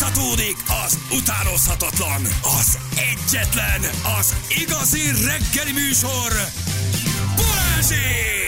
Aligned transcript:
Folytatódik 0.00 0.56
az 0.84 0.98
utánozhatatlan, 1.12 2.22
az 2.60 2.78
egyetlen, 3.12 3.80
az 4.20 4.36
igazi 4.48 5.02
reggeli 5.26 5.72
műsor, 5.72 6.32
Balázsék! 7.36 8.39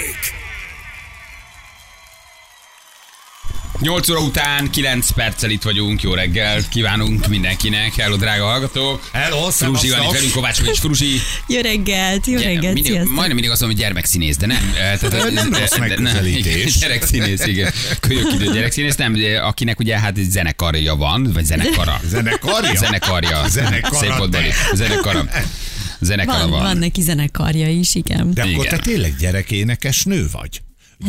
8 3.83 4.09
óra 4.11 4.21
után 4.21 4.71
9 4.71 5.11
perccel 5.11 5.51
itt 5.51 5.63
vagyunk, 5.63 6.03
jó 6.03 6.15
reggelt 6.15 6.69
kívánunk 6.69 7.27
mindenkinek, 7.29 7.95
hello 7.95 8.17
drága 8.17 8.45
hallgatók. 8.45 9.09
Hello, 9.13 9.51
Fruzsi 9.51 9.91
van 9.91 10.03
itt 10.03 10.11
velünk, 10.11 10.33
Kovácsovics 10.33 10.79
Fruzsi. 10.79 11.21
Jó 11.49 11.61
reggelt, 11.61 12.27
jó 12.27 12.39
reggelt, 12.39 12.63
mindig, 12.63 12.85
sziasztok. 12.85 13.07
majdnem 13.15 13.35
mindig 13.35 13.51
azt 13.51 13.61
mondom, 13.61 13.79
hogy 13.79 13.87
gyermekszínész, 13.87 14.37
de 14.37 14.47
nem. 14.47 14.73
eh, 14.79 14.99
Tehát, 14.99 15.31
Nem 15.33 15.53
rossz 15.55 15.77
megközelítés. 15.79 16.79
Gyerekszínész, 16.79 17.47
igen. 17.47 17.73
Kölyök 18.01 18.33
idő 18.33 18.53
gyerekszínész, 18.53 18.95
nem, 18.95 19.13
de 19.15 19.39
akinek 19.41 19.79
ugye 19.79 19.99
hát 19.99 20.19
egy 20.19 20.31
zenekarja 20.31 20.97
van, 20.97 21.31
vagy 21.33 21.45
zenekara. 21.45 22.01
Zenekarja? 22.09 22.75
Zenekarja. 22.75 23.49
Zenekara, 23.49 23.97
Szép 23.99 24.17
volt. 24.17 24.37
Zenekara. 24.75 25.25
Zenekara 26.01 26.39
Van, 26.39 26.51
van. 26.51 26.61
van 26.63 26.77
neki 26.77 27.01
zenekarja 27.03 27.69
is, 27.69 27.95
igen. 27.95 28.35
De 28.35 28.41
akkor 28.43 28.53
Igen. 28.65 28.69
te 28.69 28.79
tényleg 28.79 29.17
gyerekénekes 29.19 30.03
nő 30.05 30.29
vagy? 30.33 30.61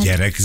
Gyerek, 0.01 0.37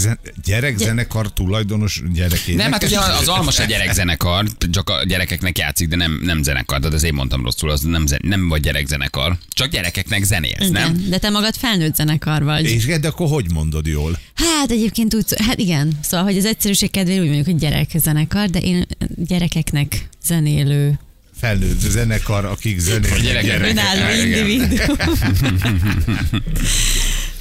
gyerekzenekar 0.44 1.32
tulajdonos 1.32 2.02
gyerekénekes? 2.14 2.54
Nem, 2.62 2.72
hát 2.72 2.84
ugye 2.84 2.98
az 2.98 3.28
Almas 3.28 3.58
a 3.58 3.64
gyerekzenekar, 3.64 4.46
csak 4.70 4.90
a 4.90 5.04
gyerekeknek 5.04 5.58
játszik, 5.58 5.88
de 5.88 5.96
nem, 5.96 6.20
nem 6.22 6.42
zenekar, 6.42 6.78
tehát 6.78 6.94
az 6.94 7.02
én 7.02 7.14
mondtam 7.14 7.42
rosszul, 7.44 7.70
az 7.70 7.80
nem, 7.80 8.06
zen- 8.06 8.22
nem 8.22 8.48
vagy 8.48 8.60
gyerekzenekar, 8.60 9.36
csak 9.48 9.68
gyerekeknek 9.70 10.22
zenélsz, 10.24 10.68
nem? 10.70 10.94
Igen, 10.94 11.10
De 11.10 11.18
te 11.18 11.30
magad 11.30 11.54
felnőtt 11.54 11.94
zenekar 11.94 12.42
vagy. 12.42 12.64
És 12.64 12.84
de 12.84 13.08
akkor 13.08 13.28
hogy 13.28 13.52
mondod 13.52 13.86
jól? 13.86 14.18
Hát 14.34 14.70
egyébként 14.70 15.14
úgy, 15.14 15.24
hát 15.46 15.58
igen, 15.58 15.98
szóval, 16.02 16.26
hogy 16.26 16.36
az 16.36 16.44
egyszerűség 16.44 16.90
kedvéért 16.90 17.20
úgy 17.20 17.26
mondjuk, 17.26 17.46
hogy 17.46 17.56
gyerekzenekar, 17.56 18.48
de 18.50 18.58
én 18.58 18.86
gyerekeknek 19.16 20.08
zenélő, 20.24 20.98
Felnőtt 21.40 21.80
zenekar, 21.80 22.44
akik 22.44 22.78
zenélnek. 22.78 23.20
gyerekek. 23.20 23.70
önálló 23.70 24.22
individuum. 24.22 24.96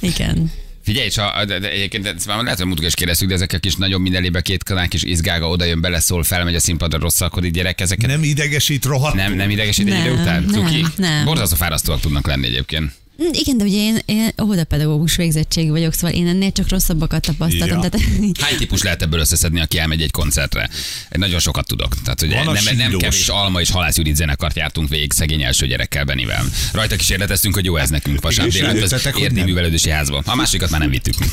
igen. 0.00 0.50
Figyelj, 0.88 1.06
és 1.06 1.18
a, 1.18 1.44
de, 1.46 1.58
de 1.58 1.70
egyébként 1.70 2.06
ezt 2.06 2.26
már 2.26 2.42
lehet, 2.42 2.58
hogy 2.58 2.66
múltkor 2.66 2.86
is 2.86 2.94
kérdeztük, 2.94 3.28
de 3.28 3.34
ezek 3.34 3.52
a 3.52 3.58
kis 3.58 3.74
nagyon 3.76 4.00
mindenébe 4.00 4.40
két 4.40 4.64
kanál 4.64 4.88
kis 4.88 5.02
izgága 5.02 5.48
oda 5.48 5.64
jön, 5.64 5.80
beleszól, 5.80 6.22
felmegy 6.24 6.54
a 6.54 6.60
színpadra, 6.60 6.98
rosszalkodik 6.98 7.52
gyerek, 7.52 7.80
ezeket 7.80 8.10
Nem 8.10 8.22
idegesít 8.22 8.84
rohadt? 8.84 9.14
nem, 9.14 9.32
nem 9.34 9.50
idegesít 9.50 9.86
egy 9.86 9.92
Nem, 9.92 10.02
idő 10.02 10.12
után? 10.12 10.42
nem, 10.42 10.52
Cuki? 10.52 10.86
nem. 10.96 11.24
Borzasztó 11.24 11.56
fárasztóak 11.56 12.00
tudnak 12.00 12.26
lenni 12.26 12.46
egyébként. 12.46 12.92
Hm, 13.18 13.24
Igen, 13.32 13.58
de 13.58 13.64
ugye 13.64 13.76
én, 13.76 13.98
én 14.06 14.30
óvodapedagógus 14.42 15.16
végzettségű 15.16 15.68
vagyok, 15.70 15.92
szóval 15.92 16.10
én 16.16 16.26
ennél 16.26 16.52
csak 16.52 16.68
rosszabbakat 16.68 17.22
tapasztaltam. 17.26 17.82
Ja. 17.82 17.88
Tehát, 17.88 18.06
Hány 18.40 18.56
típus 18.58 18.82
lehet 18.82 19.02
ebből 19.02 19.20
összeszedni, 19.20 19.60
aki 19.60 19.78
elmegy 19.78 20.02
egy 20.02 20.10
koncertre? 20.10 20.68
Nagyon 21.10 21.38
sokat 21.40 21.66
tudok. 21.66 22.02
Tehát, 22.02 22.20
hogy 22.20 22.28
Van 22.32 22.46
a 22.46 22.52
nem, 22.52 22.76
nem 22.76 22.96
kevés 22.96 23.28
Alma 23.28 23.60
és 23.60 23.70
Halász 23.70 23.96
Judit 23.96 24.16
zenekart 24.16 24.56
jártunk 24.56 24.88
végig 24.88 25.12
szegény 25.12 25.42
első 25.42 25.66
gyerekkel 25.66 26.04
Benivel. 26.04 26.44
Rajta 26.72 26.96
kísérleteztünk, 26.96 27.54
hogy 27.54 27.64
jó 27.64 27.76
ez 27.76 27.90
nekünk 27.90 28.20
vasárnap 28.20 28.46
És 28.54 28.54
délelőtt 28.60 28.92
az 28.92 29.02
hogy 29.02 29.22
érdi 29.22 29.34
nem. 29.34 29.44
művelődési 29.44 29.90
házba. 29.90 30.22
A 30.26 30.34
másikat 30.34 30.70
már 30.70 30.80
nem 30.80 30.90
vittük. 30.90 31.14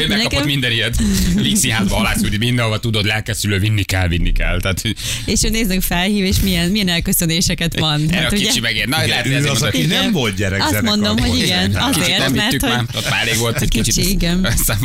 ő 0.00 0.06
megkapott 0.06 0.22
nekem- 0.32 0.44
minden 0.46 0.72
ilyet. 0.72 0.96
Lixi 1.36 1.70
házba, 1.70 1.94
Halász 1.94 2.20
Judit, 2.22 2.38
mindenhova 2.38 2.78
tudod, 2.80 3.04
lelkeszülő, 3.04 3.58
vinni 3.58 3.82
kell, 3.82 4.08
vinni 4.08 4.32
kell. 4.32 4.60
Tehát, 4.60 4.80
hogy 4.80 4.94
és 5.24 5.42
ő 5.44 5.48
néznek 5.48 5.80
felhív, 5.80 6.24
és 6.24 6.36
milyen, 6.42 6.70
milyen 6.70 6.88
elköszönéseket 6.88 7.78
van. 7.78 8.00
erre 8.08 8.18
a 8.18 8.22
Hát 8.22 8.32
ugye- 8.32 8.46
kicsi 8.46 8.60
megér. 8.60 8.86
Na, 8.86 9.06
lehet, 9.06 9.26
az, 9.26 9.32
mondom, 9.32 9.56
aki 9.62 9.82
Igen. 9.82 10.09
Nem 10.10 10.20
volt 10.20 10.34
gyerekzenekar. 10.36 10.76
Azt 10.88 10.96
mondom, 10.96 11.18
hogy 11.28 11.38
igen, 11.38 11.74
azért, 11.76 12.04
Kicsit 12.04 12.18
nem 12.18 12.32
mert 12.32 12.50
hogy- 12.50 12.60
már, 12.70 12.84
ott 12.96 13.10
már 13.10 13.20
elég 13.28 13.38
volt, 13.38 13.60
egy 13.62 13.68
Kicsi, 13.68 13.92
kicsit. 13.92 14.10
igen. 14.10 14.44
Aztán 14.58 14.78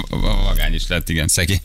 magány 0.44 0.74
is 0.74 0.88
lett, 0.88 1.10
igen, 1.10 1.28
szegény. 1.28 1.60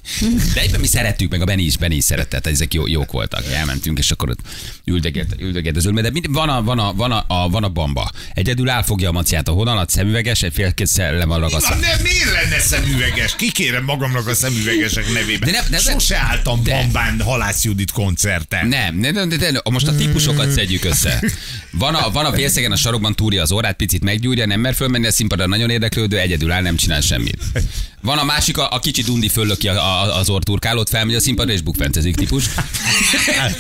De 0.55 0.61
egyben 0.61 0.81
mi 0.81 0.87
szerettük, 0.87 1.31
meg 1.31 1.41
a 1.41 1.45
Beni 1.45 1.63
is, 1.63 1.77
Beni 1.77 1.95
is 1.95 2.05
szerette, 2.05 2.29
tehát 2.29 2.47
ezek 2.47 2.75
jó, 2.75 2.87
jók 2.87 3.13
voltak. 3.13 3.45
Elmentünk, 3.53 3.99
és 3.99 4.11
akkor 4.11 4.31
ott 4.31 4.39
üldögélt, 4.85 5.35
üldögélt 5.39 5.77
az 5.77 5.85
ölme, 5.87 6.01
de 6.01 6.11
mind- 6.11 6.27
van 6.31 6.49
a, 6.49 6.63
van, 6.63 6.79
a, 6.79 6.93
van, 6.95 7.13
a, 7.13 7.25
a, 7.29 7.49
van 7.49 7.65
a 7.65 7.69
bamba. 7.69 8.11
Egyedül 8.35 8.71
elfogja 8.71 9.09
a 9.09 9.13
maciát 9.13 9.49
a 9.49 9.53
honalat, 9.53 9.91
szemüveges, 9.91 10.43
egy 10.43 10.53
félkész 10.53 10.97
le 10.97 11.25
van 11.25 11.41
Mi 11.41 11.45
ragasztva. 11.47 11.69
van, 11.75 11.79
nem, 11.79 12.01
miért 12.03 12.31
lenne 12.33 12.61
szemüveges? 12.61 13.37
Kikérem 13.37 13.85
magamnak 13.85 14.27
a 14.29 14.35
szemüvegesek 14.35 15.13
nevében. 15.13 15.51
De 15.53 15.57
nem- 15.57 15.71
de- 15.71 15.79
Sose 15.79 16.17
álltam 16.17 16.63
de- 16.63 16.75
Bambán 16.75 17.21
Halász 17.23 17.65
Judit 17.65 17.91
koncerten. 17.91 18.67
Nem, 18.69 18.97
nem, 18.97 19.15
nem, 19.15 19.29
de, 19.29 19.37
de, 19.37 19.51
de, 19.53 19.61
most 19.71 19.87
a 19.87 19.95
típusokat 19.97 20.51
szedjük 20.51 20.85
össze. 20.85 21.23
Van 21.71 21.95
a, 21.95 22.11
van 22.11 22.25
a 22.25 22.33
félszegen 22.33 22.73
a 22.73 22.77
sarokban 22.77 23.15
túrja 23.15 23.43
az 23.43 23.50
órát, 23.53 23.77
picit 23.77 24.05
meggyúrja, 24.05 24.47
nem 24.47 24.61
mer 24.61 24.75
fölmenni 24.75 25.07
a 25.07 25.13
színpadra, 25.13 25.47
nagyon 25.47 25.71
érdeklődő, 25.71 26.19
egyedül 26.19 26.51
áll, 26.51 26.63
nem 26.63 26.77
csinál 26.77 27.01
semmit. 27.01 27.39
Van 28.03 28.19
a 28.19 28.25
másik, 28.25 28.59
a, 28.59 28.69
a 28.71 28.79
kicsi 28.79 29.03
dundi 29.03 29.29
föllöki 29.29 29.69
a, 29.69 29.75
a, 29.75 30.17
az 30.19 30.29
orturkálót, 30.29 30.89
felmegy 30.89 31.15
a 31.15 31.21
színpadra 31.21 31.53
és 31.53 31.61
bukfencezik 31.61 32.17
típus. 32.17 32.45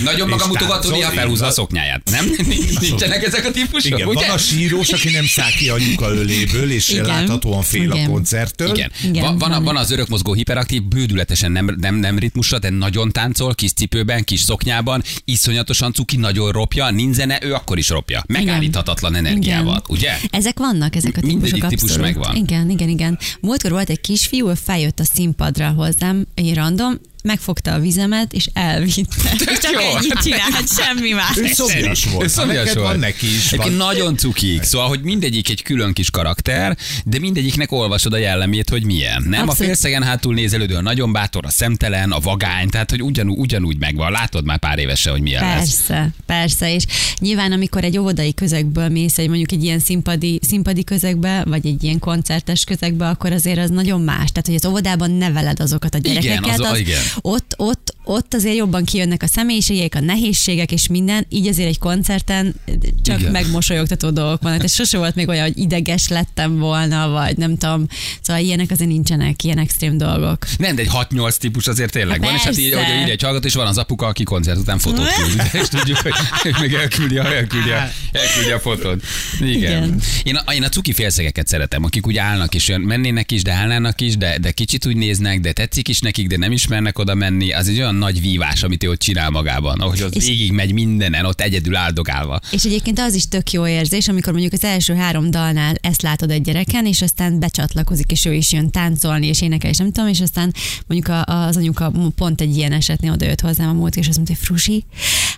Nagyon 0.04 0.28
maga 0.28 0.46
mutogató, 0.46 0.80
táncol, 0.80 0.98
néha 0.98 1.10
felhúzza 1.10 1.46
a 1.46 1.50
szoknyáját. 1.50 2.10
Nem? 2.10 2.30
Nincsenek 2.80 3.24
ezek 3.26 3.44
a 3.44 3.50
típusok, 3.50 3.98
Igen, 3.98 4.08
ugye? 4.08 4.26
van 4.26 4.34
a 4.34 4.38
sírós, 4.38 4.88
aki 4.88 5.10
nem 5.10 5.26
száll 5.26 5.50
ki 5.50 5.68
a 5.68 5.76
lyuka 5.76 6.14
öléből, 6.14 6.70
és 6.70 6.88
Igen. 6.88 7.04
láthatóan 7.04 7.62
fél 7.62 7.90
a 7.90 7.94
Igen. 7.94 8.10
koncerttől. 8.10 8.74
Igen. 8.74 8.90
Igen, 9.02 9.22
van, 9.24 9.38
van, 9.38 9.52
a, 9.52 9.60
van. 9.60 9.76
az 9.76 9.90
örökmozgó 9.90 10.32
hiperaktív, 10.32 10.82
bődületesen 10.82 11.52
nem, 11.52 11.76
nem, 11.80 11.94
nem 11.94 12.18
ritmusra, 12.18 12.58
de 12.58 12.70
nagyon 12.70 13.12
táncol, 13.12 13.54
kis 13.54 13.72
cipőben, 13.72 14.24
kis 14.24 14.40
szoknyában, 14.40 15.02
iszonyatosan 15.24 15.92
cuki, 15.92 16.16
nagyon 16.16 16.52
ropja, 16.52 16.90
nincs 16.90 17.14
zene, 17.14 17.38
ő 17.42 17.52
akkor 17.54 17.78
is 17.78 17.88
ropja. 17.88 18.24
Megállíthatatlan 18.26 19.14
energiával, 19.14 19.82
ugye? 19.88 20.16
Ezek 20.30 20.58
vannak, 20.58 20.96
ezek 20.96 21.16
a 21.16 21.20
típusok 21.20 21.40
Mindegyik 21.40 21.66
típus 21.68 21.90
abszolút. 21.90 22.06
megvan. 22.06 22.36
Igen, 22.36 22.70
igen, 22.70 22.88
igen. 22.88 23.18
Múltkor 23.40 23.70
volt 23.70 23.90
egy 23.90 24.00
kisfiú, 24.00 24.28
ő 24.32 24.54
feljött 24.54 25.00
a 25.00 25.04
színpadra 25.04 25.68
hozzám, 25.70 26.26
egy 26.34 26.54
random, 26.54 26.94
megfogta 27.22 27.72
a 27.72 27.78
vizemet, 27.78 28.32
és 28.32 28.48
elvitte. 28.52 29.30
És 29.52 29.58
csak 29.58 29.72
Jó. 29.72 29.78
ennyit 29.96 30.18
csinált, 30.22 30.68
semmi 30.78 31.10
más. 31.10 31.36
Ő 31.36 31.46
szomjas 31.46 32.04
volt. 32.04 32.24
Ez 32.24 32.34
Ha 32.34 32.40
szomjas 32.40 32.72
volt. 32.72 32.86
van, 32.86 32.98
neki 32.98 33.26
is 33.26 33.50
van. 33.50 33.72
nagyon 33.72 34.16
cukik, 34.16 34.62
szóval, 34.62 34.88
hogy 34.88 35.00
mindegyik 35.02 35.48
egy 35.50 35.62
külön 35.62 35.92
kis 35.92 36.10
karakter, 36.10 36.76
de 37.04 37.18
mindegyiknek 37.18 37.72
olvasod 37.72 38.12
a 38.12 38.16
jellemét, 38.16 38.68
hogy 38.68 38.84
milyen. 38.84 39.22
Nem 39.22 39.32
Abszolút. 39.40 39.50
a 39.60 39.64
félszegen 39.64 40.02
hátul 40.02 40.34
nézelődő, 40.34 40.74
a 40.74 40.80
nagyon 40.80 41.12
bátor, 41.12 41.44
a 41.46 41.50
szemtelen, 41.50 42.10
a 42.12 42.18
vagány, 42.18 42.68
tehát 42.68 42.90
hogy 42.90 43.02
ugyanúgy, 43.02 43.38
ugyanúgy 43.38 43.76
megvan. 43.78 44.12
Látod 44.12 44.44
már 44.44 44.58
pár 44.58 44.78
évesen, 44.78 45.12
hogy 45.12 45.22
milyen 45.22 45.44
lesz. 45.44 45.58
Persze, 45.86 46.08
persze, 46.26 46.74
és 46.74 46.84
nyilván 47.18 47.52
amikor 47.52 47.84
egy 47.84 47.98
óvodai 47.98 48.34
közegből 48.34 48.88
mész, 48.88 49.18
egy 49.18 49.28
mondjuk 49.28 49.52
egy 49.52 49.64
ilyen 49.64 49.78
színpadi, 49.78 50.38
színpadi 50.42 50.84
közegbe, 50.84 51.44
vagy 51.48 51.66
egy 51.66 51.84
ilyen 51.84 51.98
koncertes 51.98 52.64
közegbe, 52.64 53.08
akkor 53.08 53.32
azért 53.32 53.58
az 53.58 53.70
nagyon 53.70 54.00
más. 54.00 54.28
Tehát, 54.30 54.46
hogy 54.46 54.54
az 54.54 54.64
óvodában 54.66 55.10
neveled 55.10 55.60
azokat 55.60 55.94
a 55.94 55.98
Igen, 55.98 56.20
gyerekeket, 56.20 56.60
az- 56.60 56.78
igen. 56.78 57.00
Ott, 57.20 57.54
ott, 57.56 57.89
ott 58.10 58.34
azért 58.34 58.56
jobban 58.56 58.84
kijönnek 58.84 59.22
a 59.22 59.26
személyiségek, 59.26 59.94
a 59.94 60.00
nehézségek 60.00 60.72
és 60.72 60.88
minden, 60.88 61.26
így 61.28 61.46
azért 61.46 61.68
egy 61.68 61.78
koncerten 61.78 62.54
csak 63.02 63.20
Igen. 63.20 63.32
megmosolyogtató 63.32 64.10
dolgok 64.10 64.42
vannak. 64.42 64.56
Tehát 64.56 64.74
sose 64.74 64.98
volt 64.98 65.14
még 65.14 65.28
olyan, 65.28 65.42
hogy 65.42 65.58
ideges 65.58 66.08
lettem 66.08 66.58
volna, 66.58 67.08
vagy 67.08 67.36
nem 67.36 67.56
tudom. 67.56 67.86
Szóval 68.20 68.42
ilyenek 68.42 68.70
azért 68.70 68.90
nincsenek, 68.90 69.44
ilyen 69.44 69.58
extrém 69.58 69.98
dolgok. 69.98 70.46
Nem, 70.58 70.74
de 70.74 70.82
egy 70.82 70.90
6-8 70.92 71.36
típus 71.36 71.66
azért 71.66 71.92
tényleg 71.92 72.20
Hát 72.20 72.26
van, 72.26 72.34
és 72.34 72.42
hát 72.42 72.58
így, 72.58 72.70
persze. 72.70 72.86
hogy 72.86 73.00
írja 73.00 73.12
egy 73.12 73.22
hallgató, 73.22 73.46
és 73.46 73.54
van 73.54 73.66
az 73.66 73.78
apuka, 73.78 74.06
aki 74.06 74.22
koncert 74.22 74.58
után 74.58 74.78
fotót 74.78 75.12
küld. 75.16 75.42
És 75.52 75.68
tudjuk, 75.68 75.98
hogy 75.98 76.12
ő 76.44 76.50
meg 76.60 76.74
elküldi 76.74 77.18
a, 77.18 77.34
elküldi 77.34 77.70
a, 77.70 77.90
elküldi 78.12 78.50
a 78.50 78.58
fotót. 78.60 79.02
Igen. 79.40 79.56
Igen. 79.56 80.00
Én, 80.22 80.36
a, 80.36 80.52
én 80.52 80.62
a 80.62 80.68
cuki 80.68 80.92
félszegeket 80.92 81.46
szeretem, 81.48 81.84
akik 81.84 82.06
úgy 82.06 82.16
állnak, 82.16 82.54
és 82.54 82.68
olyan 82.68 82.80
mennének 82.80 83.32
is, 83.32 83.42
de 83.42 83.52
állnának 83.52 84.00
is, 84.00 84.16
de, 84.16 84.38
de 84.38 84.50
kicsit 84.50 84.86
úgy 84.86 84.96
néznek, 84.96 85.40
de 85.40 85.52
tetszik 85.52 85.88
is 85.88 85.98
nekik, 86.00 86.26
de 86.26 86.36
nem 86.36 86.52
ismernek 86.52 86.98
oda 86.98 87.14
menni. 87.14 87.52
Az 87.52 87.68
egy 87.68 87.78
olyan 87.78 87.94
nagy 88.00 88.20
vívás, 88.20 88.62
amit 88.62 88.84
ő 88.84 88.90
ott 88.90 88.98
csinál 88.98 89.30
magában, 89.30 89.80
ahogy 89.80 90.00
az 90.00 90.16
És- 90.16 90.26
végig 90.26 90.52
megy 90.52 90.72
mindenen, 90.72 91.24
ott 91.24 91.40
egyedül 91.40 91.76
áldogálva. 91.76 92.40
És 92.50 92.64
egyébként 92.64 92.98
az 92.98 93.14
is 93.14 93.28
tök 93.28 93.52
jó 93.52 93.66
érzés, 93.66 94.08
amikor 94.08 94.32
mondjuk 94.32 94.52
az 94.52 94.64
első 94.64 94.94
három 94.94 95.30
dalnál 95.30 95.74
ezt 95.80 96.02
látod 96.02 96.30
egy 96.30 96.42
gyereken, 96.42 96.86
és 96.86 97.02
aztán 97.02 97.38
becsatlakozik, 97.38 98.10
és 98.10 98.24
ő 98.24 98.34
is 98.34 98.52
jön 98.52 98.70
táncolni, 98.70 99.26
és 99.26 99.42
énekel, 99.42 99.70
és 99.70 99.76
nem 99.76 99.92
tudom, 99.92 100.08
és 100.08 100.20
aztán 100.20 100.54
mondjuk 100.86 101.16
a, 101.16 101.46
az 101.46 101.56
anyuka 101.56 101.92
pont 102.16 102.40
egy 102.40 102.56
ilyen 102.56 102.72
esetnél 102.72 103.12
oda 103.12 103.24
jött 103.26 103.40
hozzám 103.40 103.68
a 103.68 103.72
múlt, 103.72 103.96
és 103.96 104.06
azt 104.08 104.16
mondta, 104.16 104.34
hogy 104.38 104.44
Frusi, 104.46 104.84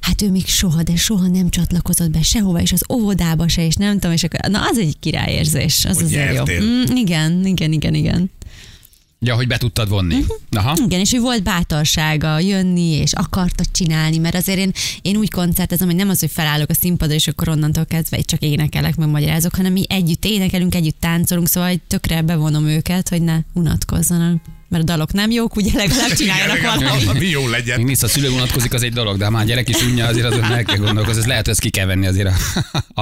hát 0.01 0.23
ő 0.23 0.31
még 0.31 0.47
soha, 0.47 0.83
de 0.83 0.97
soha 0.97 1.27
nem 1.27 1.51
csatlakozott 1.51 2.11
be 2.11 2.23
sehova, 2.23 2.61
és 2.61 2.73
az 2.73 2.85
óvodába 2.93 3.49
se, 3.49 3.67
és 3.67 3.75
nem 3.75 3.93
tudom, 3.93 4.13
és 4.13 4.23
akkor, 4.25 4.51
na 4.51 4.61
az 4.71 4.79
egy 4.79 4.97
királyérzés, 5.01 5.85
az 5.85 5.95
Hogy 5.97 6.05
azért 6.05 6.35
jó. 6.35 6.45
Mm, 6.65 6.97
igen, 6.97 7.47
igen, 7.47 7.73
igen, 7.73 7.95
igen. 7.95 8.31
Ja, 9.25 9.35
hogy 9.35 9.47
be 9.47 9.59
tudtad 9.59 9.89
vonni. 9.89 10.15
Mhm. 10.15 10.27
Aha. 10.51 10.77
Igen, 10.85 11.01
és 11.01 11.11
hogy 11.11 11.21
volt 11.21 11.43
bátorsága 11.43 12.39
jönni, 12.39 12.91
és 12.91 13.13
akarta 13.13 13.65
csinálni, 13.73 14.19
mert 14.19 14.35
azért 14.35 14.59
én, 14.59 14.73
én 15.03 15.17
úgy 15.17 15.31
koncertezem, 15.31 15.87
hogy 15.87 15.97
nem 15.97 16.09
az, 16.09 16.21
hogy 16.21 16.31
felállok 16.31 16.71
a 16.71 16.75
színpadra, 16.75 17.15
és 17.15 17.29
akkor 17.29 17.49
onnantól 17.49 17.85
kezdve 17.85 18.21
csak 18.21 18.41
énekelek, 18.43 18.97
meg 18.97 19.09
magyarázok, 19.09 19.55
hanem 19.55 19.73
mi 19.73 19.85
együtt 19.89 20.25
énekelünk, 20.25 20.75
együtt 20.75 21.01
táncolunk, 21.01 21.49
szóval 21.49 21.75
tökre 21.87 22.23
bevonom 22.23 22.67
őket, 22.67 23.09
hogy 23.09 23.23
ne 23.23 23.39
unatkozzanak. 23.53 24.43
Mert 24.73 24.85
a 24.85 24.87
dalok 24.87 25.13
nem 25.13 25.31
jók, 25.31 25.57
ugye 25.57 25.71
legalább 25.75 26.13
csináljanak 26.13 26.61
valamit. 26.61 27.09
Ami 27.09 27.27
jó 27.27 27.49
legyen. 27.49 27.81
Még 27.81 27.99
ha 27.99 28.09
szülő 28.09 28.31
unatkozik, 28.31 28.73
az 28.75 28.83
egy 28.83 28.93
dolog, 28.93 29.17
de 29.19 29.25
ha 29.25 29.31
már 29.31 29.45
gyerek 29.47 29.69
is 29.69 29.83
unja, 29.83 30.07
azért 30.07 30.27
azon 30.27 30.41
meg 30.49 30.65
kell 30.65 30.77
gondolkozni. 30.77 31.21
Ez 31.21 31.27
lehet, 31.27 31.43
hogy 31.45 31.53
ezt 31.53 31.61
ki 31.61 31.71
kell 31.71 31.87
venni 31.87 32.07
azért 32.07 32.29
a, 32.29 32.35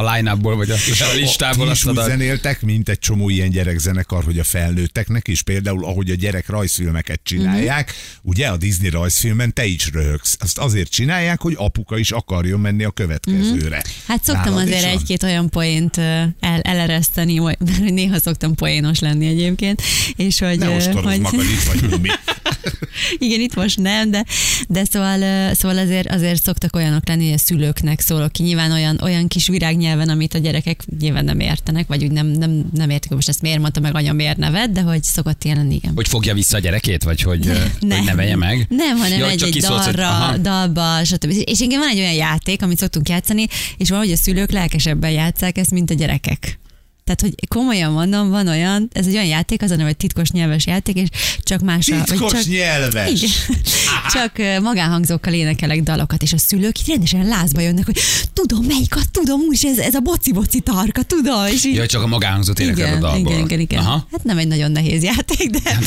a 0.00 0.12
line-upból, 0.14 0.56
vagy 0.56 0.70
a, 0.70 0.74
a 0.74 1.14
listából 1.14 1.66
Ti 1.66 1.72
is 1.72 1.84
a 1.84 1.90
úgy 1.90 1.96
zenéltek, 2.04 2.62
mint 2.62 2.88
egy 2.88 2.98
csomó 2.98 3.28
ilyen 3.28 3.50
gyerekzenekar, 3.50 4.24
hogy 4.24 4.38
a 4.38 4.44
felnőtteknek 4.44 5.28
is, 5.28 5.42
például 5.42 5.84
ahogy 5.84 6.10
a 6.10 6.14
gyerek 6.14 6.48
rajzfilmeket 6.48 7.20
csinálják, 7.24 7.88
Mhm. 7.90 7.96
ugye 8.30 8.46
a 8.48 8.56
Disney 8.56 8.88
rajzfilmen 8.90 9.54
te 9.54 9.64
is 9.66 9.90
röhögsz. 9.92 10.36
Azt 10.38 10.58
azért 10.58 10.90
csinálják, 10.90 11.40
hogy 11.40 11.54
apuka 11.56 11.98
is 11.98 12.10
akarjon 12.10 12.60
menni 12.60 12.84
a 12.84 12.90
következőre. 12.90 13.82
Hát 14.06 14.24
szoktam 14.24 14.52
Nálad 14.54 14.68
azért 14.68 14.84
egy-két 14.84 15.22
olyan 15.22 15.48
poént 15.48 15.96
el, 15.98 16.34
elereszteni, 16.62 17.38
vagy- 17.38 17.56
mert 17.80 17.80
néha 17.92 18.18
szoktam 18.20 18.54
poénos 18.54 18.98
lenni 18.98 19.26
egyébként. 19.26 19.82
És 20.16 20.38
hogy, 20.38 20.58
Ne 20.58 20.66
hogy 20.66 21.20
magad, 21.20 21.44
vagy 21.66 22.00
mi. 22.00 22.08
igen, 23.18 23.40
itt 23.40 23.54
most 23.54 23.78
nem, 23.80 24.10
de, 24.10 24.24
de 24.68 24.84
szóval, 24.84 25.54
szóval 25.54 25.78
azért, 25.78 26.10
azért 26.10 26.42
szoktak 26.42 26.76
olyanok 26.76 27.08
lenni, 27.08 27.24
hogy 27.24 27.34
a 27.34 27.38
szülőknek 27.38 28.00
szólok 28.00 28.32
ki. 28.32 28.42
Nyilván 28.42 28.72
olyan, 28.72 29.00
olyan 29.02 29.28
kis 29.28 29.48
virágnyelven, 29.48 30.08
amit 30.08 30.34
a 30.34 30.38
gyerekek 30.38 30.82
nyilván 31.00 31.24
nem 31.24 31.40
értenek, 31.40 31.86
vagy 31.86 32.04
úgy 32.04 32.10
nem, 32.10 32.26
nem, 32.26 32.64
nem 32.74 32.90
értik, 32.90 33.08
hogy 33.08 33.16
most 33.16 33.28
ezt 33.28 33.42
miért 33.42 33.60
mondta 33.60 33.80
meg 33.80 33.94
anya, 33.94 34.12
miért 34.12 34.36
nevet, 34.36 34.72
de 34.72 34.80
hogy 34.80 35.02
szokott 35.02 35.44
ilyen 35.44 35.70
igen. 35.70 35.92
Hogy 35.94 36.08
fogja 36.08 36.34
vissza 36.34 36.56
a 36.56 36.60
gyerekét, 36.60 37.02
vagy 37.02 37.20
hogy, 37.22 37.46
ö, 37.46 37.52
hogy 37.80 38.04
nevelje 38.04 38.36
meg? 38.36 38.66
Nem, 38.68 38.96
hanem 38.96 39.18
Ja, 39.18 39.24
hogy 39.24 39.32
egy, 39.32 39.42
egy 39.42 39.50
kiszólsz, 39.52 39.84
hogy- 39.84 39.94
dalra, 39.94 40.08
aha. 40.16 40.36
dalba, 40.36 41.04
stb. 41.04 41.34
És 41.44 41.60
igen, 41.60 41.78
van 41.78 41.88
egy 41.88 41.98
olyan 41.98 42.12
játék, 42.12 42.62
amit 42.62 42.78
szoktunk 42.78 43.08
játszani, 43.08 43.46
és 43.76 43.88
valahogy 43.88 44.12
a 44.12 44.16
szülők 44.16 44.50
lelkesebben 44.50 45.10
játszák 45.10 45.58
ezt, 45.58 45.70
mint 45.70 45.90
a 45.90 45.94
gyerekek. 45.94 46.58
Tehát, 47.14 47.34
hogy 47.36 47.48
komolyan 47.48 47.92
mondom, 47.92 48.30
van 48.30 48.48
olyan, 48.48 48.88
ez 48.92 49.06
egy 49.06 49.14
olyan 49.14 49.26
játék, 49.26 49.62
az 49.62 49.70
a 49.70 49.74
neve, 49.74 49.86
hogy 49.86 49.96
titkos 49.96 50.30
nyelves 50.30 50.66
játék, 50.66 50.96
és 50.96 51.08
csak 51.42 51.60
más 51.60 51.88
a... 51.88 52.02
Titkos 52.02 52.32
csak, 52.32 52.44
nyelves. 52.44 53.10
igen. 53.10 53.30
Csak 54.12 54.62
magánhangzókkal 54.62 55.32
énekelek 55.32 55.82
dalokat, 55.82 56.22
és 56.22 56.32
a 56.32 56.38
szülők 56.38 56.80
így 56.80 56.88
rendesen 56.88 57.26
lázba 57.26 57.60
jönnek, 57.60 57.84
hogy 57.84 57.98
tudom, 58.32 58.64
melyik 58.64 58.96
a, 58.96 59.00
tudom, 59.10 59.40
úgyis 59.40 59.62
ez, 59.62 59.78
ez 59.78 59.94
a 59.94 60.00
boci-boci 60.00 60.60
tarka, 60.60 61.02
tudom, 61.02 61.46
és 61.46 61.64
így... 61.64 61.74
Ja, 61.74 61.86
csak 61.86 62.02
a 62.02 62.06
magánhangzót 62.06 62.58
énekel 62.58 62.84
a 62.84 62.88
igen, 62.88 63.00
dalból. 63.00 63.32
igen, 63.32 63.44
igen, 63.44 63.60
igen. 63.60 63.78
Aha. 63.78 64.06
Hát 64.12 64.24
nem 64.24 64.38
egy 64.38 64.48
nagyon 64.48 64.72
nehéz 64.72 65.02
játék, 65.02 65.50
de 65.50 65.78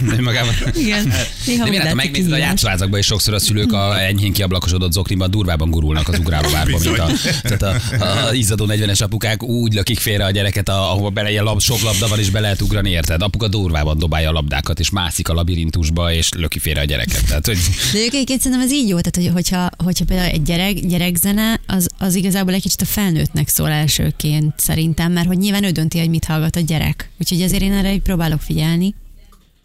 Nem, 0.00 0.24
magában. 0.24 0.54
igen. 0.74 1.12
Néha 1.46 1.64
De 1.64 1.70
miért 1.70 1.84
ha 1.84 1.90
úgy 1.90 1.96
megnézed 1.96 2.32
a 2.32 2.36
játszóházakban, 2.36 2.98
és 2.98 3.06
sokszor 3.06 3.34
a 3.34 3.38
szülők 3.38 3.72
a 3.72 4.02
enyhén 4.02 4.32
kiablakosodott 4.32 4.92
zokniban 4.92 5.30
durvában 5.30 5.70
gurulnak 5.70 6.08
az 6.08 6.18
ugrálóvárba, 6.18 6.78
mint 6.78 6.98
a, 6.98 7.10
tehát 7.42 7.62
a, 7.62 7.74
a, 8.04 8.32
izzadó 8.32 8.66
40-es 8.68 9.02
apukák 9.02 9.42
úgy 9.42 9.74
lökik 9.74 9.98
félre 9.98 10.24
a 10.24 10.30
gyereket, 10.54 10.68
a- 10.68 10.90
ahova 10.90 11.10
bele 11.10 11.30
ilyen 11.30 11.44
lab, 11.44 11.60
sok 11.60 11.80
labda 11.80 12.08
van, 12.08 12.18
és 12.18 12.30
be 12.30 12.40
lehet 12.40 12.60
ugrani, 12.60 12.90
érted? 12.90 13.22
Apuka 13.22 13.48
durvában 13.48 13.98
dobálja 13.98 14.28
a 14.28 14.32
labdákat, 14.32 14.80
és 14.80 14.90
mászik 14.90 15.28
a 15.28 15.34
labirintusba, 15.34 16.12
és 16.12 16.28
löki 16.36 16.58
félre 16.58 16.80
a 16.80 16.84
gyereket. 16.84 17.26
Tehát, 17.26 17.46
hogy 17.46 17.58
De 17.92 17.98
egyébként 17.98 18.40
szerintem 18.40 18.66
ez 18.66 18.72
így 18.72 18.88
jó, 18.88 18.98
tehát 19.00 19.16
hogy, 19.16 19.42
hogyha, 19.42 19.70
hogyha 19.84 20.04
például 20.04 20.30
egy 20.30 20.42
gyerek, 20.42 20.74
gyerekzene, 20.86 21.60
az, 21.66 21.88
az 21.98 22.14
igazából 22.14 22.54
egy 22.54 22.62
kicsit 22.62 22.80
a 22.80 22.84
felnőttnek 22.84 23.48
szól 23.48 23.68
elsőként 23.70 24.54
szerintem, 24.56 25.12
mert 25.12 25.26
hogy 25.26 25.38
nyilván 25.38 25.64
ő 25.64 25.70
dönti, 25.70 25.98
hogy 25.98 26.08
mit 26.10 26.24
hallgat 26.24 26.56
a 26.56 26.60
gyerek. 26.60 27.10
Úgyhogy 27.20 27.42
azért 27.42 27.62
én 27.62 27.72
erre 27.72 27.92
így 27.92 28.02
próbálok 28.02 28.40
figyelni. 28.40 28.94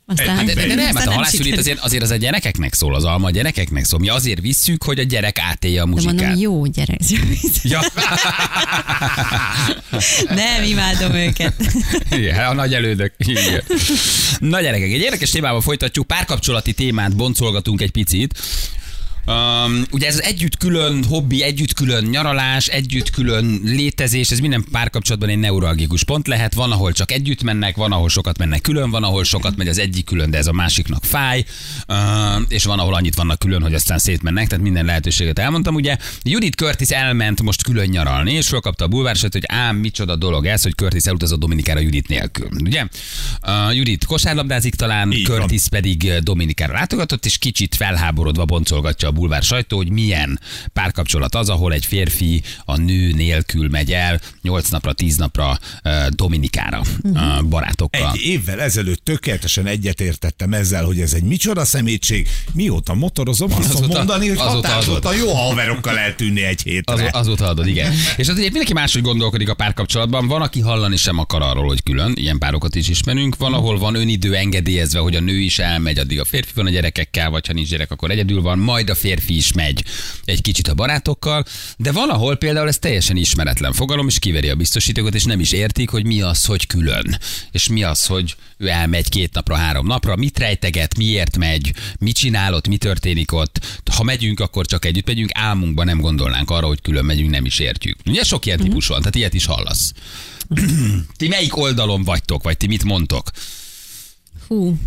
Aztán, 0.09 0.45
de, 0.45 0.53
de, 0.53 0.67
de 0.67 0.75
nem, 0.75 0.95
hát 0.95 1.07
a 1.07 1.11
halászülét 1.11 1.57
azért, 1.57 1.79
azért 1.79 2.03
az 2.03 2.09
a 2.09 2.15
gyerekeknek 2.15 2.73
szól, 2.73 2.95
az 2.95 3.03
alma 3.03 3.27
a 3.27 3.31
gyerekeknek 3.31 3.85
szól. 3.85 4.00
Mi 4.00 4.09
azért 4.09 4.41
visszük, 4.41 4.83
hogy 4.83 5.00
a 5.00 5.03
gyerek 5.03 5.39
átélje 5.39 5.81
a 5.81 5.85
De 5.85 5.91
muzsikát. 5.91 6.15
mondom, 6.15 6.39
jó 6.39 6.65
gyerek. 6.65 7.00
Ja. 7.63 7.81
Nem, 10.29 10.63
imádom 10.63 11.13
őket. 11.13 11.53
Igen, 12.11 12.45
a 12.45 12.53
nagy 12.53 12.73
elődök. 12.73 13.13
Igen. 13.17 13.63
Na 14.39 14.61
gyerekek, 14.61 14.91
egy 14.91 15.01
érdekes 15.01 15.29
témával 15.29 15.61
folytatjuk, 15.61 16.07
párkapcsolati 16.07 16.73
témát 16.73 17.15
boncolgatunk 17.15 17.81
egy 17.81 17.91
picit. 17.91 18.39
Um, 19.25 19.83
ugye 19.92 20.07
ez 20.07 20.13
az 20.13 20.24
együtt 20.24 20.57
külön 20.57 21.04
hobbi, 21.04 21.44
együtt 21.44 21.74
külön 21.74 22.04
nyaralás, 22.04 22.68
együtt 22.68 23.10
külön 23.10 23.60
létezés, 23.63 24.30
ez 24.30 24.39
minden 24.39 24.66
párkapcsolatban 24.71 25.30
egy 25.30 25.38
neuralgikus 25.38 26.04
pont 26.04 26.27
lehet. 26.27 26.54
Van, 26.54 26.71
ahol 26.71 26.92
csak 26.92 27.12
együtt 27.12 27.44
mennek, 27.44 27.75
van, 27.75 27.92
ahol 27.92 28.10
sokat 28.10 28.38
mennek 28.38 28.62
külön, 28.62 28.89
van, 28.89 29.04
ahol 29.04 29.24
sokat 29.24 29.56
megy 29.56 29.68
az 29.68 29.80
egyik 29.80 30.06
külön, 30.06 30.30
de 30.30 30.38
ez 30.38 30.48
a 30.48 30.51
másiknak 30.51 31.04
fáj, 31.04 31.45
uh, 31.88 31.95
és 32.48 32.63
van, 32.63 32.80
ahol 32.80 32.94
annyit 32.94 33.16
vannak 33.16 33.39
külön, 33.39 33.62
hogy 33.62 33.74
aztán 33.74 33.98
szétmennek, 33.98 34.48
tehát 34.48 34.63
minden 34.63 34.86
lehetőséget 34.86 35.39
elmondtam. 35.39 35.75
Ugye 35.75 35.98
Judith 36.21 36.57
Curtis 36.57 36.89
elment 36.89 37.42
most 37.42 37.63
külön 37.63 37.89
nyaralni, 37.89 38.33
és 38.33 38.48
fölkapta 38.48 38.86
a 38.86 38.88
bulvársat, 38.88 39.33
hogy 39.33 39.44
ám 39.48 39.75
micsoda 39.75 40.16
dolog 40.16 40.45
ez, 40.45 40.63
hogy 40.63 40.74
Curtis 40.74 41.04
elutazott 41.04 41.39
Dominikára 41.39 41.80
Judith 41.80 42.10
nélkül. 42.10 42.50
Ugye? 42.63 42.86
Uh, 43.48 43.75
Judith 43.75 44.06
kosárlabdázik 44.06 44.75
talán, 44.75 45.12
Így 45.12 45.27
van. 45.27 45.38
Curtis 45.39 45.68
pedig 45.69 46.06
eh, 46.06 46.18
Dominikára 46.19 46.74
látogatott, 46.74 47.25
és 47.25 47.38
kicsit 47.38 47.75
felháborodva 47.75 48.45
boncolgatja 48.45 49.08
a 49.09 49.11
bulvár 49.11 49.44
sajtó, 49.44 49.77
hogy 49.77 49.89
milyen 49.89 50.39
párkapcsolat 50.73 51.35
az, 51.35 51.50
ahol 51.50 51.73
egy 51.73 51.85
férfi 51.85 52.41
a 52.65 52.77
nő 52.77 53.11
nélkül 53.11 53.69
megy 53.69 53.91
el 53.91 54.21
8 54.41 54.69
napra, 54.69 54.94
10 54.94 55.17
napra 55.17 55.59
Dominikára 56.09 56.81
uh, 57.03 57.44
barátokkal. 57.44 58.11
Egy 58.13 58.21
évvel 58.21 58.61
ezelőtt 58.61 59.03
tökéletesen 59.03 59.65
egyetértettem 59.65 60.53
ezzel, 60.53 60.83
hogy 60.83 61.01
ez 61.01 61.13
egy 61.13 61.23
micsoda 61.23 61.65
szemétség. 61.65 62.27
Mióta 62.53 62.94
motorozom, 62.94 63.51
azt 63.51 63.73
Azóta- 63.73 63.97
mondani, 63.97 64.27
hogy 64.27 64.38
azóta 64.38 64.51
határozottan 64.51 65.15
jó 65.15 65.33
haverokkal 65.33 65.97
eltűnni 65.97 66.44
egy 66.44 66.61
hétre. 66.61 66.94
Az, 66.94 67.01
azóta 67.11 67.47
adod, 67.47 67.67
igen. 67.67 67.94
És 68.17 68.27
az 68.27 68.35
ugye 68.35 68.44
mindenki 68.44 68.73
máshogy 68.73 69.01
gondolkodik 69.01 69.50
a 69.50 69.53
párkapcsolatban. 69.53 70.27
Van, 70.27 70.41
aki 70.41 70.59
hallani 70.59 70.95
sem 70.97 71.17
akar 71.17 71.41
arról, 71.41 71.67
hogy 71.67 71.83
külön, 71.83 72.13
ilyen 72.15 72.38
párokat 72.38 72.75
is 72.75 72.89
ismerünk. 72.89 73.38
Van, 73.38 73.53
ahol 73.53 73.77
van 73.77 73.95
önidő 73.95 74.35
engedélyezve, 74.35 75.00
hogy 75.00 75.15
a 75.15 75.19
nő 75.19 75.39
is 75.39 75.59
elmegy, 75.59 75.97
addig 75.97 76.19
a 76.19 76.25
férfi 76.25 76.51
van 76.56 76.65
a 76.65 76.69
gyerekekkel, 76.69 77.29
vagy 77.29 77.47
ha 77.47 77.53
nincs 77.53 77.69
gyerek, 77.69 77.91
akkor 77.91 78.11
egyedül 78.11 78.41
van, 78.41 78.59
majd 78.59 78.89
a 78.89 78.95
férfi 78.99 79.35
is 79.35 79.53
megy 79.53 79.83
egy 80.25 80.41
kicsit 80.41 80.67
a 80.67 80.73
barátokkal. 80.73 81.45
De 81.77 81.91
van, 81.91 82.09
ahol 82.09 82.35
például 82.35 82.67
ez 82.67 82.77
teljesen 82.77 83.17
ismeretlen 83.17 83.73
fogalom, 83.73 84.07
és 84.07 84.19
kiveri 84.19 84.49
a 84.49 84.55
biztosítékot, 84.55 85.15
és 85.15 85.23
nem 85.23 85.39
is 85.39 85.51
értik, 85.51 85.89
hogy 85.89 86.05
mi 86.05 86.21
az, 86.21 86.45
hogy 86.45 86.67
külön. 86.67 87.17
És 87.51 87.67
mi 87.67 87.83
az, 87.83 88.05
hogy 88.05 88.35
ő 88.57 88.67
elmegy 88.67 89.09
két 89.09 89.33
napra, 89.33 89.55
három 89.55 89.87
napra, 89.87 90.15
mit 90.15 90.39
rejteget, 90.39 90.97
miért 90.97 91.37
megy, 91.37 91.73
mit 91.99 92.15
csinál 92.15 92.53
ott, 92.53 92.67
mi 92.67 92.77
történik 92.77 93.31
ott. 93.31 93.81
Ha 93.91 94.03
megyünk, 94.03 94.39
akkor 94.39 94.65
csak 94.65 94.85
együtt 94.85 95.07
megyünk, 95.07 95.29
álmunkban 95.33 95.85
nem 95.85 95.99
gondolnánk 96.01 96.49
arra, 96.49 96.67
hogy 96.67 96.81
külön 96.81 97.05
megyünk, 97.05 97.29
nem 97.29 97.45
is 97.45 97.59
értjük. 97.59 97.97
Ugye 98.05 98.23
sok 98.23 98.45
ilyen 98.45 98.59
típus 98.59 98.87
van, 98.87 98.99
tehát 98.99 99.15
ilyet 99.15 99.33
is 99.33 99.45
hallasz. 99.45 99.93
ti 101.17 101.27
melyik 101.27 101.57
oldalon 101.57 102.03
vagytok, 102.03 102.43
vagy 102.43 102.57
ti 102.57 102.67
mit 102.67 102.83
mondtok? 102.83 103.31
Hú, 104.47 104.77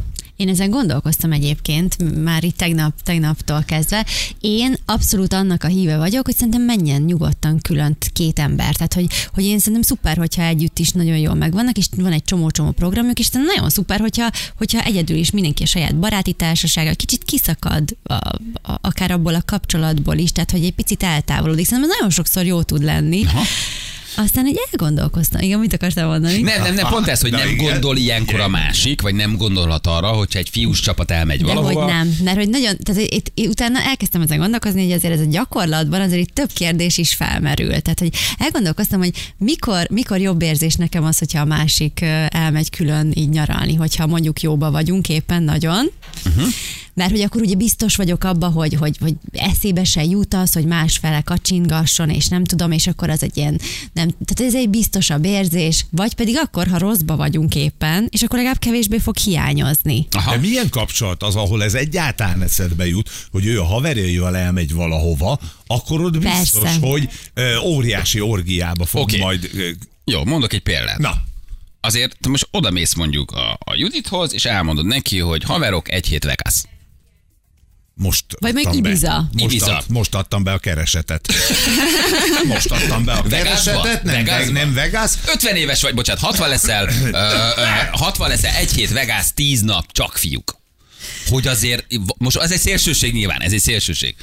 én 0.43 0.49
ezen 0.49 0.71
gondolkoztam 0.71 1.33
egyébként, 1.33 2.23
már 2.23 2.45
itt 2.45 2.57
tegnap, 2.57 3.03
tegnaptól 3.03 3.63
kezdve. 3.67 4.07
Én 4.41 4.75
abszolút 4.85 5.33
annak 5.33 5.65
a 5.65 5.67
híve 5.67 5.97
vagyok, 5.97 6.25
hogy 6.25 6.35
szerintem 6.35 6.63
menjen 6.63 7.03
nyugodtan 7.03 7.59
külön 7.59 7.97
két 8.13 8.39
ember. 8.39 8.75
Tehát, 8.75 8.95
hogy, 8.95 9.07
hogy 9.35 9.45
én 9.45 9.59
szerintem 9.59 9.83
szuper, 9.83 10.17
hogyha 10.17 10.43
együtt 10.43 10.79
is 10.79 10.91
nagyon 10.91 11.17
jól 11.17 11.35
megvannak, 11.35 11.77
és 11.77 11.87
van 11.97 12.13
egy 12.13 12.25
csomó-csomó 12.25 12.71
programjuk, 12.71 13.19
és 13.19 13.27
szerintem 13.27 13.55
nagyon 13.55 13.71
szuper, 13.71 14.01
hogyha, 14.01 14.31
hogyha 14.57 14.85
egyedül 14.85 15.17
is 15.17 15.31
mindenki 15.31 15.63
a 15.63 15.67
saját 15.67 15.97
baráti 15.97 16.33
társasága 16.33 16.95
kicsit 16.95 17.25
kiszakad, 17.25 17.97
a, 18.03 18.15
a, 18.15 18.79
akár 18.81 19.11
abból 19.11 19.35
a 19.35 19.43
kapcsolatból 19.45 20.17
is, 20.17 20.33
tehát, 20.33 20.51
hogy 20.51 20.65
egy 20.65 20.75
picit 20.75 21.03
eltávolodik. 21.03 21.67
Szerintem 21.67 21.91
ez 21.91 21.97
nagyon 21.97 22.11
sokszor 22.11 22.45
jó 22.45 22.63
tud 22.63 22.83
lenni. 22.83 23.25
Aha. 23.25 23.43
Aztán 24.17 24.47
egy 24.47 24.59
elgondolkoztam. 24.71 25.41
Igen, 25.41 25.59
mit 25.59 25.73
akartál 25.73 26.07
mondani? 26.07 26.41
Nem, 26.41 26.63
nem, 26.63 26.75
nem, 26.75 26.89
pont 26.89 27.07
ez, 27.07 27.21
hogy 27.21 27.31
nem 27.31 27.49
igen. 27.49 27.65
gondol 27.65 27.97
ilyenkor 27.97 28.41
a 28.41 28.49
másik, 28.49 29.01
vagy 29.01 29.15
nem 29.15 29.37
gondolhat 29.37 29.87
arra, 29.87 30.07
hogyha 30.09 30.39
egy 30.39 30.49
fiús 30.49 30.81
csapat 30.81 31.11
elmegy 31.11 31.41
De 31.41 31.47
valahova. 31.47 31.83
hogy 31.83 31.93
nem, 31.93 32.17
mert 32.25 32.37
hogy 32.37 32.49
nagyon, 32.49 32.77
tehát 32.83 33.03
itt, 33.03 33.33
utána 33.49 33.81
elkezdtem 33.81 34.21
ezen 34.21 34.39
gondolkozni, 34.39 34.83
hogy 34.83 34.93
azért 34.93 35.13
ez 35.13 35.21
a 35.21 35.29
gyakorlatban 35.31 36.01
azért 36.01 36.21
itt 36.21 36.35
több 36.35 36.51
kérdés 36.53 36.99
is 36.99 37.15
felmerül. 37.15 37.81
Tehát, 37.81 37.99
hogy 37.99 38.15
elgondolkoztam, 38.39 38.99
hogy 38.99 39.13
mikor, 39.39 39.87
mikor 39.91 40.19
jobb 40.19 40.43
érzés 40.43 40.75
nekem 40.75 41.05
az, 41.05 41.19
hogyha 41.19 41.41
a 41.41 41.45
másik 41.45 42.01
elmegy 42.29 42.71
külön 42.71 43.13
így 43.15 43.29
nyaralni, 43.29 43.75
hogyha 43.75 44.07
mondjuk 44.07 44.41
jóba 44.41 44.71
vagyunk 44.71 45.09
éppen 45.09 45.43
nagyon, 45.43 45.91
uh-huh. 46.27 46.47
Mert 46.95 47.11
hogy 47.11 47.21
akkor 47.21 47.41
ugye 47.41 47.55
biztos 47.55 47.97
vagyok 47.97 48.25
abba, 48.25 48.49
hogy, 48.49 48.75
hogy, 48.75 48.97
hogy 49.01 49.15
eszébe 49.33 49.85
se 49.85 50.05
jut 50.05 50.35
az, 50.35 50.53
hogy 50.53 50.65
másfele 50.65 51.21
kacsingasson, 51.21 52.11
és 52.11 52.27
nem 52.29 52.45
tudom, 52.45 52.73
és 52.73 52.87
akkor 52.87 53.11
az 53.11 53.23
egy 53.23 53.37
ilyen, 53.37 53.61
nem, 53.93 54.09
tehát 54.25 54.53
ez 54.53 54.61
egy 54.61 54.69
biztosabb 54.69 55.25
érzés, 55.25 55.87
vagy 55.91 56.15
pedig 56.15 56.37
akkor, 56.37 56.67
ha 56.67 56.79
rosszba 56.79 57.17
vagyunk 57.17 57.55
éppen, 57.55 58.07
és 58.11 58.23
akkor 58.23 58.37
legalább 58.37 58.59
kevésbé 58.59 58.99
fog 58.99 59.17
hiányozni. 59.17 60.07
Aha. 60.11 60.31
De 60.31 60.37
milyen 60.41 60.69
kapcsolat 60.69 61.23
az, 61.23 61.37
ahol 61.37 61.63
ez 61.63 61.75
egyáltalán 61.75 62.43
eszedbe 62.43 62.87
jut, 62.87 63.11
hogy 63.31 63.47
ő 63.47 63.61
a 63.61 63.65
haverjaival 63.65 64.37
elmegy 64.37 64.75
valahova, 64.75 65.39
akkor 65.67 66.01
ott 66.01 66.19
biztos, 66.19 66.63
Persze. 66.63 66.79
hogy 66.87 67.09
ö, 67.35 67.59
óriási 67.59 68.21
orgiába 68.21 68.85
fog 68.85 69.03
Oké. 69.03 69.19
majd... 69.19 69.51
Ö, 69.55 69.69
Jó, 70.05 70.25
mondok 70.25 70.53
egy 70.53 70.61
példát. 70.63 70.99
na, 70.99 71.23
Azért 71.85 72.17
te 72.21 72.29
most 72.29 72.49
oda 72.51 72.71
mész 72.71 72.95
mondjuk 72.95 73.31
a, 73.31 73.59
a 73.65 73.75
Judithoz, 73.75 74.33
és 74.35 74.45
elmondod 74.45 74.87
neki, 74.87 75.19
hogy 75.19 75.43
haverok, 75.43 75.91
egy 75.91 76.07
hét 76.07 76.25
Vegas. 76.25 76.63
Most 78.03 78.25
Vagy 78.39 78.55
még 78.55 78.67
adtam 78.67 78.83
be. 78.83 78.89
Ibiza. 78.89 79.29
Most, 79.33 79.45
Ibiza. 79.45 79.77
Ad, 79.77 79.85
most 79.89 80.15
adtam 80.15 80.43
be 80.43 80.53
a 80.53 80.59
keresetet. 80.59 81.29
most 82.53 82.71
adtam 82.71 83.05
be 83.05 83.13
a 83.13 83.23
keresetet, 83.23 84.03
nem, 84.03 84.25
Vegasba? 84.25 84.53
nem 84.53 84.73
Vegas. 84.75 85.11
50 85.27 85.57
éves 85.57 85.83
vagy, 85.83 85.95
bocsánat, 85.95 86.23
60 86.23 86.49
leszel, 86.49 86.89
ö, 86.89 87.09
ö, 87.57 87.65
60 87.93 88.29
leszel, 88.29 88.55
egy 88.55 88.73
hét 88.73 88.91
Vegas, 88.93 89.27
10 89.35 89.61
nap, 89.61 89.93
csak 89.93 90.17
fiúk. 90.17 90.57
hogy 91.29 91.47
azért, 91.47 91.87
most 92.19 92.37
az 92.37 92.53
egy 92.53 92.61
szélsőség 92.61 93.13
nyilván, 93.13 93.41
ez 93.41 93.53
egy 93.53 93.61
szélsőség. 93.61 94.15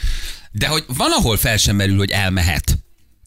De 0.52 0.68
hogy 0.68 0.84
van, 0.88 1.12
ahol 1.12 1.38
fel 1.38 1.58
sem 1.58 1.76
merül, 1.76 1.98
hogy 1.98 2.12
elmehet. 2.12 2.64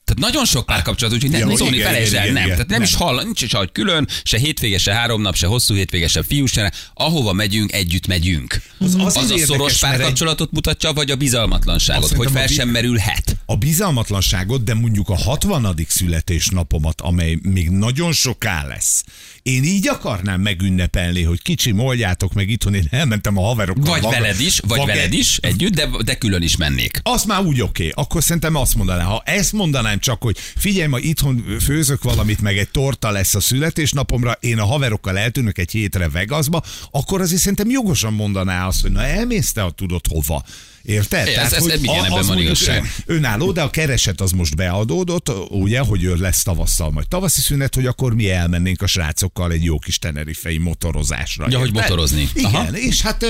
Tehát 0.05 0.33
nagyon 0.33 0.45
sok 0.45 0.67
párkapcsolat, 0.67 1.15
úgyhogy 1.15 1.33
Ja, 1.33 1.39
nem, 1.39 1.49
hogy 1.49 1.57
Zoli, 1.57 1.75
igen, 1.75 1.87
felejtsd 1.87 2.15
el, 2.15 2.25
nem. 2.25 2.33
igen, 2.37 2.49
Tehát 2.49 2.59
nem, 2.69 2.79
nem. 2.81 2.83
is 2.83 2.95
hall, 2.95 3.23
nincs 3.25 3.43
is 3.43 3.53
hogy 3.53 3.73
külön, 3.73 4.09
se 4.23 4.39
hétvége, 4.39 4.79
se 4.79 4.95
három 4.95 5.23
nap, 5.23 5.37
se 5.37 5.47
hosszú 5.47 5.75
hétvége, 5.75 6.09
se 6.09 6.23
fiús, 6.23 6.51
se 6.51 6.73
ahova 6.95 7.33
megyünk, 7.33 7.73
együtt 7.73 8.07
megyünk. 8.07 8.61
Az 8.85 8.95
Az, 8.95 9.17
azért 9.17 9.43
az 9.43 9.51
a 9.51 9.53
szoros 9.53 9.81
mert 9.81 9.93
egy- 9.95 9.99
párkapcsolatot 9.99 10.51
mutatja, 10.53 10.93
vagy 10.93 11.11
a 11.11 11.17
bizalmatlanságot, 11.17 12.05
Azt 12.05 12.15
hogy 12.15 12.31
fel 12.31 12.47
sem 12.47 12.69
merülhet. 12.69 13.37
a 13.47 13.57
bizalmatlanságot, 13.57 14.65
de 14.65 14.75
mondjuk 14.75 15.09
a 15.09 15.17
60. 15.17 15.77
születésnapomat, 15.89 17.01
amely 17.01 17.39
még 17.43 17.71
nagyon 17.71 18.13
soká 18.13 18.67
lesz. 18.67 19.05
Én 19.43 19.65
így 19.65 19.89
akarnám 19.89 20.41
megünnepelni, 20.41 21.23
hogy 21.23 21.43
kicsi, 21.43 21.73
moldjátok 21.73 22.33
meg 22.33 22.49
itthon, 22.49 22.75
én 22.75 22.87
elmentem 22.91 23.37
a 23.39 23.43
haverokkal. 23.43 23.85
Vagy 23.85 24.01
vaga- 24.03 24.19
veled 24.19 24.41
is, 24.41 24.59
vagy 24.59 24.79
vaga- 24.79 24.95
veled 24.95 25.13
is 25.13 25.37
együtt, 25.37 25.75
de, 25.75 25.89
de 26.05 26.15
külön 26.15 26.43
is 26.43 26.57
mennék. 26.57 27.01
Az 27.03 27.25
már 27.25 27.41
úgy 27.41 27.61
oké, 27.61 27.89
okay. 27.89 28.05
akkor 28.05 28.23
szerintem 28.23 28.55
azt 28.55 28.75
mondanám. 28.75 29.07
Ha 29.07 29.23
ezt 29.25 29.53
mondanám 29.53 29.99
csak, 29.99 30.23
hogy 30.23 30.37
figyelj, 30.57 30.89
ma 30.89 30.99
itthon 30.99 31.45
főzök 31.61 32.03
valamit, 32.03 32.41
meg 32.41 32.59
egy 32.59 32.69
torta 32.69 33.11
lesz 33.11 33.35
a 33.35 33.41
születésnapomra, 33.41 34.37
én 34.41 34.59
a 34.59 34.65
haverokkal 34.65 35.19
eltűnök 35.19 35.59
egy 35.59 35.71
hétre 35.71 36.09
Vegasba, 36.09 36.63
akkor 36.91 37.21
azért 37.21 37.41
szerintem 37.41 37.71
jogosan 37.71 38.13
mondaná 38.13 38.67
azt, 38.73 38.83
hogy 38.83 38.93
na 38.93 39.03
elmész 39.05 39.53
te, 39.53 39.61
ha 39.61 39.71
tudod 39.71 40.01
hova. 40.09 40.45
Érted? 40.83 41.27
Ez- 41.29 41.53
ez- 41.53 41.67
igen, 41.67 42.05
ebben 42.05 42.19
az 42.19 42.27
van 42.27 42.39
igazság. 42.39 42.95
Önálló, 43.07 43.53
de 43.53 43.63
a 43.63 43.71
kereset 43.71 44.21
az 44.21 44.31
most 44.31 44.57
beadódott, 44.57 45.33
ugye, 45.51 45.79
hogy 45.81 46.03
ő 46.05 46.15
lesz 46.17 46.43
tavasszal 46.43 46.91
majd 46.91 47.09
tavaszi 47.09 47.41
szünet, 47.41 47.75
hogy 47.75 47.87
akkor 47.87 48.15
mi 48.15 48.31
elmennénk 48.31 48.83
a 48.83 48.87
srácokkal 48.87 49.53
egy 49.53 49.65
jó 49.65 49.79
kis 49.79 49.99
tenerifei 49.99 50.59
motorozásra. 50.59 51.47
Ja, 51.51 51.59
hogy 51.59 51.67
érted? 51.69 51.83
motorozni. 51.83 52.29
Igen, 52.35 52.55
Aha. 52.55 52.77
és 52.77 53.01
hát, 53.03 53.27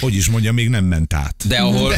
hogy 0.00 0.14
is 0.14 0.28
mondja, 0.28 0.52
még 0.52 0.68
nem 0.68 0.84
ment 0.84 1.14
át. 1.14 1.34
De 1.46 1.56
ahol, 1.58 1.94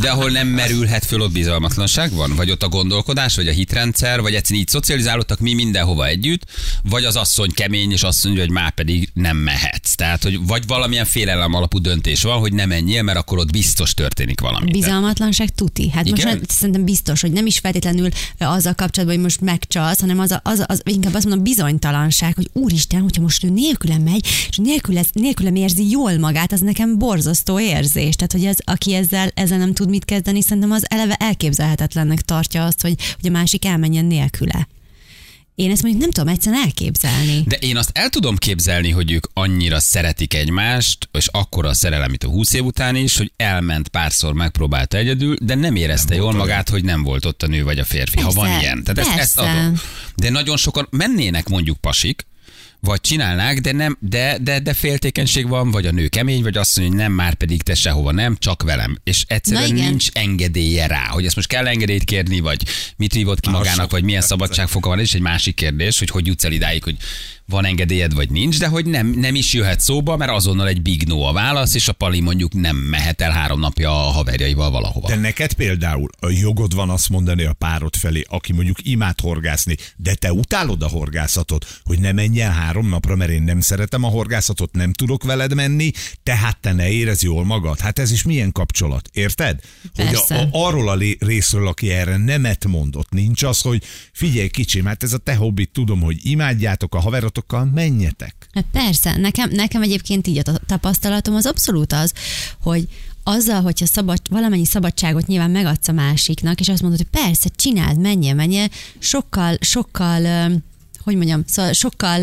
de 0.00 0.10
ahol 0.10 0.30
nem 0.30 0.48
merülhet 0.48 1.04
föl, 1.04 1.20
ott 1.20 1.32
bizalmatlanság 1.32 2.12
van? 2.12 2.34
Vagy 2.36 2.50
ott 2.50 2.62
a 2.62 2.68
gondolkodás, 2.68 3.36
vagy 3.36 3.48
a 3.48 3.52
hitrendszer, 3.52 4.20
vagy 4.20 4.34
egyszerűen 4.34 4.60
így 4.62 4.68
szocializálódtak 4.68 5.38
mi 5.40 5.54
mindenhova 5.54 6.06
együtt, 6.06 6.42
vagy 6.82 7.04
az 7.04 7.16
asszony 7.16 7.52
kemény, 7.52 7.90
és 7.92 8.02
azt 8.02 8.24
mondja, 8.24 8.42
hogy 8.42 8.52
már 8.52 8.70
pedig 8.70 9.10
nem 9.14 9.36
mehetsz. 9.36 9.94
Tehát, 9.94 10.22
hogy 10.22 10.46
vagy 10.46 10.66
valamilyen 10.66 11.04
félelem 11.04 11.54
alapú 11.54 11.78
döntés 11.78 12.22
van, 12.22 12.38
hogy 12.38 12.52
nem 12.52 12.68
menjél, 12.68 13.02
mert 13.02 13.18
akkor 13.18 13.38
ott 13.38 13.50
biztos 13.50 13.94
történik 13.94 14.40
valami. 14.40 14.70
Bizalmatlanság 14.70 15.48
tuti. 15.54 15.90
Hát 15.90 16.08
most 16.08 16.22
Igen? 16.22 16.36
már 16.36 16.46
szerintem 16.48 16.84
biztos, 16.84 17.20
hogy 17.20 17.32
nem 17.32 17.46
is 17.46 17.58
feltétlenül 17.58 18.08
azzal 18.38 18.74
kapcsolatban, 18.74 19.14
hogy 19.16 19.24
most 19.24 19.40
megcsalsz, 19.40 20.00
hanem 20.00 20.18
az, 20.18 20.30
a, 20.30 20.40
az, 20.44 20.58
a- 20.58 20.64
az, 20.68 20.80
inkább 20.84 21.14
azt 21.14 21.24
mondom 21.24 21.42
bizonytalanság, 21.42 22.34
hogy 22.34 22.50
úristen, 22.52 23.00
hogyha 23.00 23.22
most 23.22 23.44
ő 23.44 23.48
nélkülem 23.48 24.02
megy, 24.02 24.26
és 24.48 24.56
nélküle, 24.56 25.02
nélkülem 25.12 25.54
érzi 25.54 25.90
jól 25.90 26.18
magát, 26.18 26.52
az 26.52 26.60
nekem 26.60 26.98
borzasztó 27.12 27.60
érzés. 27.60 28.14
Tehát, 28.14 28.32
hogy 28.32 28.46
az, 28.46 28.60
aki 28.64 28.94
ezzel, 28.94 29.30
ezzel 29.34 29.58
nem 29.58 29.72
tud 29.72 29.88
mit 29.88 30.04
kezdeni, 30.04 30.42
szerintem 30.42 30.70
az 30.70 30.84
eleve 30.88 31.14
elképzelhetetlennek 31.14 32.20
tartja 32.20 32.64
azt, 32.64 32.80
hogy, 32.80 32.94
hogy 33.20 33.28
a 33.28 33.32
másik 33.32 33.64
elmenjen 33.64 34.04
nélküle. 34.04 34.68
Én 35.54 35.70
ezt 35.70 35.82
mondjuk 35.82 36.02
nem 36.02 36.10
tudom 36.10 36.32
egyszerűen 36.32 36.62
elképzelni. 36.62 37.42
De 37.46 37.56
én 37.56 37.76
azt 37.76 37.90
el 37.92 38.08
tudom 38.08 38.36
képzelni, 38.36 38.90
hogy 38.90 39.10
ők 39.10 39.26
annyira 39.32 39.80
szeretik 39.80 40.34
egymást, 40.34 41.08
és 41.12 41.26
akkora 41.26 41.68
a 41.68 41.74
szerelem, 41.74 42.10
mint 42.10 42.24
a 42.24 42.28
20 42.28 42.52
év 42.52 42.64
után 42.64 42.96
is, 42.96 43.16
hogy 43.16 43.32
elment 43.36 43.88
párszor, 43.88 44.32
megpróbálta 44.32 44.96
egyedül, 44.96 45.36
de 45.40 45.54
nem 45.54 45.76
érezte 45.76 46.14
nem 46.14 46.22
jól 46.22 46.32
magát, 46.32 46.68
hogy 46.68 46.84
nem 46.84 47.02
volt 47.02 47.24
ott 47.24 47.42
a 47.42 47.46
nő 47.46 47.64
vagy 47.64 47.78
a 47.78 47.84
férfi, 47.84 48.20
ha 48.20 48.30
van 48.30 48.46
Persze, 48.46 48.60
ilyen. 48.60 48.84
Tehát 48.84 48.98
ezt, 48.98 49.18
ezt 49.18 49.36
persze. 49.36 49.50
adom. 49.50 49.80
De 50.16 50.30
nagyon 50.30 50.56
sokan 50.56 50.86
mennének 50.90 51.48
mondjuk 51.48 51.76
pasik, 51.76 52.26
vagy 52.86 53.00
csinálnák, 53.00 53.60
de 53.60 53.72
nem, 53.72 53.96
de, 54.00 54.38
de, 54.40 54.58
de 54.58 54.74
féltékenység 54.74 55.48
van, 55.48 55.70
vagy 55.70 55.86
a 55.86 55.90
nő 55.90 56.08
kemény, 56.08 56.42
vagy 56.42 56.56
azt 56.56 56.78
mondja, 56.78 56.96
hogy 56.96 57.04
nem, 57.04 57.16
már 57.16 57.34
pedig 57.34 57.62
te 57.62 57.74
sehova 57.74 58.12
nem, 58.12 58.36
csak 58.38 58.62
velem. 58.62 58.98
És 59.04 59.24
egyszerűen 59.26 59.72
nincs 59.72 60.08
engedélye 60.12 60.86
rá, 60.86 61.06
hogy 61.08 61.26
ezt 61.26 61.36
most 61.36 61.48
kell 61.48 61.66
engedélyt 61.66 62.04
kérni, 62.04 62.40
vagy 62.40 62.62
mit 62.96 63.12
hívott 63.12 63.40
ki 63.40 63.50
magának, 63.50 63.90
vagy 63.90 64.04
milyen 64.04 64.20
szabadságfoka 64.20 64.88
van, 64.88 64.98
és 64.98 65.14
egy 65.14 65.20
másik 65.20 65.54
kérdés, 65.54 65.98
hogy 65.98 66.10
hogy 66.10 66.26
jutsz 66.26 66.44
el 66.44 66.52
idáig, 66.52 66.82
hogy 66.82 66.96
van 67.46 67.64
engedélyed, 67.64 68.14
vagy 68.14 68.30
nincs, 68.30 68.58
de 68.58 68.66
hogy 68.66 68.86
nem, 68.86 69.06
nem 69.06 69.34
is 69.34 69.52
jöhet 69.52 69.80
szóba, 69.80 70.16
mert 70.16 70.30
azonnal 70.30 70.68
egy 70.68 70.82
big 70.82 71.02
no 71.06 71.20
a 71.20 71.32
válasz, 71.32 71.74
és 71.74 71.88
a 71.88 71.92
pali 71.92 72.20
mondjuk 72.20 72.52
nem 72.52 72.76
mehet 72.76 73.20
el 73.20 73.30
három 73.30 73.60
napja 73.60 73.90
a 73.90 74.10
haverjaival 74.10 74.70
valahova. 74.70 75.08
De 75.08 75.16
neked 75.16 75.52
például 75.52 76.10
a 76.20 76.28
jogod 76.28 76.74
van 76.74 76.90
azt 76.90 77.08
mondani 77.08 77.44
a 77.44 77.52
párod 77.52 77.96
felé, 77.96 78.24
aki 78.28 78.52
mondjuk 78.52 78.78
imád 78.82 79.20
horgászni, 79.20 79.76
de 79.96 80.14
te 80.14 80.32
utálod 80.32 80.82
a 80.82 80.88
horgászatot, 80.88 81.80
hogy 81.82 81.98
ne 81.98 82.12
menj 82.12 82.40
el 82.40 82.50
három 82.50 82.88
napra, 82.88 83.16
mert 83.16 83.30
én 83.30 83.42
nem 83.42 83.60
szeretem 83.60 84.04
a 84.04 84.08
horgászatot, 84.08 84.72
nem 84.72 84.92
tudok 84.92 85.22
veled 85.24 85.54
menni, 85.54 85.90
tehát 86.22 86.60
te 86.60 86.72
ne 86.72 86.90
érez 86.90 87.22
jól 87.22 87.44
magad. 87.44 87.80
Hát 87.80 87.98
ez 87.98 88.10
is 88.12 88.22
milyen 88.22 88.52
kapcsolat, 88.52 89.08
érted? 89.12 89.60
Hogy 89.94 90.14
a, 90.28 90.34
a, 90.34 90.48
arról 90.50 90.88
a 90.88 90.98
részről, 91.18 91.66
aki 91.66 91.90
erre 91.90 92.16
nemet 92.16 92.66
mondott, 92.66 93.10
nincs 93.10 93.42
az, 93.42 93.60
hogy 93.60 93.82
figyelj 94.12 94.48
kicsim, 94.48 94.84
hát 94.84 95.02
ez 95.02 95.12
a 95.12 95.18
te 95.18 95.34
hobbit, 95.34 95.70
tudom, 95.72 96.00
hogy 96.00 96.16
imádjátok 96.22 96.94
a 96.94 97.00
haverotokkal, 97.32 97.64
menjetek. 97.64 98.34
Hát 98.52 98.64
persze, 98.72 99.16
nekem, 99.16 99.50
nekem 99.50 99.82
egyébként 99.82 100.26
így 100.26 100.38
a 100.38 100.42
ta- 100.42 100.60
tapasztalatom 100.66 101.34
az 101.34 101.46
abszolút 101.46 101.92
az, 101.92 102.12
hogy 102.60 102.88
azzal, 103.22 103.62
hogyha 103.62 103.86
szabad, 103.86 104.18
valamennyi 104.30 104.64
szabadságot 104.64 105.26
nyilván 105.26 105.50
megadsz 105.50 105.88
a 105.88 105.92
másiknak, 105.92 106.60
és 106.60 106.68
azt 106.68 106.82
mondod, 106.82 106.98
hogy 106.98 107.22
persze, 107.22 107.48
csináld, 107.56 107.98
menjél, 107.98 108.34
menjél, 108.34 108.68
sokkal, 108.98 109.56
sokkal 109.60 110.50
hogy 111.04 111.16
mondjam, 111.16 111.42
szóval 111.46 111.72
sokkal 111.72 112.20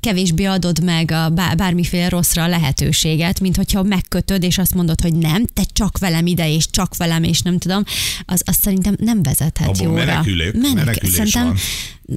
kevésbé 0.00 0.44
adod 0.44 0.84
meg 0.84 1.10
a 1.10 1.28
bár, 1.28 1.56
bármiféle 1.56 2.08
rosszra 2.08 2.42
a 2.42 2.48
lehetőséget, 2.48 3.40
mint 3.40 3.56
hogyha 3.56 3.82
megkötöd, 3.82 4.42
és 4.42 4.58
azt 4.58 4.74
mondod, 4.74 5.00
hogy 5.00 5.14
nem, 5.14 5.46
te 5.46 5.62
csak 5.72 5.98
velem 5.98 6.26
ide, 6.26 6.52
és 6.52 6.66
csak 6.70 6.96
velem, 6.96 7.22
és 7.22 7.40
nem 7.40 7.58
tudom, 7.58 7.82
az, 8.26 8.42
az 8.44 8.56
szerintem 8.60 8.94
nem 8.98 9.22
vezethet 9.22 9.68
Abból 9.68 9.86
jóra. 9.86 10.04
menekülő- 10.04 10.58
menekülés 10.74 11.14
Szerintem 11.14 11.46
van. 11.46 11.56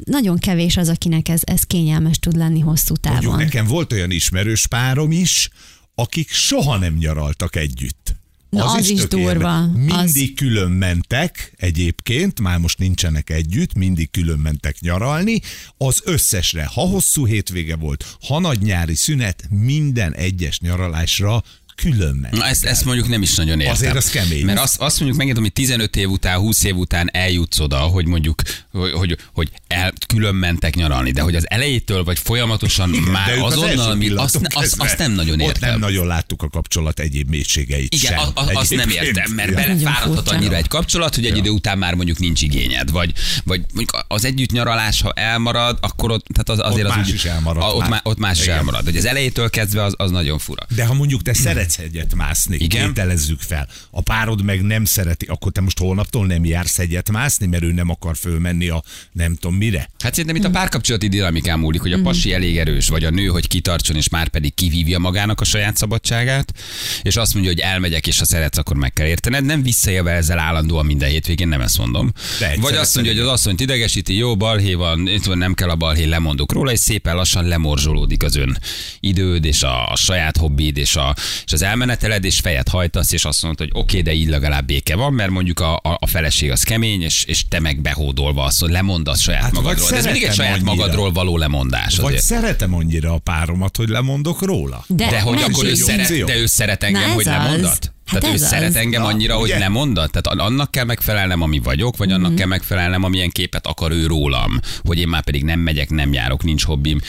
nagyon 0.05 0.38
kevés 0.38 0.77
az, 0.77 0.89
akinek 0.89 1.29
ez, 1.29 1.41
ez 1.43 1.62
kényelmes 1.63 2.17
tud 2.19 2.35
lenni 2.38 2.59
hosszú 2.59 2.93
Mondjuk 3.01 3.23
távon. 3.23 3.38
nekem 3.43 3.65
volt 3.67 3.91
olyan 3.91 4.12
ismerős 4.12 4.67
párom 4.67 5.12
is, 5.12 5.50
akik 5.95 6.29
soha 6.31 6.77
nem 6.77 6.93
nyaraltak 6.93 7.55
együtt. 7.55 8.15
Na, 8.53 8.72
az 8.74 8.89
is 8.89 9.00
tök 9.00 9.10
durva. 9.10 9.27
érdekes. 9.29 9.98
Az- 9.98 10.03
Mindig 10.13 10.36
külön 10.36 10.72
mentek 10.72 11.53
egyébként, 11.57 12.39
már 12.39 12.57
most 12.57 12.77
nincsenek 12.79 13.29
együtt, 13.29 13.74
mindig 13.74 14.12
külön 14.12 14.39
mentek 14.39 14.79
nyaralni. 14.79 15.39
Az 15.77 16.01
összesre, 16.03 16.65
ha 16.74 16.81
hosszú 16.81 17.25
hétvége 17.25 17.75
volt, 17.75 18.17
ha 18.27 18.39
nagy 18.39 18.62
nyári 18.62 18.95
szünet, 18.95 19.43
minden 19.50 20.13
egyes 20.13 20.60
nyaralásra 20.60 21.43
külön 21.75 22.15
ment. 22.15 22.33
Na 22.36 22.45
ezt, 22.45 22.65
ezt 22.65 22.86
mondjuk 22.86 23.07
nem 23.07 23.22
is 23.22 23.36
nagyon 23.36 23.60
értem. 23.60 23.74
Azért 23.74 23.95
az 23.95 24.10
kemény. 24.10 24.45
Mert 24.45 24.60
azt, 24.60 24.79
azt 24.81 24.95
mondjuk 25.00 25.19
megint, 25.19 25.38
hogy 25.38 25.53
15 25.53 25.95
év 25.95 26.10
után, 26.10 26.38
20 26.39 26.63
év 26.63 26.75
után 26.75 27.10
eljutsz 27.13 27.60
oda, 27.60 27.77
hogy 27.77 28.05
mondjuk, 28.05 28.41
hogy, 28.74 28.92
hogy, 28.92 29.18
hogy 29.34 29.50
el, 29.68 29.94
külön 30.08 30.36
mentek 30.36 30.75
nyaralni, 30.75 31.12
de 31.12 31.22
hogy 31.22 31.36
az 31.36 31.50
elejétől 31.50 32.03
vagy 32.03 32.20
folyamatosan 32.20 32.92
De 32.92 33.12
már 33.12 33.38
ők 33.38 33.44
az 33.44 33.51
első 33.53 33.63
azonnal, 33.65 33.96
mi, 33.96 34.10
azt, 34.10 34.39
azt, 34.53 34.75
azt 34.80 34.98
nem 34.98 35.12
nagyon 35.12 35.42
Ott 35.42 35.48
értem. 35.48 35.70
nem 35.70 35.80
nagyon 35.80 36.08
láttuk 36.08 36.42
a 36.44 36.50
kapcsolat 36.50 37.00
egyéb 37.00 37.30
mélységeit 37.30 37.94
Igen, 37.96 38.12
sem. 38.20 38.30
a, 38.34 38.39
a, 38.42 38.50
azt 38.53 38.75
nem 38.75 38.89
értem, 38.89 39.32
mert 39.32 39.50
Ja. 39.50 39.56
belefáradhat 39.56 40.30
annyira 40.30 40.56
egy 40.56 40.68
kapcsolat, 40.68 41.15
hogy 41.15 41.25
egy 41.25 41.32
Ja. 41.32 41.38
idő 41.38 41.50
után 41.50 41.77
már 41.77 41.94
mondjuk 41.94 42.20
nincs 42.20 42.42
igényed, 42.42 42.92
vagy, 42.92 43.13
vagy 43.44 43.60
mondjuk 43.74 44.06
az 44.08 44.25
együtt 44.25 44.51
nyaralás, 44.51 45.01
ha 45.01 45.12
elmarad, 45.15 45.77
akkor 45.82 46.12
ott, 46.12 46.25
tehát 46.34 46.50
az, 46.50 46.72
azért 46.72 46.86
Ott 46.86 46.92
az 46.92 46.98
más 46.98 47.08
úgy- 47.08 47.13
is 47.13 47.25
elmarad 47.25 47.63
a- 47.63 47.68
Ott, 47.68 47.80
már. 47.80 47.89
má, 47.89 48.00
ott 48.03 48.18
más 48.18 48.38
is 48.38 48.44
Igen. 48.44 48.58
elmarad. 48.58 48.84
Hogy 48.84 48.98
az 48.98 49.06
elejétől 49.06 49.50
kezdve 49.50 49.84
az, 49.84 49.94
az 49.98 50.12
nagyon 50.12 50.38
fura. 50.39 50.65
De 50.75 50.86
ha 50.86 50.94
mondjuk 50.94 51.22
te 51.22 51.34
szeretsz 51.34 51.75
hegyet 51.75 52.15
mászni, 52.15 52.56
Igen. 52.60 52.88
tételezzük 52.94 53.39
fel, 53.42 53.68
a 53.92 54.01
párod 54.01 54.44
meg 54.44 54.62
nem 54.62 54.86
szereti, 54.86 55.25
akkor 55.25 55.51
te 55.51 55.62
most 55.62 55.77
holnaptól 55.80 56.25
nem 56.25 56.46
jársz 56.46 56.77
hegyet 56.77 57.12
mászni, 57.12 57.46
mert 57.46 57.63
ő 57.63 57.72
nem 57.72 57.89
akar 57.89 58.18
fölmenni 58.18 58.62
a 58.70 58.84
nem 59.12 59.36
tudom 59.36 59.58
mire. 59.58 59.89
Hát 60.00 60.13
szerintem 60.13 60.36
itt 60.36 60.48
a 60.48 60.50
párkapcsolati 60.50 61.08
dinamikán 61.08 61.60
múlik, 61.60 61.82
hogy 61.82 61.93
a 61.93 62.01
pasi 62.01 62.34
elég 62.34 62.58
erős, 62.58 62.88
vagy 62.88 63.03
a 63.03 63.10
nő, 63.10 63.25
hogy 63.25 63.48
kitartson, 63.48 63.96
és 63.96 64.10
már 64.10 64.27
pedig 64.27 64.53
kivívja 64.53 65.00
magának 65.00 65.41
a 65.41 65.43
saját 65.43 65.77
szabadságát, 65.77 66.53
és 67.01 67.15
azt 67.15 67.34
mondja, 67.34 67.51
hogy 67.51 67.60
elmegyek, 67.60 68.08
és 68.08 68.20
ha 68.20 68.25
szeretsz, 68.25 68.58
akkor 68.58 68.75
meg 68.75 68.93
kell 68.93 69.08
értened. 69.08 69.46
Nem 69.46 69.63
visszaélve 69.63 70.12
ezzel 70.12 70.39
állandóan 70.39 70.86
minden 70.86 71.10
hétvégén, 71.10 71.48
nem 71.48 71.62
ezt 71.62 71.77
mondom. 71.77 72.12
De 72.39 72.55
Vagy 72.60 72.75
azt 72.75 72.96
mondja, 72.96 73.13
hogy 73.13 73.22
az 73.22 73.27
asszonyt 73.27 73.60
idegesíti, 73.60 74.15
jó, 74.15 74.36
balhé 74.38 74.74
van, 74.74 75.08
itt 75.08 75.25
van, 75.25 75.38
nem 75.38 75.53
kell 75.53 75.70
a 75.70 75.75
balhé, 75.75 76.03
lemondok 76.03 76.51
róla, 76.51 76.72
és 76.72 76.79
szépen 76.79 77.15
lassan 77.15 77.48
lemorzsolódik 77.48 78.24
az 78.24 78.36
ön 78.36 78.58
időd, 79.00 79.46
és 79.46 79.63
a, 79.63 79.91
a 79.91 79.96
saját 79.96 80.38
hobbid, 80.38 80.77
és, 80.77 80.96
a, 80.96 81.15
és 81.46 81.53
az 81.53 81.62
elmeneteled, 81.62 82.24
és 82.24 82.39
fejet 82.39 82.67
hajtasz, 82.67 83.12
és 83.12 83.25
azt 83.25 83.41
mondod, 83.41 83.60
hogy 83.60 83.82
oké, 83.82 84.01
de 84.01 84.13
így 84.13 84.29
legalább 84.29 84.65
béke 84.65 84.96
van, 84.96 85.13
mert 85.13 85.32
mondjuk 85.32 85.60
a, 85.60 85.75
a, 85.75 85.98
a 86.00 86.08
feleség 86.08 86.51
az 86.51 86.63
kemény, 86.63 87.01
és, 87.01 87.24
és 87.24 87.46
te 87.48 87.60
meg 87.60 87.82
behódolva 87.82 88.43
azt, 88.53 88.62
hogy 88.62 88.72
lemondasz 88.72 89.19
saját 89.22 89.41
Hát 89.41 89.51
magadról. 89.51 89.89
De 89.89 89.95
ez 89.95 90.03
mindig 90.05 90.24
egy 90.24 90.33
saját 90.33 90.53
annyira. 90.55 90.74
magadról 90.74 91.12
való 91.12 91.38
lemondás. 91.38 91.95
Vagy 91.95 92.05
Azért. 92.05 92.24
szeretem 92.24 92.74
annyira 92.74 93.13
a 93.13 93.17
páromat, 93.17 93.77
hogy 93.77 93.89
lemondok 93.89 94.41
róla. 94.41 94.83
De, 94.88 95.10
De 95.10 95.22
hogy 95.22 95.41
akkor 95.41 95.65
ő 95.65 95.74
szeret, 95.75 96.25
de 96.25 96.38
ő 96.38 96.45
szeret 96.45 96.81
Na 96.81 96.88
engem, 96.88 97.03
ez 97.03 97.13
hogy 97.13 97.27
az. 97.27 97.79
Tehát 98.13 98.29
ő 98.29 98.34
ez 98.38 98.41
az. 98.41 98.48
szeret 98.48 98.75
engem 98.75 99.01
Na, 99.01 99.08
annyira, 99.08 99.36
hogy 99.36 99.55
nem 99.60 99.72
mondod? 99.72 100.10
Tehát 100.12 100.39
annak 100.39 100.72
kell 100.72 100.86
megfelelnem, 100.86 101.41
ami 101.41 101.60
vagyok, 101.60 101.98
vagy 101.98 102.08
Mhm. 102.08 102.24
annak 102.24 102.36
kell 102.36 102.48
megfelelnem, 102.48 103.03
amilyen 103.03 103.29
képet 103.29 103.67
akar 103.67 103.91
ő 103.91 104.08
rólam. 104.08 104.60
Hogy 104.84 105.00
én 105.00 105.08
már 105.08 105.24
pedig 105.24 105.43
nem 105.43 105.60
megyek, 105.60 105.89
nem 105.89 106.13
járok, 106.13 106.43
nincs 106.43 106.63
hobbim. 106.63 107.00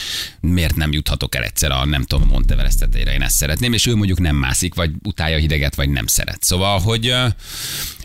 Miért 0.40 0.76
nem 0.76 0.92
juthatok 0.92 1.34
el 1.34 1.42
egyszer 1.42 1.70
a 1.70 1.84
nem 1.84 2.02
tudom, 2.02 2.28
a 2.28 2.32
Monteverest 2.32 2.78
tetejére? 2.78 3.12
Én 3.12 3.23
ezt 3.23 3.37
szeretném, 3.37 3.73
és 3.73 3.87
ő 3.87 3.94
mondjuk 3.94 4.20
nem 4.20 4.37
mászik, 4.37 4.75
vagy 4.75 4.90
utálja 5.02 5.37
a 5.37 5.40
hideget, 5.40 5.75
vagy 5.75 5.88
nem 5.88 6.06
szeret. 6.06 6.44
Szóval, 6.44 6.80
hogy 6.80 7.14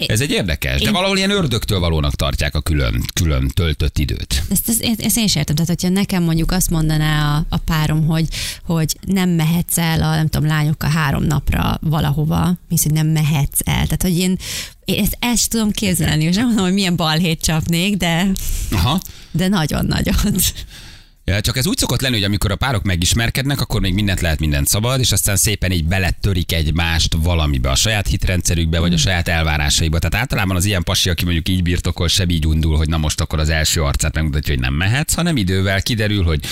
ez 0.07 0.21
egy 0.21 0.31
érdekes, 0.31 0.81
de 0.81 0.91
valahol 0.91 1.17
ilyen 1.17 1.29
ördögtől 1.29 1.79
valónak 1.79 2.15
tartják 2.15 2.55
a 2.55 2.61
külön, 2.61 3.03
külön 3.13 3.47
töltött 3.47 3.97
időt. 3.97 4.43
Ezt, 4.51 4.69
ezt, 4.69 4.81
ezt, 4.99 5.17
én 5.17 5.23
is 5.23 5.35
értem. 5.35 5.55
Tehát, 5.55 5.69
hogyha 5.69 5.89
nekem 5.89 6.23
mondjuk 6.23 6.51
azt 6.51 6.69
mondaná 6.69 7.35
a, 7.37 7.45
a 7.49 7.57
párom, 7.57 8.05
hogy, 8.05 8.27
hogy 8.65 8.95
nem 9.05 9.29
mehetsz 9.29 9.77
el 9.77 10.01
a, 10.03 10.15
nem 10.15 10.27
tudom, 10.27 10.47
lányokkal 10.47 10.89
három 10.89 11.23
napra 11.23 11.77
valahova, 11.81 12.53
hisz, 12.69 12.85
hogy 12.89 13.03
nem 13.03 13.07
mehetsz 13.07 13.59
el. 13.63 13.83
Tehát, 13.83 14.01
hogy 14.01 14.17
én, 14.17 14.37
én 14.85 15.03
ezt, 15.03 15.17
ezt 15.19 15.49
tudom 15.49 15.71
képzelni, 15.71 16.23
és 16.23 16.35
nem 16.35 16.45
mondom, 16.45 16.63
hogy 16.63 16.73
milyen 16.73 16.95
balhét 16.95 17.41
csapnék, 17.41 17.95
de, 17.97 18.31
Aha. 18.71 18.99
de 19.31 19.47
nagyon-nagyon. 19.47 20.15
Csak 21.37 21.57
ez 21.57 21.67
úgy 21.67 21.77
szokott 21.77 22.01
lenni, 22.01 22.15
hogy 22.15 22.23
amikor 22.23 22.51
a 22.51 22.55
párok 22.55 22.83
megismerkednek, 22.83 23.61
akkor 23.61 23.81
még 23.81 23.93
mindent 23.93 24.21
lehet, 24.21 24.39
mindent 24.39 24.67
szabad, 24.67 24.99
és 24.99 25.11
aztán 25.11 25.35
szépen 25.35 25.71
így 25.71 25.85
beletörik 25.85 26.53
egymást 26.53 27.15
valamibe, 27.21 27.69
a 27.69 27.75
saját 27.75 28.07
hitrendszerükbe, 28.07 28.79
vagy 28.79 28.93
a 28.93 28.97
saját 28.97 29.27
elvárásaiba. 29.27 29.99
Tehát 29.99 30.15
általában 30.15 30.55
az 30.55 30.65
ilyen 30.65 30.83
pasi, 30.83 31.09
aki 31.09 31.23
mondjuk 31.23 31.49
így 31.49 31.63
birtokol, 31.63 32.07
sem 32.07 32.29
így 32.29 32.47
undul, 32.47 32.77
hogy 32.77 32.87
na 32.87 32.97
most 32.97 33.21
akkor 33.21 33.39
az 33.39 33.49
első 33.49 33.83
arcát 33.83 34.15
megmutatja, 34.15 34.53
hogy 34.53 34.63
nem 34.63 34.73
mehetsz, 34.73 35.13
hanem 35.13 35.37
idővel 35.37 35.81
kiderül, 35.81 36.23
hogy, 36.23 36.45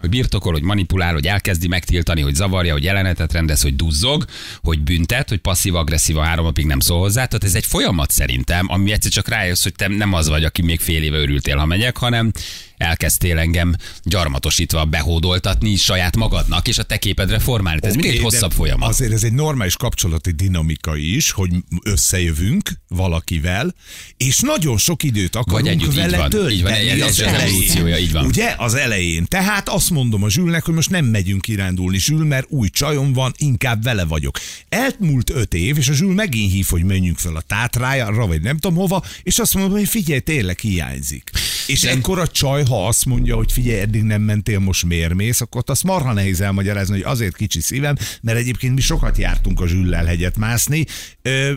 hogy 0.00 0.08
birtokol, 0.08 0.52
hogy 0.52 0.62
manipulál, 0.62 1.12
hogy 1.12 1.26
elkezdi 1.26 1.68
megtiltani, 1.68 2.20
hogy 2.20 2.34
zavarja, 2.34 2.72
hogy 2.72 2.84
jelenetet 2.84 3.32
rendez, 3.32 3.62
hogy 3.62 3.76
duzzog, 3.76 4.24
hogy 4.62 4.80
büntet, 4.80 5.28
hogy 5.28 5.38
passzív-agresszív 5.38 6.16
a 6.16 6.22
három 6.22 6.44
napig 6.44 6.66
nem 6.66 6.80
szól 6.80 6.98
hozzá. 6.98 7.24
Tehát 7.26 7.44
ez 7.44 7.54
egy 7.54 7.66
folyamat 7.66 8.10
szerintem, 8.10 8.66
ami 8.68 8.92
egyszer 8.92 9.10
csak 9.10 9.28
rájössz, 9.28 9.62
hogy 9.62 9.74
te 9.74 9.88
nem 9.88 10.12
az 10.12 10.28
vagy, 10.28 10.44
aki 10.44 10.62
még 10.62 10.80
fél 10.80 11.02
éve 11.02 11.18
örültél, 11.18 11.56
ha 11.56 11.66
megyek, 11.66 11.96
hanem 11.96 12.32
elkezdtél 12.76 13.38
engem 13.38 13.74
gyarmatosítva 14.02 14.84
behódoltatni 14.84 15.76
saját 15.76 16.16
magadnak, 16.16 16.68
és 16.68 16.78
a 16.78 16.82
te 16.82 16.96
képedre 16.96 17.38
formálni. 17.38 17.80
Ez 17.82 17.94
mindig 17.94 18.10
egy 18.10 18.20
hosszabb 18.20 18.52
folyamat. 18.52 18.88
Azért 18.88 19.12
ez 19.12 19.22
egy 19.22 19.32
normális 19.32 19.76
kapcsolati 19.76 20.30
dinamika 20.30 20.96
is, 20.96 21.30
hogy 21.30 21.50
összejövünk 21.82 22.70
valakivel, 22.88 23.74
és 24.16 24.38
nagyon 24.40 24.78
sok 24.78 25.02
időt 25.02 25.36
akarunk 25.36 25.68
együtt, 25.68 25.88
így 25.88 25.94
vele 25.94 26.16
van, 26.16 26.30
tölteni 26.30 26.54
így 26.54 26.62
van, 26.62 26.72
ez 26.72 27.00
az, 27.00 27.20
evolúciója, 27.20 27.98
így 27.98 28.12
van. 28.12 28.24
Ugye? 28.24 28.54
Az 28.58 28.74
elején. 28.74 29.24
Tehát 29.24 29.68
azt 29.68 29.90
mondom 29.90 30.22
a 30.22 30.30
Zsülnek, 30.30 30.64
hogy 30.64 30.74
most 30.74 30.90
nem 30.90 31.04
megyünk 31.04 31.42
kirándulni, 31.42 31.98
Zsül, 31.98 32.24
mert 32.24 32.46
új 32.48 32.68
csajom 32.68 33.12
van, 33.12 33.32
inkább 33.36 33.82
vele 33.82 34.04
vagyok. 34.04 34.38
Elmúlt 34.68 35.30
öt 35.30 35.54
év, 35.54 35.78
és 35.78 35.88
a 35.88 35.92
Zsül 35.92 36.14
megint 36.14 36.52
hív, 36.52 36.66
hogy 36.68 36.84
menjünk 36.84 37.18
fel 37.18 37.36
a 37.36 37.40
tátrájára, 37.40 38.26
vagy 38.26 38.42
nem 38.42 38.58
tudom 38.58 38.76
hova, 38.76 39.04
és 39.22 39.38
azt 39.38 39.54
mondom, 39.54 39.72
hogy 39.72 39.88
figyelj, 39.88 40.20
tényleg 40.20 40.58
hiányzik. 40.58 41.30
És 41.66 41.80
De- 41.80 41.90
ekkor 41.90 42.18
a 42.18 42.26
csaj, 42.26 42.63
ha 42.68 42.86
azt 42.86 43.04
mondja, 43.04 43.36
hogy 43.36 43.52
figyelj, 43.52 43.80
eddig 43.80 44.02
nem 44.02 44.22
mentél, 44.22 44.58
most 44.58 44.84
miért 44.84 45.14
mész, 45.14 45.40
akkor 45.40 45.62
azt 45.66 45.84
marha 45.84 46.12
nehéz 46.12 46.40
elmagyarázni, 46.40 46.94
hogy 46.94 47.12
azért 47.12 47.36
kicsi 47.36 47.60
szívem, 47.60 47.96
mert 48.20 48.38
egyébként 48.38 48.74
mi 48.74 48.80
sokat 48.80 49.18
jártunk 49.18 49.60
a 49.60 49.66
zsüllel 49.66 50.04
hegyet 50.04 50.36
mászni, 50.36 50.86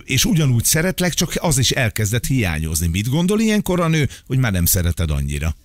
és 0.04 0.26
ugyanúgy 0.26 0.64
szeretlek, 0.64 1.14
csak 1.14 1.34
az 1.40 1.58
is 1.58 1.72
elkezdett 1.72 2.26
hiányozni. 2.26 2.88
Mit 2.88 3.10
gondol 3.10 3.40
ilyenkor 3.40 3.80
a 3.80 3.88
nő, 3.88 4.10
hogy 4.26 4.38
már 4.38 4.52
nem 4.52 4.66
szereted 4.66 5.12
annyira? 5.12 5.56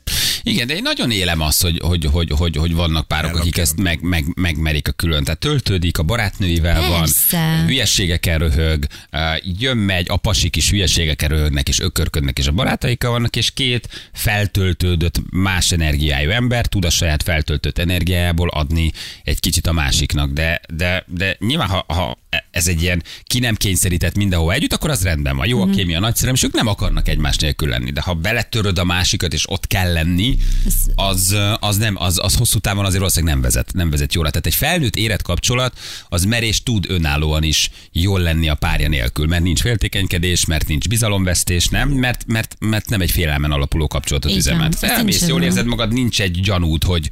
Igen, 0.42 0.66
de 0.66 0.74
én 0.74 0.82
nagyon 0.82 1.10
élem 1.10 1.40
azt, 1.40 1.62
hogy, 1.62 1.80
hogy, 1.84 2.04
hogy, 2.04 2.30
hogy, 2.36 2.56
hogy 2.56 2.74
vannak 2.74 3.08
párok, 3.08 3.36
akik 3.36 3.56
ezt 3.56 3.80
meg, 3.80 4.00
meg, 4.00 4.24
megmerik 4.34 4.88
a 4.88 4.92
külön. 4.92 5.24
Tehát 5.24 5.40
töltődik, 5.40 5.98
a 5.98 6.02
barátnőivel 6.02 6.88
Persze. 6.88 7.36
van, 7.36 7.66
hülyeségeken 7.66 8.38
röhög, 8.38 8.86
eh, 9.10 9.36
jön, 9.58 9.76
megy, 9.76 10.06
a 10.08 10.16
pasik 10.16 10.56
is 10.56 10.70
hülyeségeken 10.70 11.28
röhögnek, 11.28 11.68
és 11.68 11.80
ökörködnek, 11.80 12.38
és 12.38 12.46
a 12.46 12.52
barátaikkal 12.52 13.10
vannak, 13.10 13.36
és 13.36 13.50
két 13.50 14.10
feltöltődött, 14.12 15.20
más 15.30 15.72
energiájú 15.72 16.30
ember 16.30 16.66
tud 16.66 16.84
a 16.84 16.90
saját 16.90 17.22
feltöltött 17.22 17.78
energiájából 17.78 18.48
adni 18.48 18.92
egy 19.24 19.40
kicsit 19.40 19.66
a 19.66 19.72
másiknak. 19.72 20.30
De, 20.30 20.60
de, 20.74 21.04
de 21.06 21.36
nyilván, 21.40 21.68
ha, 21.68 21.84
ha 21.88 22.18
ez 22.50 22.66
egy 22.66 22.82
ilyen 22.82 23.02
ki 23.24 23.38
nem 23.38 23.54
kényszerített 23.54 24.16
mindenhol 24.16 24.52
együtt, 24.52 24.72
akkor 24.72 24.90
az 24.90 25.02
rendben 25.02 25.36
van. 25.36 25.46
Jó, 25.46 25.62
a 25.62 25.70
kémia 25.70 26.00
nagyszerű, 26.00 26.32
és 26.32 26.42
ők 26.42 26.52
nem 26.52 26.66
akarnak 26.66 27.08
egymás 27.08 27.36
nélkül 27.36 27.68
lenni. 27.68 27.90
De 27.90 28.00
ha 28.00 28.14
beletöröd 28.14 28.78
a 28.78 28.84
másikat, 28.84 29.32
és 29.32 29.50
ott 29.50 29.66
kell 29.66 29.92
lenni, 29.92 30.31
az, 30.94 31.36
az, 31.60 31.76
nem, 31.76 31.96
az, 31.98 32.18
az 32.22 32.34
hosszú 32.34 32.58
távon 32.58 32.84
azért 32.84 32.98
valószínűleg 32.98 33.34
nem 33.34 33.42
vezet, 33.42 33.72
nem 33.72 33.90
vezet 33.90 34.14
jól. 34.14 34.28
Tehát 34.28 34.46
egy 34.46 34.54
felnőtt 34.54 34.96
érett 34.96 35.22
kapcsolat, 35.22 35.78
az 36.08 36.24
merés 36.24 36.62
tud 36.62 36.84
önállóan 36.88 37.42
is 37.42 37.70
jól 37.92 38.20
lenni 38.20 38.48
a 38.48 38.54
párja 38.54 38.88
nélkül, 38.88 39.26
mert 39.26 39.42
nincs 39.42 39.60
féltékenykedés, 39.60 40.44
mert 40.44 40.68
nincs 40.68 40.88
bizalomvesztés, 40.88 41.68
nem, 41.68 41.88
mert, 41.88 42.24
mert, 42.26 42.56
mert 42.58 42.88
nem 42.88 43.00
egy 43.00 43.10
félelmen 43.10 43.50
alapuló 43.50 43.86
kapcsolatot 43.86 44.36
üzemelt. 44.36 44.78
Is 45.06 45.20
jól 45.26 45.42
érzed 45.42 45.66
magad, 45.66 45.92
nincs 45.92 46.20
egy 46.20 46.40
gyanút, 46.40 46.84
hogy 46.84 47.10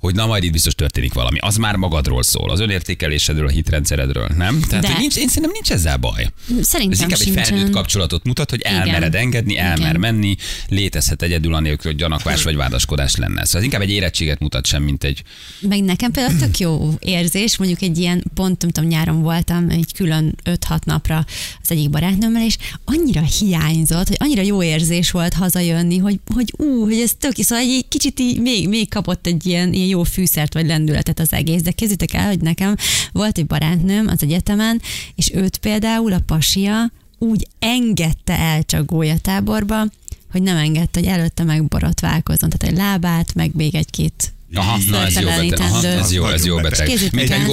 hogy 0.00 0.14
na 0.14 0.26
majd 0.26 0.44
itt 0.44 0.52
biztos 0.52 0.74
történik 0.74 1.12
valami. 1.12 1.38
Az 1.38 1.56
már 1.56 1.76
magadról 1.76 2.22
szól, 2.22 2.50
az 2.50 2.60
önértékelésedről, 2.60 3.46
a 3.46 3.50
hitrendszeredről, 3.50 4.28
nem? 4.36 4.60
Tehát 4.60 4.84
De- 4.84 4.90
hogy 4.90 5.00
nincs, 5.00 5.16
én 5.16 5.28
szerintem 5.28 5.50
nincs 5.52 5.70
ezzel 5.72 5.96
baj. 5.96 6.30
Szerintem 6.60 6.90
Ez 6.90 7.00
inkább 7.00 7.18
egy 7.18 7.24
sincsen. 7.26 7.44
felnőtt 7.44 7.70
kapcsolatot 7.70 8.24
mutat, 8.24 8.50
hogy 8.50 8.60
Igen. 8.60 8.74
elmered 8.74 9.14
engedni, 9.14 9.56
elmer 9.58 9.78
Igen. 9.88 10.00
menni, 10.00 10.36
létezhet 10.68 11.22
egyedül 11.22 11.54
anélkül, 11.54 11.90
hogy 11.90 12.00
gyanakvás 12.00 12.42
vagy 12.42 12.56
vádaskodás 12.56 13.16
lenne. 13.16 13.44
Szóval 13.44 13.62
inkább 13.62 13.80
egy 13.80 13.90
érettséget 13.90 14.38
mutat 14.38 14.66
sem, 14.66 14.82
mint 14.82 15.04
egy... 15.04 15.22
Meg 15.60 15.82
nekem 15.82 16.10
például 16.10 16.38
tök 16.38 16.58
jó 16.58 16.94
érzés, 17.00 17.56
mondjuk 17.56 17.82
egy 17.82 17.98
ilyen, 17.98 18.24
pont 18.34 18.60
nem 18.62 18.70
tudom, 18.70 18.88
nyáron 18.88 19.22
voltam 19.22 19.68
egy 19.70 19.92
külön 19.94 20.36
5-6 20.44 20.84
napra 20.84 21.24
az 21.62 21.70
egyik 21.70 21.90
barátnőmmel, 21.90 22.44
és 22.44 22.56
annyira 22.84 23.22
hiányzott, 23.22 24.08
hogy 24.08 24.16
annyira 24.20 24.42
jó 24.42 24.62
érzés 24.62 25.10
volt 25.10 25.34
hazajönni, 25.34 25.98
hogy, 25.98 26.20
hogy 26.34 26.52
ú, 26.56 26.84
hogy 26.84 26.98
ez 27.00 27.12
tök, 27.18 27.32
szóval 27.36 27.64
egy 27.64 27.84
kicsit 27.88 28.20
így 28.20 28.40
még, 28.40 28.68
még 28.68 28.88
kapott 28.88 29.26
egy 29.26 29.46
ilyen, 29.46 29.72
ilyen 29.72 29.88
jó 29.90 30.02
fűszert 30.02 30.54
vagy 30.54 30.66
lendületet 30.66 31.18
az 31.20 31.32
egész, 31.32 31.62
de 31.62 31.70
képzeljétek 31.70 32.14
el, 32.14 32.26
hogy 32.26 32.40
nekem 32.40 32.74
volt 33.12 33.38
egy 33.38 33.46
barátnőm 33.46 34.06
az 34.06 34.22
egyetemen, 34.22 34.80
és 35.14 35.30
őt 35.34 35.58
például 35.58 36.12
a 36.12 36.20
pasia 36.26 36.90
úgy 37.18 37.46
engedte 37.58 38.38
el 38.38 38.62
csak 38.62 38.86
gólyatáborba, 38.86 39.86
hogy 40.30 40.42
nem 40.42 40.56
engedte, 40.56 41.00
hogy 41.00 41.08
előtte 41.08 41.44
megborotválkozzon, 41.44 42.50
tehát 42.50 42.74
egy 42.74 42.82
lábát, 42.84 43.34
meg 43.34 43.54
még 43.54 43.74
egy-két 43.74 44.32
Aha, 44.54 44.78
na 44.90 45.04
ez 45.04 45.18
jó 45.18 45.28
beteg. 45.28 45.60
Aha, 45.60 45.86
ez 45.86 46.12
jó, 46.12 46.26
ez 46.26 46.44
jó 46.44 46.56
beteg. 46.56 46.88
el. 46.90 46.96
egy 47.18 47.46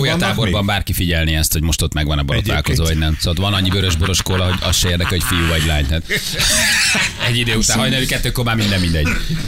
még? 0.43 0.65
bárki 0.65 0.93
figyelni 0.93 1.36
ezt, 1.36 1.53
hogy 1.53 1.62
most 1.62 1.81
ott 1.81 1.93
megvan 1.93 2.17
a 2.17 2.23
borotválkozó, 2.23 2.83
vagy 2.83 2.97
nem. 2.97 3.17
Szóval 3.19 3.43
van 3.49 3.53
annyi 3.60 3.69
vörös 3.69 3.95
boros 3.95 4.21
kóla, 4.21 4.45
hogy 4.45 4.57
az 4.62 4.75
se 4.75 4.89
érdekel, 4.89 5.12
hogy 5.12 5.23
fiú 5.23 5.47
vagy 5.47 5.65
lány. 5.65 5.86
Tehát 5.86 6.03
egy 7.27 7.38
idő 7.38 7.55
után 7.55 7.77
hajnali 7.77 8.05
kettőkor 8.05 8.43
már 8.43 8.55
minden 8.55 8.79
mindegy. 8.79 9.07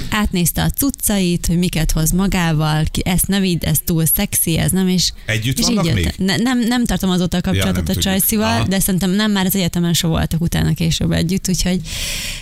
átnézte 0.10 0.64
a 0.64 0.70
cuccait, 0.70 1.46
hogy 1.46 1.58
miket 1.58 1.92
hoz 1.92 2.12
magával, 2.12 2.84
ki, 2.92 3.02
ezt 3.06 3.28
ne 3.28 3.40
vidd, 3.40 3.66
ez 3.66 3.78
túl 3.86 4.06
szexi, 4.06 4.58
ez 4.58 4.72
nem 4.72 4.88
is. 4.88 5.14
Együtt 5.26 5.60
és 5.60 5.66
vannak 5.66 5.86
jött- 5.86 5.96
még? 5.96 6.14
Ne, 6.18 6.36
nem, 6.38 6.60
nem 6.60 6.86
tartom 6.86 7.10
azóta 7.10 7.38
a 7.38 7.42
kapcsolatot 7.42 7.88
nem 7.88 7.98
a 7.98 8.44
Aha. 8.44 8.64
de 8.68 8.80
szerintem 8.80 9.10
nem 9.12 9.32
már 9.32 9.46
az 9.46 9.56
egyetemen 9.56 9.94
se 9.94 10.08
voltak 10.08 10.42
utána 10.42 10.74
később 10.74 11.12
együtt, 11.12 11.50
úgyhogy 11.50 11.80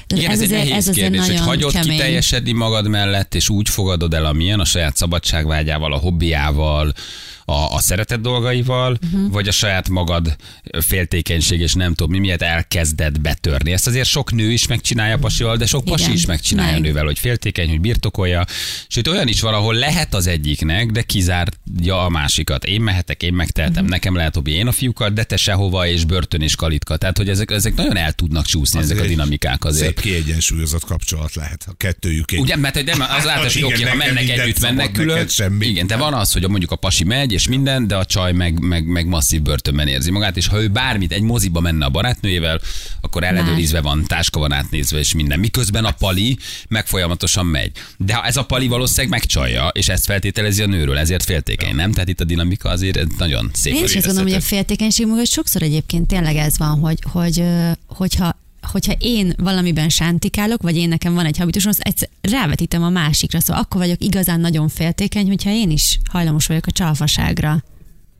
Igen, 0.08 0.32
ez, 0.32 0.40
egy 0.40 0.46
azért, 0.46 0.64
nehéz 0.64 0.76
ez 0.76 0.88
azért 0.88 1.12
kérdés, 1.12 1.28
hogy 1.28 1.40
hagyod 1.40 1.72
kemény. 1.72 1.90
kiteljesedni 1.90 2.52
magad 2.52 2.88
mellett, 2.88 3.36
és 3.36 3.50
úgy 3.50 3.70
fogadod 3.70 4.14
el, 4.14 4.26
amilyen 4.26 4.60
a 4.60 4.66
saját 4.66 4.97
szabadságvágyával, 4.98 5.94
a 5.94 5.98
hobbiával, 5.98 6.94
a, 7.50 7.74
a 7.74 7.80
szeretett 7.80 8.22
dolgaival, 8.22 8.98
uh-huh. 9.04 9.32
vagy 9.32 9.48
a 9.48 9.52
saját 9.52 9.90
magad 9.90 10.36
féltékenység, 10.80 11.60
és 11.60 11.74
nem 11.74 11.94
tudom 11.94 12.12
mi 12.12 12.20
miatt 12.20 12.42
elkezded 12.42 13.22
betörni. 13.22 13.72
Ezt 13.72 13.88
azért 13.88 14.08
sok 14.08 14.32
nő 14.32 14.52
is 14.52 14.68
megcsinálja 14.68 15.18
pasival, 15.18 15.58
de 15.58 15.66
sok 15.66 15.86
pasi 15.86 16.04
Igen. 16.04 16.16
is 16.16 16.26
megcsinálja 16.26 16.72
Meg. 16.72 16.82
nővel, 16.82 17.04
hogy 17.04 17.20
féltékeny, 17.20 17.70
hogy 17.70 17.82
birtokolja. 17.82 18.46
Sőt, 18.88 19.08
olyan 19.08 19.28
is 19.28 19.42
van, 19.42 19.54
ahol 19.54 19.74
lehet 19.74 20.14
az 20.14 20.28
egyiknek, 20.28 20.92
de 20.92 21.02
kizárja 21.02 22.06
a 22.06 22.10
másikat. 22.10 22.66
Én 22.66 22.82
mehetek, 22.82 23.24
én 23.24 23.34
megtehetem, 23.34 23.76
uh-huh. 23.76 23.90
nekem 23.90 24.16
lehet 24.16 24.36
hobbi, 24.36 24.52
én 24.52 24.68
a 24.68 24.72
fiúkat, 24.72 25.14
de 25.14 25.24
te 25.24 25.38
sehova, 25.38 25.88
és 25.88 26.06
börtön 26.06 26.42
és 26.42 26.56
kalitka. 26.56 26.98
Tehát, 26.98 27.18
hogy 27.18 27.30
ezek, 27.30 27.52
ezek 27.52 27.76
nagyon 27.76 27.98
el 27.98 28.12
tudnak 28.12 28.46
csúszni, 28.46 28.80
ezek 28.80 28.98
a 28.98 29.00
Azért 29.00 29.16
dinamikák 29.16 29.66
azért. 29.66 29.86
Szép 29.86 30.00
kiegyensúlyozott 30.00 30.84
kapcsolat 30.84 31.36
lehet. 31.36 31.66
A 31.68 31.74
kettőjük 31.78 32.32
egy 32.32 32.40
Ugye, 32.40 32.56
mert 32.56 32.76
hogy 32.76 32.86
nem, 32.86 33.02
az 33.18 33.24
látos, 33.32 33.54
hogy 33.54 33.64
Igen, 33.64 33.74
oké, 33.74 33.84
ha 33.84 33.96
mennek 33.96 34.30
együtt, 34.30 34.60
mennek 34.60 34.92
külön. 34.92 35.28
Igen, 35.60 35.88
de 35.88 35.96
van 35.96 36.14
az, 36.14 36.32
hogy 36.32 36.48
mondjuk 36.50 36.72
a 36.72 36.76
pasi 36.76 37.04
megy, 37.04 37.36
és 37.38 37.48
minden, 37.48 37.88
de 37.88 37.96
a 37.96 38.06
csaj 38.06 38.32
meg, 38.32 38.60
meg, 38.60 38.86
meg 38.86 39.08
masszív 39.08 39.42
börtönben 39.42 39.88
érzi 39.88 40.12
magát, 40.12 40.38
és 40.38 40.48
ha 40.48 40.62
ő 40.62 40.68
bármit, 40.68 41.12
egy 41.12 41.22
moziba 41.22 41.60
menne 41.60 41.86
a 41.86 41.90
barátnőjével, 41.90 42.60
akkor 43.02 43.24
eledőrizve 43.24 43.82
van, 43.82 44.04
táska 44.08 44.40
van 44.40 44.52
átnézve, 44.52 44.98
és 44.98 45.14
minden. 45.14 45.40
Miközben 45.40 45.86
a 45.86 45.92
pali 45.92 46.38
meg 46.70 46.88
folyamatosan 46.88 47.46
megy. 47.46 47.72
De 47.98 48.14
ha 48.14 48.26
ez 48.26 48.38
a 48.38 48.46
pali 48.46 48.68
valószínűleg 48.68 49.10
megcsalja, 49.10 49.68
és 49.68 49.90
ezt 49.90 50.06
feltételezi 50.06 50.62
a 50.62 50.68
nőről, 50.68 50.98
ezért 50.98 51.24
féltékeny, 51.24 51.76
nem? 51.76 51.92
Tehát 51.92 52.10
itt 52.10 52.20
a 52.20 52.24
dinamika 52.24 52.70
azért 52.70 53.18
nagyon 53.18 53.50
szép. 53.54 53.74
Én 53.74 53.84
is 53.84 53.96
azt 53.96 54.06
gondolom, 54.06 54.32
hogy 54.32 54.42
a 54.42 54.46
féltékenység 54.46 55.08
mögött 55.08 55.32
sokszor 55.32 55.62
egyébként 55.62 56.08
tényleg 56.08 56.36
ez 56.36 56.58
van, 56.58 56.80
hogy, 56.80 57.00
hogy 57.12 57.44
hogyha 57.88 58.36
hogyha 58.68 58.94
én 59.00 59.34
valamiben 59.38 59.90
sántikálok, 59.90 60.62
vagy 60.62 60.78
én 60.78 60.90
nekem 60.90 61.14
van 61.14 61.26
egy 61.26 61.38
habitusom, 61.38 61.70
azt 61.70 61.82
egyszer 61.82 62.10
rávetítem 62.22 62.84
a 62.84 62.90
másikra, 62.90 63.40
szóval 63.40 63.62
akkor 63.62 63.82
vagyok 63.82 64.04
igazán 64.04 64.40
nagyon 64.40 64.68
féltékeny, 64.68 65.28
hogyha 65.28 65.50
én 65.50 65.72
is 65.72 66.00
hajlamos 66.10 66.48
vagyok 66.48 66.66
a 66.66 66.72
csalfaságra. 66.72 67.64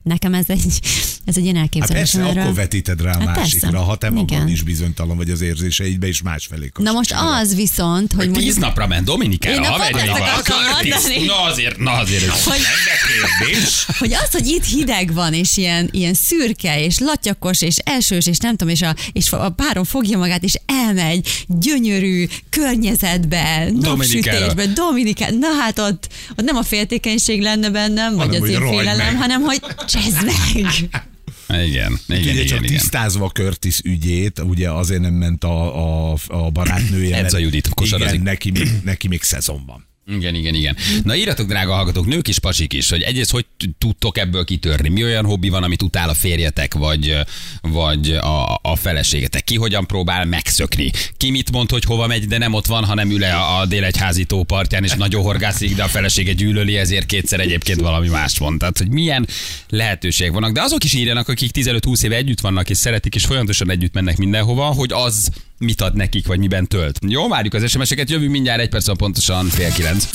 Nekem 0.08 0.34
ez 0.34 0.46
egy, 0.48 0.80
ez 1.26 1.38
egy 1.38 1.44
ilyen 1.44 1.56
Hát 1.56 1.64
elképzelésem 1.64 2.22
persze, 2.22 2.30
erről. 2.30 2.44
akkor 2.44 2.56
vetíted 2.56 3.02
rá 3.02 3.12
a 3.12 3.18
Hát 3.28 3.36
másikra, 3.36 3.70
persze. 3.70 3.86
ha 3.86 3.96
te 3.96 4.10
magad 4.10 4.32
Igen. 4.32 4.48
is 4.48 4.62
bizonytalan 4.62 5.18
vagy 5.18 5.30
az 5.30 5.42
érzéseidbe, 5.42 6.08
és 6.08 6.22
másfelé 6.22 6.72
Na 6.80 6.92
most 6.92 7.14
az 7.18 7.56
viszont, 7.56 8.14
hogy 8.14 8.26
Tíz 8.32 8.34
mondjuk... 8.44 8.58
napra 8.60 8.88
ment 8.88 9.06
Dominikára, 9.06 9.60
mondani. 9.60 11.26
Na 11.26 11.42
azért, 11.42 11.78
na 11.78 11.92
azért. 11.92 12.24
ez- 12.24 12.44
Hogy, 12.44 12.62
hogy 14.00 14.14
az, 14.14 14.32
hogy 14.32 14.48
itt 14.48 14.66
hideg 14.66 15.14
van, 15.14 15.34
és 15.34 15.58
ilyen, 15.58 15.90
ilyen 15.92 16.14
szürke, 16.14 16.84
és 16.84 17.00
latyakos, 17.00 17.62
és 17.62 17.76
elsős, 17.84 18.26
és 18.26 18.38
nem 18.38 18.52
tudom, 18.56 18.74
és 18.74 18.82
a, 18.82 18.96
és 19.12 19.32
a 19.32 19.50
páron 19.50 19.84
fogja 19.84 20.18
magát, 20.18 20.44
és 20.44 20.54
elmegy 20.66 21.46
gyönyörű 21.48 22.26
környezetbe, 22.50 23.70
napsütésbe, 23.80 24.66
Dominikán. 24.66 25.36
Na 25.38 25.48
hát 25.60 25.80
ott, 25.80 26.08
ott 26.38 26.46
nem 26.46 26.56
a 26.56 26.64
féltékenység 26.64 27.42
lenne 27.42 27.70
bennem, 27.70 28.16
vagy 28.16 28.26
Hanem, 28.26 28.42
az 28.42 28.50
én 28.50 28.68
félelem, 28.68 29.16
hanem 29.16 29.42
hogy 29.42 29.62
csezd 30.02 30.26
meg. 30.26 30.66
Igen, 31.50 32.00
igen, 32.08 32.22
Ugye 32.22 32.32
igen, 32.32 32.46
csak 32.46 32.64
igen. 32.64 32.78
tisztázva 32.78 33.30
Curtis 33.30 33.80
ügyét, 33.84 34.40
ugye 34.40 34.72
azért 34.72 35.02
nem 35.02 35.14
ment 35.14 35.44
a, 35.44 36.12
a, 36.12 36.18
a 36.28 36.50
barátnője. 36.52 37.16
Edza 37.16 37.32
mert- 37.32 37.44
Judit 37.44 37.70
kosarazik. 37.70 38.14
Igen, 38.14 38.24
neki 38.24 38.52
még, 38.52 38.68
neki 38.84 39.08
még 39.08 39.22
szezon 39.24 39.64
van. 39.66 39.86
Igen, 40.16 40.36
igen, 40.36 40.54
igen. 40.54 40.76
Na 41.04 41.16
írjatok, 41.16 41.48
drága 41.48 41.74
hallgatók, 41.74 42.06
nők 42.06 42.28
is, 42.28 42.40
pasik 42.40 42.74
is, 42.74 42.90
hogy 42.90 43.02
egyrészt 43.02 43.32
hogy 43.32 43.46
tudtok 43.78 44.18
ebből 44.18 44.46
kitörni? 44.46 44.90
Mi 44.90 45.04
olyan 45.04 45.26
hobbi 45.26 45.50
van, 45.50 45.64
amit 45.64 45.82
utál 45.82 46.10
a 46.10 46.14
férjetek, 46.14 46.74
vagy, 46.74 47.18
vagy 47.62 48.12
a, 48.12 48.60
a 48.62 48.76
feleségetek? 48.76 49.44
Ki 49.44 49.56
hogyan 49.56 49.86
próbál 49.86 50.26
megszökni? 50.26 50.92
Ki 51.18 51.32
mit 51.32 51.52
mond, 51.52 51.70
hogy 51.70 51.84
hova 51.84 52.08
megy, 52.08 52.28
de 52.28 52.38
nem 52.38 52.54
ott 52.54 52.66
van, 52.66 52.84
hanem 52.84 53.12
ül 53.12 53.24
a, 53.24 53.60
a 53.60 53.66
délegyházi 53.66 54.26
tópartján, 54.26 54.84
és 54.84 54.92
nagyon 54.94 55.24
horgászik, 55.24 55.76
de 55.76 55.84
a 55.84 55.88
felesége 55.88 56.34
gyűlöli, 56.34 56.78
ezért 56.78 57.06
kétszer 57.06 57.40
egyébként 57.40 57.82
valami 57.82 58.08
más 58.08 58.40
mond. 58.40 58.60
Tehát, 58.60 58.78
hogy 58.78 58.90
milyen 58.90 59.28
lehetőségek 59.70 60.34
vannak. 60.34 60.52
De 60.52 60.62
azok 60.62 60.84
is 60.84 60.94
írjanak, 60.94 61.28
akik 61.28 61.52
15-20 61.54 62.04
éve 62.04 62.16
együtt 62.16 62.40
vannak, 62.40 62.70
és 62.70 62.78
szeretik, 62.78 63.16
és 63.16 63.26
folyamatosan 63.26 63.72
együtt 63.72 63.94
mennek 63.94 64.18
mindenhova, 64.18 64.66
hogy 64.66 64.92
az 64.92 65.30
mit 65.58 65.82
ad 65.82 65.96
nekik, 65.96 66.28
vagy 66.28 66.40
miben 66.40 66.68
tölt. 66.68 67.00
Jó, 67.08 67.28
várjuk 67.28 67.54
az 67.54 67.70
SMS-eket, 67.70 68.10
jövünk 68.10 68.32
mindjárt 68.32 68.62
egy 68.62 68.70
perc, 68.70 68.98
pontosan 68.98 69.48
fél 69.48 69.72
kilenc. 69.72 70.10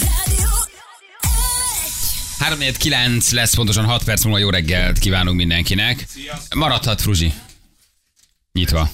349 2.38 3.30
lesz 3.30 3.54
pontosan 3.54 3.84
6 3.84 4.04
perc 4.04 4.24
múlva 4.24 4.38
jó 4.38 4.50
reggelt 4.50 4.98
kívánunk 4.98 5.36
mindenkinek. 5.36 6.06
Maradhat 6.54 7.00
Fruzsi. 7.00 7.32
Nyitva. 8.52 8.90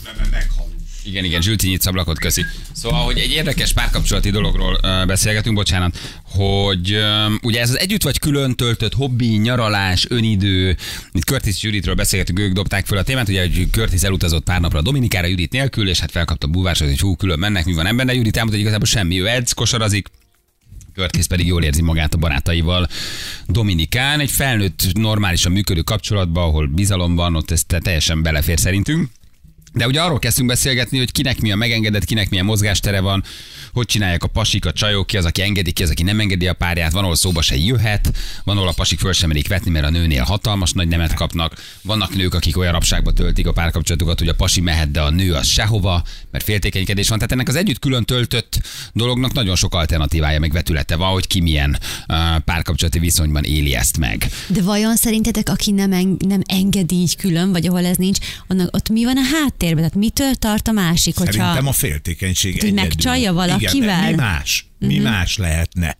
Igen, 1.09 1.25
igen, 1.25 1.43
Zsülti 1.43 1.69
nyitsz 1.69 1.87
ablakot, 1.87 2.19
köszi. 2.19 2.45
Szóval, 2.73 3.05
hogy 3.05 3.19
egy 3.19 3.31
érdekes 3.31 3.73
párkapcsolati 3.73 4.31
dologról 4.31 4.79
beszélgetünk, 5.07 5.57
bocsánat, 5.57 5.99
hogy 6.25 6.99
ugye 7.43 7.61
ez 7.61 7.71
az 7.71 7.79
együtt 7.79 8.03
vagy 8.03 8.19
külön 8.19 8.57
töltött 8.57 8.95
hobbi, 8.95 9.27
nyaralás, 9.27 10.07
önidő, 10.09 10.77
itt 11.13 11.25
Curtis 11.25 11.63
Juditről 11.63 11.95
beszélgetünk, 11.95 12.39
ők 12.39 12.53
dobták 12.53 12.87
föl 12.87 12.99
a 12.99 13.03
témát, 13.03 13.29
ugye, 13.29 13.41
hogy 13.41 13.69
Curtis 13.71 14.03
elutazott 14.03 14.45
pár 14.45 14.61
napra 14.61 14.79
a 14.79 14.83
Dominikára 14.83 15.27
Judit 15.27 15.53
nélkül, 15.53 15.89
és 15.89 16.01
hát 16.01 16.11
felkapta 16.11 16.47
a 16.47 16.51
búvásot, 16.51 16.89
hogy 16.89 17.01
hú, 17.01 17.17
külön 17.17 17.39
mennek, 17.39 17.65
mi 17.65 17.73
van 17.73 17.87
ebben, 17.87 18.07
de 18.07 18.15
Judit 18.15 18.37
elmondta, 18.37 18.57
hogy 18.57 18.67
igazából 18.67 18.87
semmi, 18.87 19.21
ő 19.21 19.29
edz, 19.29 19.53
kosarazik, 19.53 20.09
Curtis 20.95 21.27
pedig 21.27 21.47
jól 21.47 21.63
érzi 21.63 21.83
magát 21.83 22.15
a 22.15 22.19
barátaival 22.19 22.89
Dominikán. 23.47 24.21
Egy 24.21 24.31
felnőtt, 24.31 24.93
normálisan 24.93 25.53
működő 25.53 25.81
kapcsolatban, 25.81 26.45
ahol 26.45 26.67
bizalom 26.67 27.15
van, 27.15 27.37
ott 27.37 27.51
ez 27.51 27.65
te- 27.65 27.79
teljesen 27.79 28.23
belefér 28.23 28.59
szerintünk. 28.59 29.09
De 29.79 29.87
ugye 29.87 30.01
arról 30.01 30.19
kezdtünk 30.19 30.49
beszélgetni, 30.49 30.99
hogy 30.99 31.13
kinek 31.13 31.41
mi 31.41 31.53
a 31.53 31.57
megengedett, 31.57 32.05
kinek 32.05 32.31
milyen 32.31 32.45
mozgástere 32.45 33.01
van, 33.01 33.25
hogy 33.73 33.87
csinálják 33.87 34.23
a 34.23 34.27
pasik, 34.27 34.67
a 34.67 34.73
csajok, 34.73 35.07
ki 35.07 35.17
az, 35.17 35.25
aki 35.25 35.43
engedi, 35.43 35.73
ki 35.73 35.83
az, 35.83 35.91
aki 35.91 36.03
nem 36.03 36.21
engedi 36.21 36.47
a 36.47 36.53
párját, 36.53 36.93
van, 36.93 37.03
ahol 37.03 37.17
szóba 37.17 37.43
se 37.43 37.57
jöhet, 37.57 38.13
van, 38.45 38.57
ahol 38.57 38.69
a 38.69 38.73
pasik 38.73 38.99
föl 38.99 39.13
sem 39.13 39.29
merik 39.29 39.49
vetni, 39.49 39.71
mert 39.71 39.85
a 39.85 39.91
nőnél 39.91 40.23
hatalmas 40.23 40.73
nagy 40.73 40.89
nemet 40.89 41.15
kapnak, 41.15 41.55
vannak 41.83 42.15
nők, 42.15 42.35
akik 42.35 42.57
olyan 42.57 42.73
rabságba 42.73 43.13
töltik 43.13 43.47
a 43.47 43.53
párkapcsolatukat, 43.53 44.19
hogy 44.19 44.29
a 44.29 44.35
pasi 44.35 44.61
mehet, 44.61 44.91
de 44.91 45.01
a 45.01 45.11
nő 45.11 45.33
az 45.33 45.47
sehova, 45.47 46.03
mert 46.31 46.45
féltékenykedés 46.45 47.09
van. 47.09 47.19
Tehát 47.19 47.33
ennek 47.33 47.49
az 47.49 47.57
együtt 47.57 47.79
külön 47.79 48.05
töltött 48.05 48.61
dolognak 48.93 49.33
nagyon 49.33 49.57
sok 49.57 49.75
alternatívája, 49.75 50.39
meg 50.39 50.53
vetülete 50.53 50.97
van, 50.97 51.13
hogy 51.13 51.27
ki 51.27 51.41
milyen 51.41 51.79
párkapcsolati 52.45 52.99
viszonyban 52.99 53.45
éli 53.45 53.75
ezt 53.75 53.99
meg. 53.99 54.31
De 54.49 54.63
vajon 54.63 54.97
szerintetek, 54.97 55.49
aki 55.49 55.71
nem, 55.71 55.93
en- 55.93 56.17
nem 56.29 56.41
engedi 56.47 56.95
így 56.95 57.17
külön, 57.17 57.53
vagy 57.53 57.67
ahol 57.67 57.85
ez 57.85 57.97
nincs, 57.97 58.19
annak 58.47 58.77
ott 58.77 58.89
mi 58.89 59.05
van 59.05 59.17
a 59.17 59.23
háttérben? 59.69 59.91
Tehát 59.91 59.95
mitől 59.95 60.35
tart 60.35 60.69
a 60.69 60.73
másik, 60.73 61.17
hogyha... 61.17 61.33
Szerintem 61.33 61.67
a 61.67 61.73
féltékenység 61.73 62.53
hogy 62.53 62.63
egyedül. 62.63 62.83
megcsalja 62.83 63.33
valakivel? 63.33 63.99
Igen, 63.99 64.11
mi 64.11 64.15
más? 64.15 64.67
Mi 64.79 64.87
uh-huh. 64.87 65.11
más 65.11 65.37
lehetne? 65.37 65.99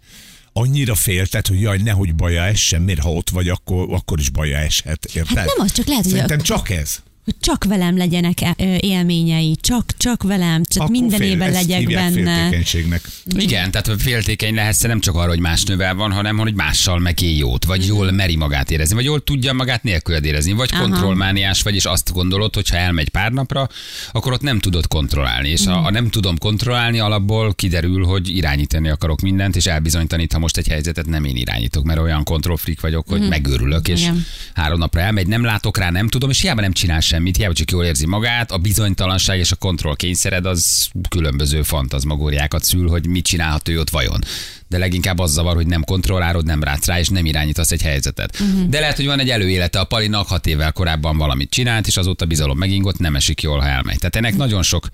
Annyira 0.53 0.95
félted, 0.95 1.47
hogy 1.47 1.61
jaj, 1.61 1.79
nehogy 1.79 2.15
baja 2.15 2.43
essen, 2.43 2.83
mert 2.83 3.01
ha 3.01 3.13
ott 3.13 3.31
vagy, 3.31 3.49
akkor, 3.49 3.87
akkor 3.91 4.19
is 4.19 4.31
baja 4.31 4.57
eshet. 4.57 5.05
Érted? 5.05 5.37
Hát 5.37 5.47
nem 5.47 5.67
az, 5.67 5.73
csak 5.73 5.87
lehet, 5.87 6.03
hogy 6.03 6.13
Szerintem 6.13 6.41
csak 6.41 6.71
ez. 6.71 7.03
Hogy 7.29 7.37
csak 7.41 7.65
velem 7.65 7.97
legyenek 7.97 8.41
e- 8.41 8.55
ö, 8.59 8.77
élményei, 8.81 9.57
csak, 9.61 9.85
csak 9.97 10.23
velem, 10.23 10.63
csak 10.65 10.83
Akkor 10.83 10.91
minden 10.95 11.19
fél- 11.19 11.33
évben 11.33 11.55
ezt 11.55 11.69
legyek 11.69 11.87
benne. 11.93 12.11
féltékenységnek. 12.11 13.01
Igen, 13.37 13.71
tehát 13.71 14.03
féltékeny 14.03 14.55
lehetsz 14.55 14.81
nem 14.83 15.01
csak 15.01 15.15
arra, 15.15 15.29
hogy 15.29 15.39
más 15.41 15.63
nővel 15.65 15.95
van, 15.95 16.13
hanem 16.13 16.39
hogy 16.39 16.55
mással 16.55 16.99
meg 16.99 17.21
él 17.23 17.37
jót, 17.37 17.65
vagy 17.65 17.87
jól 17.87 18.11
meri 18.11 18.37
magát 18.37 18.71
érezni, 18.71 18.95
vagy 18.95 19.05
jól 19.05 19.21
tudja 19.25 19.53
magát 19.53 19.83
nélküled 19.83 20.25
érezni, 20.25 20.53
vagy 20.53 20.69
Aha. 20.73 20.83
kontrollmániás 20.83 21.63
vagy, 21.63 21.75
és 21.75 21.85
azt 21.85 22.13
gondolod, 22.13 22.55
hogy 22.55 22.69
ha 22.69 22.77
elmegy 22.77 23.09
pár 23.09 23.33
napra, 23.33 23.69
akkor 24.13 24.33
ott 24.33 24.43
nem 24.43 24.59
tudod 24.59 24.87
kontrollálni. 24.87 25.49
És 25.49 25.65
ha, 25.67 25.77
ha 25.77 25.91
nem 25.91 26.11
tudom 26.11 26.39
kontrollálni, 26.39 26.99
alapból 26.99 27.55
kiderül, 27.55 28.05
hogy 28.05 28.37
irányítani 28.37 28.89
akarok 28.89 29.21
mindent, 29.21 29.57
és 29.57 29.67
elbizonytanít, 29.67 30.33
ha 30.33 30.39
most 30.39 30.57
egy 30.57 30.69
helyzetet 30.69 31.07
nem 31.07 31.25
én 31.25 31.37
irányítok, 31.37 31.85
mert 31.85 32.01
olyan 32.01 32.25
kontrollfrik 32.25 32.81
vagyok, 32.81 33.09
hogy 33.09 33.29
megőrülök, 33.29 33.89
és 33.89 34.01
Igen. 34.01 34.25
három 34.55 34.79
napra 34.79 35.01
elmegy, 35.01 35.27
nem 35.27 35.45
látok 35.45 35.79
rá, 35.79 35.91
nem 35.91 36.09
tudom, 36.09 36.31
és 36.31 36.41
hiába 36.41 36.61
nem 36.61 36.73
csinál 36.73 37.01
semmit, 37.19 37.37
hiába 37.37 37.55
csak 37.55 37.71
jól 37.71 37.85
érzi 37.85 38.07
magát, 38.07 38.51
a 38.51 38.59
bizonytalanság 38.59 39.39
és 39.39 39.53
a 39.53 39.57
kontroll 39.57 39.97
kényszered 39.97 40.47
az 40.47 40.89
különböző 41.09 41.63
fantazmagóriákat 41.63 42.65
szül, 42.65 42.89
hogy 42.89 43.07
mit 43.07 43.25
csinálhat 43.25 43.69
ő 43.69 43.79
ott 43.79 43.91
vajon. 43.91 44.21
De 44.69 44.79
leginkább 44.79 45.19
az 45.19 45.33
zavar, 45.33 45.55
hogy 45.55 45.67
nem 45.67 45.85
kontrollálod, 45.85 46.45
nem 46.45 46.63
rátsz 46.63 46.87
rá, 46.87 46.99
és 46.99 47.09
nem 47.09 47.27
irányítasz 47.27 47.71
egy 47.71 47.83
helyzetet. 47.83 48.41
Uh-huh. 48.41 48.69
De 48.69 48.81
lehet, 48.81 48.97
hogy 48.97 49.07
van 49.07 49.21
egy 49.21 49.31
előélete 49.31 49.81
a 49.81 49.85
Palinak, 49.85 50.27
hat 50.29 50.47
évvel 50.47 50.73
korábban 50.73 51.17
valamit 51.17 51.51
csinált, 51.51 51.87
és 51.87 51.97
azóta 51.97 52.25
bizalom 52.27 52.59
megingott, 52.59 52.99
nem 52.99 53.17
esik 53.17 53.43
jól, 53.43 53.59
ha 53.59 53.67
elmegy. 53.69 53.99
Tehát 53.99 54.17
ennek 54.17 54.37
nagyon 54.37 54.63
sok 54.63 54.89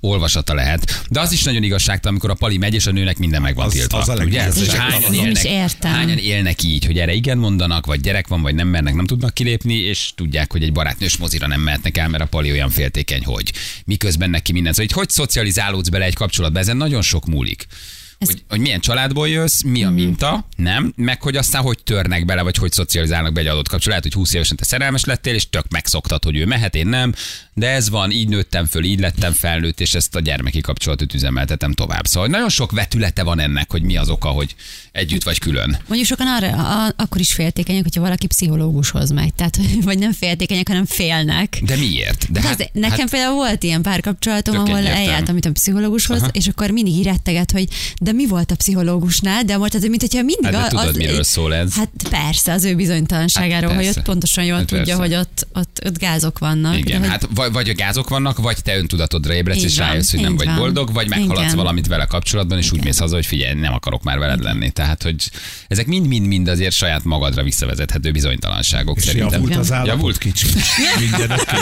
olvasata 0.00 0.54
lehet. 0.54 1.02
De 1.10 1.20
az 1.20 1.32
is 1.32 1.42
nagyon 1.42 1.62
igazságtalan, 1.62 2.10
amikor 2.10 2.30
a 2.30 2.34
Pali 2.34 2.56
megy, 2.58 2.74
és 2.74 2.86
a 2.86 2.90
nőnek 2.90 3.18
minden 3.18 3.42
meg 3.42 3.54
van 3.54 3.66
Az- 3.66 3.72
tiltva. 3.72 3.98
az 3.98 4.08
a 4.08 4.14
Ugye? 4.14 4.40
Ez, 4.42 4.54
hogy 4.58 4.66
legigazságtalanabb. 4.66 5.02
hányan 5.02 5.22
Nem 5.22 5.30
is 5.30 5.44
élnek, 5.44 5.62
értem. 5.72 5.92
hányan 5.92 6.18
élnek 6.18 6.62
így, 6.62 6.84
hogy 6.84 6.98
erre 6.98 7.12
igen 7.12 7.38
mondanak, 7.38 7.86
vagy 7.86 8.00
gyerek 8.00 8.28
van, 8.28 8.42
vagy 8.42 8.54
nem 8.54 8.68
mernek, 8.68 8.94
nem 8.94 9.06
tudnak 9.06 9.34
kilépni, 9.34 9.74
és 9.74 10.10
tudják, 10.14 10.52
hogy 10.52 10.62
egy 10.62 10.72
barátnős 10.72 11.16
mozira 11.16 11.46
nem 11.46 11.60
mehetnek 11.60 11.96
el, 11.96 12.08
mert 12.08 12.22
a 12.22 12.26
pali 12.26 12.50
olyan 12.50 12.70
féltékeny, 12.70 13.24
hogy 13.24 13.52
miközben 13.84 14.30
neki 14.30 14.52
minden. 14.52 14.72
Szóval, 14.72 14.86
hogy 14.94 14.98
hogy 14.98 15.10
szocializálódsz 15.10 15.88
bele 15.88 16.04
egy 16.04 16.14
kapcsolatba, 16.14 16.58
ezen 16.58 16.76
nagyon 16.76 17.02
sok 17.02 17.26
múlik. 17.26 17.66
Hogy, 18.18 18.44
hogy 18.48 18.60
milyen 18.60 18.80
családból 18.80 19.28
jössz, 19.28 19.62
mi 19.62 19.84
a 19.84 19.90
minta, 19.90 20.46
nem, 20.56 20.92
meg 20.96 21.22
hogy 21.22 21.36
aztán 21.36 21.62
hogy 21.62 21.78
törnek 21.84 22.24
bele, 22.24 22.42
vagy 22.42 22.56
hogy 22.56 22.72
szocializálnak 22.72 23.32
be 23.32 23.40
egy 23.40 23.46
adott 23.46 23.68
kapcsolat. 23.68 23.86
Lehet, 23.86 24.02
hogy 24.02 24.12
20 24.12 24.34
évesen 24.34 24.56
te 24.56 24.64
szerelmes 24.64 25.04
lettél, 25.04 25.34
és 25.34 25.50
tök 25.50 25.68
megszoktad, 25.68 26.24
hogy 26.24 26.36
ő 26.36 26.46
mehet, 26.46 26.74
én 26.74 26.86
nem, 26.86 27.14
de 27.54 27.68
ez 27.68 27.90
van, 27.90 28.10
így 28.10 28.28
nőttem 28.28 28.66
föl, 28.66 28.84
így 28.84 29.00
lettem 29.00 29.32
felnőtt, 29.32 29.80
és 29.80 29.94
ezt 29.94 30.14
a 30.14 30.20
gyermeki 30.20 30.60
kapcsolatot 30.60 31.14
üzemeltetem 31.14 31.72
tovább. 31.72 32.06
Szóval 32.06 32.28
nagyon 32.28 32.48
sok 32.48 32.72
vetülete 32.72 33.22
van 33.22 33.40
ennek, 33.40 33.70
hogy 33.70 33.82
mi 33.82 33.96
az 33.96 34.08
oka, 34.08 34.28
hogy 34.28 34.54
együtt 34.92 35.22
vagy 35.22 35.38
külön. 35.38 35.78
Mondjuk 35.86 36.08
sokan 36.08 36.26
arra, 36.26 36.48
a, 36.48 36.92
akkor 36.96 37.20
is 37.20 37.32
féltékenyek, 37.32 37.82
hogyha 37.82 38.00
valaki 38.00 38.26
pszichológushoz 38.26 39.10
megy. 39.10 39.34
Tehát, 39.34 39.58
vagy 39.88 39.98
nem 39.98 40.12
féltékenyek, 40.12 40.68
hanem 40.68 40.84
félnek. 40.84 41.58
De 41.62 41.76
miért? 41.76 42.32
De 42.32 42.40
Hát, 42.40 42.70
nekem 42.72 42.98
hát, 42.98 43.10
például 43.10 43.34
volt 43.34 43.62
ilyen 43.62 43.82
párkapcsolatom, 43.82 44.58
ahol 44.58 44.86
eljártam 44.86 45.32
mint 45.32 45.46
a 45.46 45.52
pszichológushoz, 45.52 46.20
Aha. 46.22 46.30
és 46.32 46.46
akkor 46.46 46.70
mindig 46.70 47.04
retteget, 47.04 47.50
hogy 47.50 47.68
de 48.08 48.14
mi 48.14 48.26
volt 48.26 48.50
a 48.50 48.54
pszichológusnál, 48.56 49.44
de 49.44 49.56
most 49.56 49.74
azért, 49.74 49.88
mint 49.90 50.00
hogyha 50.00 50.22
mindig 50.22 50.44
Hát 50.44 50.52
de 50.52 50.76
a- 50.76 50.80
tudod, 50.82 50.96
miről 50.96 51.22
szól 51.22 51.54
ez? 51.54 51.74
Hát 51.74 51.90
persze, 52.10 52.52
az 52.52 52.64
ő 52.64 52.74
bizonytalanságáról, 52.74 53.68
Hát 53.68 53.76
hogy 53.76 53.84
persze. 53.84 53.98
ott 54.00 54.06
pontosan 54.06 54.44
jól 54.44 54.56
Hát 54.56 54.66
tudja, 54.66 54.84
persze. 54.84 55.00
hogy 55.00 55.14
ott, 55.14 55.46
ott, 55.52 55.80
ott 55.86 55.98
gázok 55.98 56.38
vannak. 56.38 56.76
Igen, 56.78 56.92
de 56.92 56.98
hogy, 56.98 57.08
hát 57.08 57.28
vagy, 57.34 57.52
vagy 57.52 57.68
a 57.68 57.74
gázok 57.74 58.08
vannak, 58.08 58.38
vagy 58.38 58.56
te 58.62 58.76
öntudatodra 58.76 59.34
ébredsz, 59.34 59.62
és 59.62 59.78
van, 59.78 59.86
rájössz, 59.88 60.10
hogy 60.10 60.20
nem 60.20 60.36
vagy 60.36 60.46
van. 60.46 60.56
boldog, 60.56 60.92
vagy 60.92 61.08
meghaladsz 61.08 61.42
Igen. 61.44 61.56
valamit 61.56 61.86
vele 61.86 62.04
kapcsolatban, 62.04 62.58
és 62.58 62.72
úgy 62.72 62.84
mész 62.84 62.98
haza, 62.98 63.14
hogy 63.14 63.26
figyelj, 63.26 63.54
nem 63.60 63.72
akarok 63.72 64.02
már 64.02 64.18
veled 64.18 64.42
lenni. 64.42 64.70
Tehát, 64.70 65.02
hogy 65.02 65.30
ezek 65.68 65.86
mind-mind-mind 65.86 66.48
azért 66.48 66.74
saját 66.74 67.04
magadra 67.04 67.42
visszavezethető 67.42 68.10
bizonytalanságok 68.10 68.96
És 68.96 69.04
szerintem. 69.04 69.32
javult 69.32 69.56
az 69.56 69.72
állapot 69.72 69.92
Javult? 69.94 70.18
kicsit. 70.18 70.50
Minden 71.00 71.30
oké. 71.30 71.56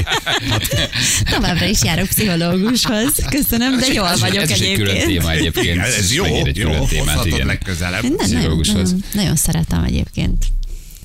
Továbbra 1.31 1.65
is 1.67 1.83
járok 1.83 2.07
pszichológushoz. 2.07 3.15
Köszönöm, 3.31 3.79
de 3.79 3.87
jól 3.93 4.17
vagyok 4.21 4.43
ez 4.43 4.51
is 4.51 4.59
egy 4.59 4.73
külön 4.75 4.95
egyébként. 4.95 5.19
téma 5.19 5.31
egyébként. 5.33 5.67
Igen, 5.67 5.81
ez 5.81 6.13
jó, 6.13 6.25
Megír 6.37 6.49
egy 6.49 6.57
jó, 6.57 6.71
külön 6.71 6.87
témát, 6.87 7.25
igen. 7.25 7.47
legközelebb. 7.47 8.03
Nem, 8.03 8.31
nagyon, 8.31 8.63
nagyon, 8.67 9.03
nagyon 9.13 9.37
szeretem 9.37 9.85
egyébként. 9.85 10.45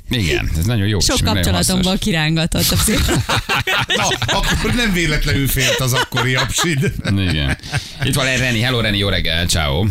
Igen, 0.10 0.52
ez 0.58 0.65
nagyon 0.65 0.88
jó. 0.88 1.00
Sok 1.00 1.20
kapcsolatomból 1.24 1.98
kirángatott 1.98 2.70
a 2.72 2.76
pszichológus. 2.76 3.26
Na, 4.32 4.38
akkor 4.38 4.74
nem 4.76 4.94
véletlenül 4.94 5.48
félt 5.48 5.80
az 5.80 5.94
akkori 5.94 6.36
apsid. 6.36 6.94
Igen. 7.17 7.58
Itt 8.04 8.15
van 8.15 8.26
Reni. 8.26 8.60
Hello 8.60 8.80
Reni, 8.80 8.98
jó 8.98 9.10
reggel, 9.10 9.46
ciao. 9.46 9.86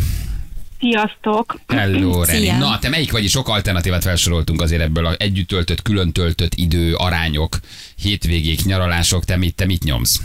Sziasztok! 0.80 1.60
Hello, 1.68 2.24
Reni. 2.24 2.38
Szia. 2.38 2.58
Na, 2.58 2.78
te 2.78 2.88
melyik 2.88 3.12
vagy? 3.12 3.28
Sok 3.28 3.48
alternatívát 3.48 4.02
felsoroltunk 4.02 4.60
azért 4.60 4.82
ebből 4.82 5.06
a 5.06 5.14
együtt 5.18 5.48
töltött, 5.48 5.82
külön 5.82 6.12
töltött 6.12 6.54
idő, 6.54 6.94
arányok, 6.94 7.58
hétvégék, 7.96 8.64
nyaralások. 8.64 9.24
Te 9.24 9.36
mit, 9.36 9.54
te 9.54 9.66
mit 9.66 9.84
nyomsz? 9.84 10.20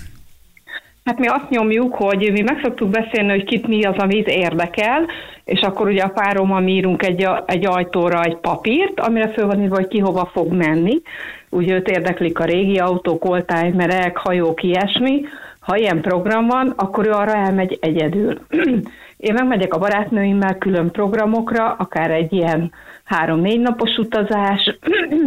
Hát 1.06 1.20
mi 1.20 1.28
azt 1.28 1.50
nyomjuk, 1.50 1.96
hogy 1.96 2.32
mi 2.32 2.42
meg 2.42 2.60
szoktuk 2.64 2.90
beszélni, 2.90 3.30
hogy 3.30 3.44
kit 3.44 3.68
mi 3.68 3.84
az, 3.84 3.96
amit 3.98 4.28
érdekel, 4.28 5.06
és 5.44 5.62
akkor 5.62 5.88
ugye 5.88 6.02
a 6.02 6.10
párommal 6.10 6.60
mi 6.60 6.72
írunk 6.72 7.04
egy, 7.04 7.28
egy 7.46 7.66
ajtóra 7.66 8.24
egy 8.24 8.36
papírt, 8.36 9.00
amire 9.00 9.30
föl 9.30 9.46
van 9.46 9.62
írva, 9.62 9.76
hogy 9.76 9.88
ki 9.88 10.00
hova 10.00 10.30
fog 10.34 10.54
menni. 10.54 11.02
Ugye 11.50 11.74
őt 11.74 11.88
érdeklik 11.88 12.40
a 12.40 12.44
régi 12.44 12.78
autók, 12.78 13.26
oldtimerek, 13.26 14.18
hajók, 14.18 14.64
ilyesmi. 14.64 15.22
Ha 15.60 15.78
ilyen 15.78 16.02
program 16.02 16.48
van, 16.48 16.74
akkor 16.76 17.08
ő 17.08 17.12
arra 17.12 17.36
elmegy 17.36 17.78
egyedül. 17.82 18.40
Én 19.18 19.34
megmegyek 19.34 19.74
a 19.74 19.80
barátnőimmel 19.80 20.58
külön 20.58 20.92
programokra, 20.92 21.74
akár 21.74 22.12
egy 22.12 22.34
ilyen 22.34 22.72
három-négy 23.04 23.60
napos 23.60 23.98
utazás, 23.98 24.78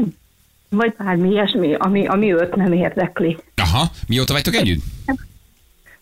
vagy 0.70 0.94
bármi 0.98 1.30
ilyesmi, 1.30 1.74
ami, 1.74 2.06
ami 2.06 2.34
őt 2.34 2.56
nem 2.56 2.72
érdekli. 2.72 3.36
Aha, 3.56 3.84
mióta 4.08 4.32
vagytok 4.32 4.54
együtt? 4.54 4.82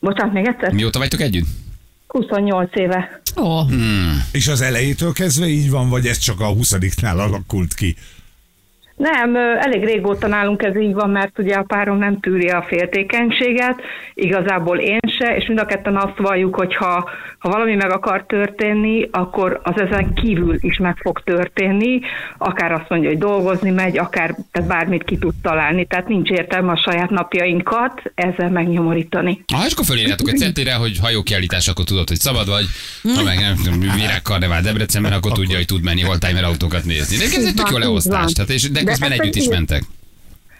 Bocsánat, 0.00 0.32
még 0.32 0.46
egyszer? 0.46 0.72
Mióta 0.72 0.98
vagytok 0.98 1.20
együtt? 1.20 1.46
28 2.06 2.70
éve. 2.76 3.20
Ó, 3.40 3.61
És 4.32 4.48
az 4.48 4.61
elejétől 4.61 5.12
kezdve 5.12 5.46
így 5.46 5.70
van, 5.70 5.88
vagy 5.88 6.06
ez 6.06 6.18
csak 6.18 6.40
a 6.40 6.48
20-nál 6.54 7.18
alakult 7.18 7.74
ki? 7.74 7.96
Nem, 8.96 9.37
elég 9.37 9.85
régóta 9.85 10.26
nálunk 10.26 10.62
ez 10.62 10.76
így 10.76 10.94
van, 10.94 11.11
mert 11.11 11.38
ugye 11.38 11.54
a 11.54 11.62
párom 11.62 11.98
nem 11.98 12.20
tűri 12.20 12.48
a 12.48 12.64
féltékenységet, 12.68 13.80
igazából 14.14 14.78
én 14.78 14.98
se, 15.18 15.37
és 15.37 15.46
mind 15.46 15.59
a 15.59 15.64
ketten 15.66 15.96
azt 15.96 16.18
valljuk, 16.18 16.56
hogy 16.56 16.74
ha, 16.74 17.11
ha 17.38 17.48
valami 17.48 17.74
meg 17.74 17.90
akar 17.90 18.24
történni, 18.26 19.09
akkor 19.11 19.61
az 19.62 19.80
ezen 19.80 20.14
kívül 20.14 20.56
is 20.61 20.78
meg 20.78 20.96
fog 20.96 21.22
történni, 21.24 22.00
akár 22.38 22.72
azt 22.72 22.88
mondja, 22.88 23.09
hogy 23.09 23.18
dolgozni 23.18 23.70
megy, 23.70 23.98
akár 23.98 24.35
tehát 24.52 24.68
bármit 24.68 25.04
ki 25.04 25.18
tud 25.18 25.35
találni, 25.42 25.87
tehát 25.87 26.09
nincs 26.09 26.30
értelme 26.30 26.72
a 26.72 26.90
saját 26.90 27.11
napjainkat 27.11 28.02
ezzel 28.14 28.50
megnyomorítani. 28.50 29.44
Ah, 29.54 29.64
és 29.66 29.72
akkor 29.72 29.85
fölírjátok 29.85 30.28
egy 30.28 30.38
centire, 30.38 30.74
hogy 30.74 30.98
hajókiállítás, 30.98 31.68
akkor 31.68 31.85
tudod, 31.85 32.09
hogy 32.09 32.20
szabad 32.20 32.48
vagy. 32.48 32.64
Ha 33.14 33.22
meg 33.22 33.38
nem 33.38 33.80
virágkarnevál 33.96 34.62
Debrecenben, 34.62 35.12
akkor 35.12 35.32
tudja, 35.32 35.56
hogy 35.56 35.66
tud 35.66 35.82
menni 35.82 36.04
oldtimer 36.09 36.44
autókat 36.44 36.85
nézni. 36.85 37.16
De 37.16 37.24
ez 37.24 37.44
egy 37.44 37.54
tök 37.54 37.68
jó 37.70 37.78
leosztás. 37.78 38.32
Tehát, 38.32 38.50
és, 38.50 38.70
De 38.70 38.86
közben 38.87 39.12
együtt 39.12 39.35
is 39.35 39.49
mentek. 39.49 39.83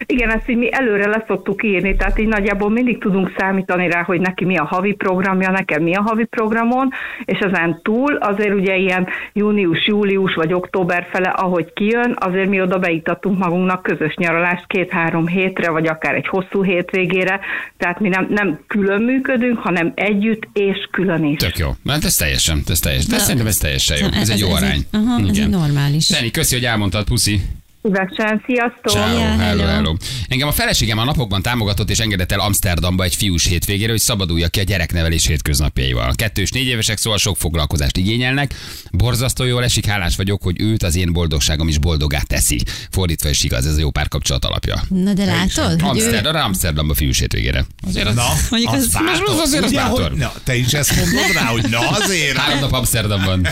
Igen, 0.05 0.29
ezt 0.29 0.49
így 0.49 0.57
mi 0.57 0.73
előre 0.73 1.07
leszoktuk 1.07 1.63
írni, 1.63 1.95
tehát 1.95 2.19
így 2.19 2.27
nagyjából 2.27 2.69
mindig 2.69 2.99
tudunk 2.99 3.33
számítani 3.37 3.89
rá, 3.89 4.03
hogy 4.03 4.19
neki 4.19 4.45
mi 4.45 4.57
a 4.57 4.63
havi 4.63 4.93
programja, 4.93 5.51
nekem 5.51 5.83
mi 5.83 5.95
a 5.95 6.01
havi 6.01 6.25
programon, 6.25 6.89
és 7.25 7.39
ezen 7.39 7.79
túl 7.83 8.15
azért 8.15 8.53
ugye 8.53 8.75
ilyen 8.75 9.07
június, 9.33 9.87
július 9.87 10.33
vagy 10.33 10.53
október 10.53 11.07
fele, 11.11 11.29
ahogy 11.29 11.73
kijön, 11.73 12.15
azért 12.19 12.49
mi 12.49 12.61
oda 12.61 12.79
beiktattunk 12.79 13.37
magunknak 13.37 13.83
közös 13.83 14.15
nyaralást 14.15 14.67
két-három 14.67 15.27
hétre, 15.27 15.69
vagy 15.69 15.87
akár 15.87 16.15
egy 16.15 16.27
hosszú 16.27 16.63
hétvégére, 16.63 17.39
tehát 17.77 17.99
mi 17.99 18.09
nem, 18.09 18.27
nem 18.29 18.59
külön 18.67 19.01
működünk, 19.01 19.57
hanem 19.57 19.91
együtt 19.95 20.47
és 20.53 20.87
külön 20.91 21.23
is. 21.23 21.37
Tök 21.37 21.57
jó. 21.57 21.69
Hát 21.87 22.03
ez 22.03 22.15
teljesen, 22.15 22.61
ez 22.67 22.79
teljesen. 22.79 23.09
De 23.09 23.15
De- 23.15 23.21
szerintem 23.21 23.47
ez 23.47 23.57
teljesen 23.57 23.97
jó. 23.97 24.07
Ez 24.21 24.29
egy 24.29 24.39
jó 24.39 24.47
ez 24.47 24.53
arány. 24.53 24.71
Egy, 24.71 24.85
aha, 24.91 25.19
ez 25.29 25.37
egy 25.37 25.49
normális. 25.49 26.09
Dani, 26.09 26.31
köszi, 26.31 26.55
hogy 26.55 26.65
elmondtad, 26.65 27.05
puszi. 27.05 27.41
Szívesen, 27.87 28.43
sziasztok! 28.45 28.91
Ciao, 28.91 29.17
Ja, 29.19 29.37
hello, 29.37 29.63
hello. 29.63 29.95
Engem 30.27 30.47
a 30.47 30.51
feleségem 30.51 30.97
a 30.97 31.03
napokban 31.03 31.41
támogatott 31.41 31.89
és 31.89 31.99
engedett 31.99 32.31
el 32.31 32.39
Amsterdamba 32.39 33.03
egy 33.03 33.15
fiús 33.15 33.45
hétvégére, 33.45 33.91
hogy 33.91 33.99
szabaduljak 33.99 34.51
ki 34.51 34.59
a 34.59 34.63
gyereknevelés 34.63 35.27
hétköznapjaival. 35.27 36.11
Kettő 36.15 36.41
és 36.41 36.51
négy 36.51 36.67
évesek 36.67 36.97
szóval 36.97 37.17
sok 37.19 37.37
foglalkozást 37.37 37.97
igényelnek. 37.97 38.53
Borzasztó 38.91 39.43
jól 39.43 39.63
esik, 39.63 39.85
hálás 39.85 40.15
vagyok, 40.15 40.43
hogy 40.43 40.61
őt 40.61 40.83
az 40.83 40.95
én 40.95 41.13
boldogságom 41.13 41.67
is 41.67 41.77
boldogá 41.77 42.21
teszi. 42.27 42.59
Fordítva 42.91 43.29
is 43.29 43.43
igaz, 43.43 43.65
ez 43.67 43.75
a 43.75 43.79
jó 43.79 43.89
párkapcsolat 43.89 44.45
alapja. 44.45 44.83
Na 44.89 45.13
de 45.13 45.25
látod, 45.25 45.81
hogy 45.81 45.99
ő, 45.99 46.03
Amsterdam, 46.03 46.35
Amsterdamba 46.35 46.93
fiús 46.93 47.19
hétvégére. 47.19 47.65
Azért 47.87 48.07
az... 48.07 48.15
Na, 48.15 48.25
Mondjuk 48.49 48.73
az- 48.73 48.87
bátor. 48.91 49.29
az 49.29 49.39
azért 49.39 49.63
az 49.63 49.69
Ugye, 49.71 49.79
bátor. 49.79 50.09
hogy, 50.09 50.17
na, 50.19 50.31
te 50.43 50.55
is 50.55 50.73
ezt 50.73 50.95
mondod 50.95 51.33
rá, 51.33 51.45
hogy 51.45 51.65
na 51.69 51.79
azért. 51.89 52.37
Három 52.37 52.59
nap 52.59 52.71
Amsterdamban. 52.73 53.47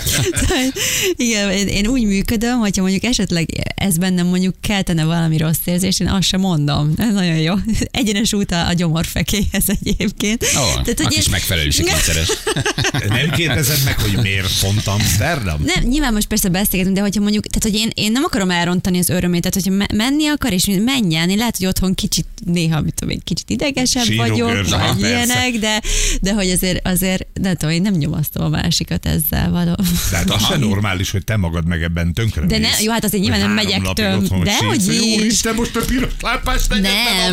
Igen, 1.16 1.52
én, 1.52 1.68
én 1.68 1.88
úgy 1.88 2.04
működöm, 2.06 2.58
hogyha 2.60 2.82
mondjuk 2.82 3.04
esetleg 3.04 3.48
ez 3.76 3.98
bennem 3.98 4.25
mondjuk 4.30 4.56
keltene 4.62 5.04
valami 5.06 5.38
rossz 5.38 5.58
érzés, 5.66 6.00
én 6.00 6.08
azt 6.08 6.28
sem 6.28 6.40
mondom. 6.40 6.94
Ez 6.98 7.14
nagyon 7.14 7.36
jó. 7.38 7.54
Egyenes 7.92 8.34
út 8.34 8.52
a, 8.52 8.68
a 8.68 8.74
gyomorfekéhez 8.74 9.64
egyébként. 9.68 10.44
Ó, 10.58 10.60
a 10.62 10.82
hogy 10.86 11.08
kis 11.08 11.26
én- 11.26 11.32
megfelelésikényszeres. 11.32 12.28
Nem 13.08 13.30
kérdezed 13.30 13.78
meg, 13.86 14.00
hogy 14.00 14.20
miért 14.22 14.60
pont 14.60 14.88
Amsterdam? 14.88 15.62
Nem, 15.66 15.84
nyilván 15.84 16.14
most 16.14 16.28
persze 16.28 16.50
beszélgetünk, 16.50 16.96
de 16.96 17.02
hogyha 17.02 17.22
mondjuk, 17.22 17.46
tehát 17.48 17.64
hogy 17.78 17.88
én, 17.88 18.06
én 18.06 18.12
nem 18.12 18.24
akarom 18.24 18.50
elrontani 18.52 18.98
az 18.98 19.10
örömét, 19.10 19.42
tehát 19.42 19.54
hogyha 19.54 19.72
me- 19.78 19.92
menni 19.94 20.28
akar, 20.28 20.54
és 20.54 20.66
menjen, 20.86 21.30
én 21.30 21.38
lehet, 21.38 21.58
hogy 21.58 21.66
otthon 21.66 21.94
kicsit, 21.94 22.26
néha 22.46 22.82
mit 22.82 22.94
tudom, 22.94 23.14
én, 23.14 23.22
kicsit 23.24 23.50
idegesebb 23.50 24.04
Síró 24.04 24.18
vagyok, 24.22 24.50
görzs, 24.52 24.70
vagy 24.70 24.80
aha, 24.80 24.94
persze. 24.94 25.08
ilyenek, 25.08 25.54
de, 25.60 25.82
de 26.22 26.34
hogy 26.34 26.50
azért, 26.50 26.88
azért, 26.88 27.28
nem 27.34 27.56
tudom, 27.56 27.74
én 27.76 27.82
nem 27.82 27.94
nyomasztom 27.94 28.44
a 28.46 28.50
másikat 28.50 29.06
ezzel 29.06 29.52
való. 29.52 29.76
De 30.12 30.16
hát 30.18 30.30
az 30.30 30.46
se 30.46 30.58
normális, 30.68 31.12
hogy 31.12 31.24
te 31.24 31.38
magad 31.38 31.66
meg 31.68 31.82
ebben 31.84 32.14
tönkre 32.14 32.46
De 32.46 32.58
ne- 32.58 32.82
jó, 32.82 32.92
hát 32.92 33.04
azért 33.04 33.24
nyilván 33.24 33.40
nem 33.40 33.52
megyek 33.52 33.82
napig 33.82 34.06
otthon 34.18 34.44
de 34.44 34.58
hogy 34.66 34.88
is. 34.88 35.16
Úristen, 35.18 35.56
most 35.56 35.76
a 35.76 35.86
piros 35.86 36.12
lámpás 36.22 36.68
Nem, 36.68 36.82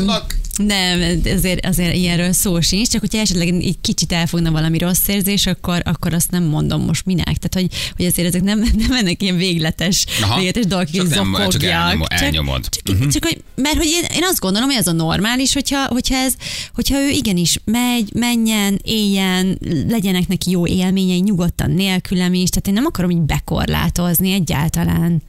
vannak. 0.04 0.36
nem, 0.56 1.20
azért, 1.36 1.66
azért 1.66 1.94
ilyenről 1.94 2.32
szó 2.32 2.60
sincs, 2.60 2.88
csak 2.88 3.00
hogyha 3.00 3.18
esetleg 3.18 3.48
így 3.48 3.76
kicsit 3.80 4.12
elfogna 4.12 4.50
valami 4.50 4.78
rossz 4.78 5.08
érzés, 5.08 5.46
akkor, 5.46 5.82
akkor 5.84 6.14
azt 6.14 6.30
nem 6.30 6.44
mondom 6.44 6.84
most 6.84 7.04
minek. 7.04 7.36
Tehát, 7.36 7.54
hogy, 7.54 7.66
hogy 7.96 8.06
azért 8.06 8.28
ezek 8.28 8.42
nem, 8.42 8.58
nem 8.78 8.92
ennek 8.92 9.22
ilyen 9.22 9.36
végletes, 9.36 10.06
Aha. 10.22 10.34
végletes 10.36 10.66
dolgok, 10.66 10.90
Csak 10.90 11.08
nem, 11.08 11.36
csak 11.48 11.62
elnyomod- 11.62 12.12
elnyomod. 12.12 12.68
Csak, 12.68 12.82
csak, 12.98 13.08
csak, 13.12 13.24
hogy, 13.24 13.42
mert 13.54 13.76
hogy 13.76 13.86
én, 13.86 14.04
én 14.14 14.24
azt 14.24 14.40
gondolom, 14.40 14.68
hogy 14.68 14.78
ez 14.78 14.86
a 14.86 14.92
normális, 14.92 15.52
hogyha, 15.52 15.86
hogyha, 15.86 16.14
ez, 16.14 16.34
hogyha 16.74 16.98
ő 17.00 17.08
igenis 17.08 17.58
megy, 17.64 18.10
menjen, 18.14 18.80
éljen, 18.84 19.58
legyenek 19.88 20.28
neki 20.28 20.50
jó 20.50 20.66
élményei, 20.66 21.20
nyugodtan 21.20 21.70
nélkülem 21.70 22.34
is, 22.34 22.48
tehát 22.48 22.66
én 22.66 22.74
nem 22.74 22.84
akarom 22.84 23.10
így 23.10 23.20
bekorlátozni 23.20 24.32
egyáltalán. 24.32 25.22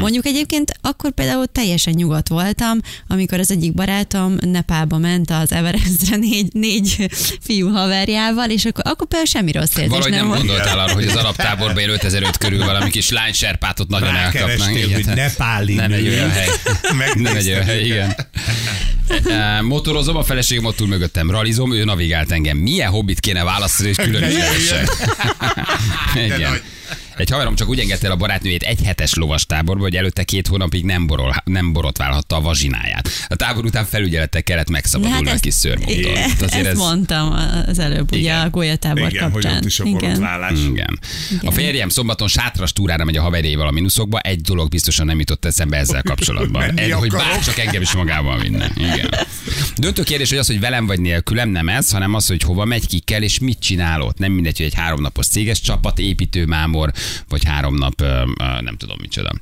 Mondjuk 0.00 0.26
egyébként 0.26 0.72
akkor 0.80 1.10
például 1.12 1.46
teljesen 1.46 1.92
nyugodt 1.96 2.28
voltam, 2.28 2.78
amikor 3.06 3.38
az 3.38 3.50
egyik 3.50 3.74
barátom 3.74 4.36
Nepálba 4.40 4.98
ment 4.98 5.30
az 5.30 5.52
Everestre 5.52 6.16
négy, 6.16 6.52
négy 6.52 7.08
fiú 7.40 7.70
haverjával, 7.70 8.50
és 8.50 8.64
akkor, 8.64 8.84
akkor 8.86 9.06
például 9.06 9.30
semmi 9.30 9.52
rossz 9.52 9.76
érzés 9.76 9.88
Valahogy 9.88 10.10
nem, 10.10 10.28
nem 10.28 10.36
gondoltál 10.36 10.78
arra, 10.78 10.92
hogy 10.92 11.06
az 11.06 11.16
alaptáborban 11.16 11.78
él 11.78 11.88
5005 11.88 12.36
körül 12.36 12.64
valami 12.64 12.90
kis 12.90 13.10
lány 13.10 13.32
serpátot 13.32 13.88
nagyon 13.88 14.16
elkapnak. 14.16 14.48
Rákerestél, 14.48 14.92
hogy 14.92 15.06
nepáli 15.06 15.74
Nem 15.74 15.92
egy 15.92 16.08
olyan 16.08 16.30
hely. 16.30 16.48
Nem 17.14 17.36
egy 17.36 17.48
olyan 17.48 17.64
hely, 17.64 17.84
igen. 17.84 18.16
Eh, 19.26 19.60
Motorozom, 19.62 20.16
a 20.16 20.22
feleségem 20.22 20.64
ott 20.64 20.80
ül 20.80 20.86
mögöttem, 20.86 21.30
ralizom, 21.30 21.72
ő 21.72 21.84
navigált 21.84 22.32
engem. 22.32 22.56
Milyen 22.56 22.90
hobbit 22.90 23.20
kéne 23.20 23.44
választani, 23.44 23.88
és 23.88 23.96
külön 23.96 24.22
is 24.30 24.34
Ne 26.14 26.26
jöjjön. 26.26 26.60
Igen. 27.18 27.26
Egy 27.26 27.30
haverom 27.30 27.54
csak 27.54 27.68
úgy 27.68 27.78
engedte 27.78 28.06
el 28.06 28.12
a 28.12 28.16
barátnőjét 28.16 28.62
egy 28.62 28.82
hetes 28.84 29.14
lovas 29.14 29.46
táborba, 29.46 29.82
hogy 29.82 29.96
előtte 29.96 30.22
két 30.24 30.46
hónapig 30.46 30.84
nem, 30.84 31.06
borol, 31.06 31.34
nem 31.44 31.72
borotválhatta 31.72 32.36
a 32.36 32.40
vazsináját. 32.40 33.08
A 33.28 33.36
tábor 33.36 33.64
után 33.64 33.84
felügyelettel 33.84 34.42
kellett 34.42 34.70
megszabadulni 34.70 35.30
a 35.30 35.34
kis 35.40 35.54
szörmontól. 35.54 35.94
igen, 35.94 36.16
Hát 36.16 36.42
Azért 36.42 36.54
ezt 36.54 36.66
ez- 36.66 36.76
mondtam 36.78 37.32
az 37.66 37.78
előbb, 37.78 38.10
ugye 38.12 38.20
Igen. 38.20 38.40
a 38.40 38.50
golyatábor 38.50 39.08
Igen, 39.10 39.22
hogy 39.30 39.32
kapcsán. 39.42 39.56
ott 39.56 39.64
is 39.64 39.80
a 39.80 39.84
Igen. 39.84 39.98
borotválás. 39.98 40.52
Igen. 40.58 40.98
Igen. 41.30 41.46
A 41.46 41.50
férjem 41.50 41.88
szombaton 41.88 42.28
sátras 42.28 42.72
túrára 42.72 43.04
megy 43.04 43.16
a 43.16 43.22
haverjaival 43.22 43.66
a 43.66 43.70
minuszokba, 43.70 44.18
egy 44.18 44.40
dolog 44.40 44.68
biztosan 44.68 45.06
nem 45.06 45.18
jutott 45.18 45.44
eszembe 45.44 45.76
ezzel 45.76 46.02
kapcsolatban. 46.02 46.62
Ez, 46.78 46.90
hogy 46.92 47.08
akarok. 47.08 47.26
bár 47.26 47.40
csak 47.44 47.58
engem 47.58 47.82
is 47.82 47.92
magával 47.92 48.38
vinne. 48.38 48.70
Igen. 48.76 49.08
Döntő 49.76 50.02
kérdés, 50.02 50.28
hogy 50.28 50.38
az, 50.38 50.46
hogy 50.46 50.60
velem 50.60 50.86
vagy 50.86 51.00
nélkülem, 51.00 51.48
nem 51.48 51.68
ez, 51.68 51.90
hanem 51.90 52.14
az, 52.14 52.26
hogy 52.26 52.42
hova 52.42 52.64
megy, 52.64 52.86
kikkel 52.86 53.22
és 53.22 53.38
mit 53.38 53.58
csinál 53.60 54.00
ott. 54.02 54.18
Nem 54.18 54.32
mindegy, 54.32 54.56
hogy 54.56 54.66
egy 54.66 54.74
háromnapos 54.74 55.26
céges 55.26 55.60
csapat, 55.60 55.98
építő 55.98 56.46
mámor, 56.46 56.92
vagy 57.28 57.44
három 57.44 57.74
nap, 57.76 58.00
nem 58.60 58.76
tudom 58.76 58.96
micsoda. 59.00 59.32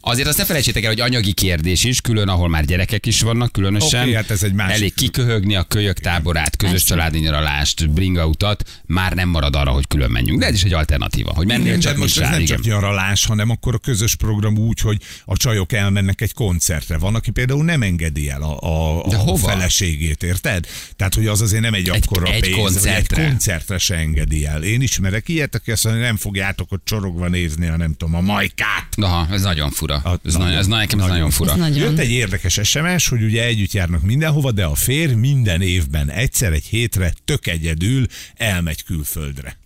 Azért 0.00 0.28
azt 0.28 0.38
ne 0.38 0.44
felejtsétek 0.44 0.82
el, 0.82 0.88
hogy 0.90 1.00
anyagi 1.00 1.32
kérdés 1.32 1.84
is, 1.84 2.00
külön, 2.00 2.28
ahol 2.28 2.48
már 2.48 2.64
gyerekek 2.64 3.06
is 3.06 3.20
vannak, 3.20 3.52
különösen. 3.52 4.02
Oké, 4.02 4.14
hát 4.14 4.30
ez 4.30 4.42
egy 4.42 4.52
másik- 4.52 4.76
Elég 4.76 4.94
kiköhögni 4.94 5.54
a 5.56 5.62
kölyök 5.62 5.98
táborát, 5.98 6.56
közös 6.56 6.82
családi 6.84 7.18
nyaralást, 7.18 7.90
bringautat, 7.90 8.80
már 8.86 9.12
nem 9.12 9.28
marad 9.28 9.56
arra, 9.56 9.70
hogy 9.70 9.86
külön 9.86 10.10
menjünk. 10.10 10.40
De 10.40 10.46
ez 10.46 10.54
is 10.54 10.62
egy 10.62 10.72
alternatíva, 10.72 11.32
hogy 11.34 11.46
mennél 11.46 11.66
Igen, 11.66 11.80
csak 11.80 11.92
de 11.92 11.98
most 11.98 12.16
ez 12.16 12.22
rá, 12.22 12.30
nem 12.30 12.40
igen. 12.40 12.56
csak 12.56 12.64
nyaralás, 12.64 13.24
hanem 13.26 13.50
akkor 13.50 13.74
a 13.74 13.78
közös 13.78 14.14
program 14.14 14.58
úgy, 14.58 14.80
hogy 14.80 15.02
a 15.24 15.36
csajok 15.36 15.72
elmennek 15.72 16.20
egy 16.20 16.32
koncertre. 16.32 16.98
Van, 16.98 17.14
aki 17.14 17.30
például 17.30 17.64
nem 17.64 17.82
engedi 17.82 18.30
el 18.30 18.42
a, 18.42 18.60
a, 18.60 19.02
a 19.32 19.36
feleségét, 19.36 20.22
érted? 20.22 20.66
Tehát, 20.96 21.14
hogy 21.14 21.26
az 21.26 21.40
azért 21.40 21.62
nem 21.62 21.74
egy, 21.74 21.88
Egy- 21.88 22.02
akkora 22.06 22.32
egy 22.32 22.40
pénz, 22.40 22.56
koncertre. 22.56 23.22
egy 23.22 23.28
koncertre 23.28 23.78
se 23.78 23.94
engedi 23.94 24.46
el. 24.46 24.62
Én 24.62 24.80
ismerek 24.82 25.28
ilyet, 25.28 25.54
aki 25.54 25.70
azt 25.70 25.84
mondja, 25.84 26.02
nem 26.02 26.16
fogjátok 26.16 26.72
ott 26.72 26.84
csorogva 27.08 27.28
nézni, 27.28 27.66
a 27.66 27.76
nem 27.76 27.94
tudom, 27.94 28.14
a 28.14 28.20
majkát. 28.20 28.88
Aha, 28.96 29.26
ez 29.34 29.42
nagyon 29.42 29.70
fura. 29.70 29.94
A- 29.96 30.20
Ez, 30.24 30.34
nagyon, 30.34 30.52
ez 30.56 30.66
nagyon, 30.66 30.78
nekem 30.84 31.00
ez 31.00 31.06
nagyon 31.06 31.30
fura. 31.30 31.50
Ez 31.52 31.58
nagyon. 31.58 31.78
Jött 31.90 31.98
egy 31.98 32.10
érdekes 32.10 32.60
SMS, 32.62 33.08
hogy 33.08 33.22
ugye 33.22 33.44
együtt 33.44 33.72
járnak 33.72 34.02
mindenhova, 34.02 34.52
de 34.52 34.64
a 34.64 34.74
férj 34.74 35.12
minden 35.14 35.62
évben 35.62 36.10
egyszer 36.10 36.52
egy 36.52 36.64
hétre 36.64 37.12
tök 37.24 37.46
egyedül 37.46 38.06
elmegy 38.34 38.82
külföldre. 38.84 39.58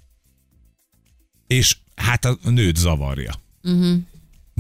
És 1.47 1.77
Hát 1.95 2.25
a 2.25 2.39
nőt 2.45 2.77
zavarja. 2.77 3.33
Uh-huh. 3.63 3.97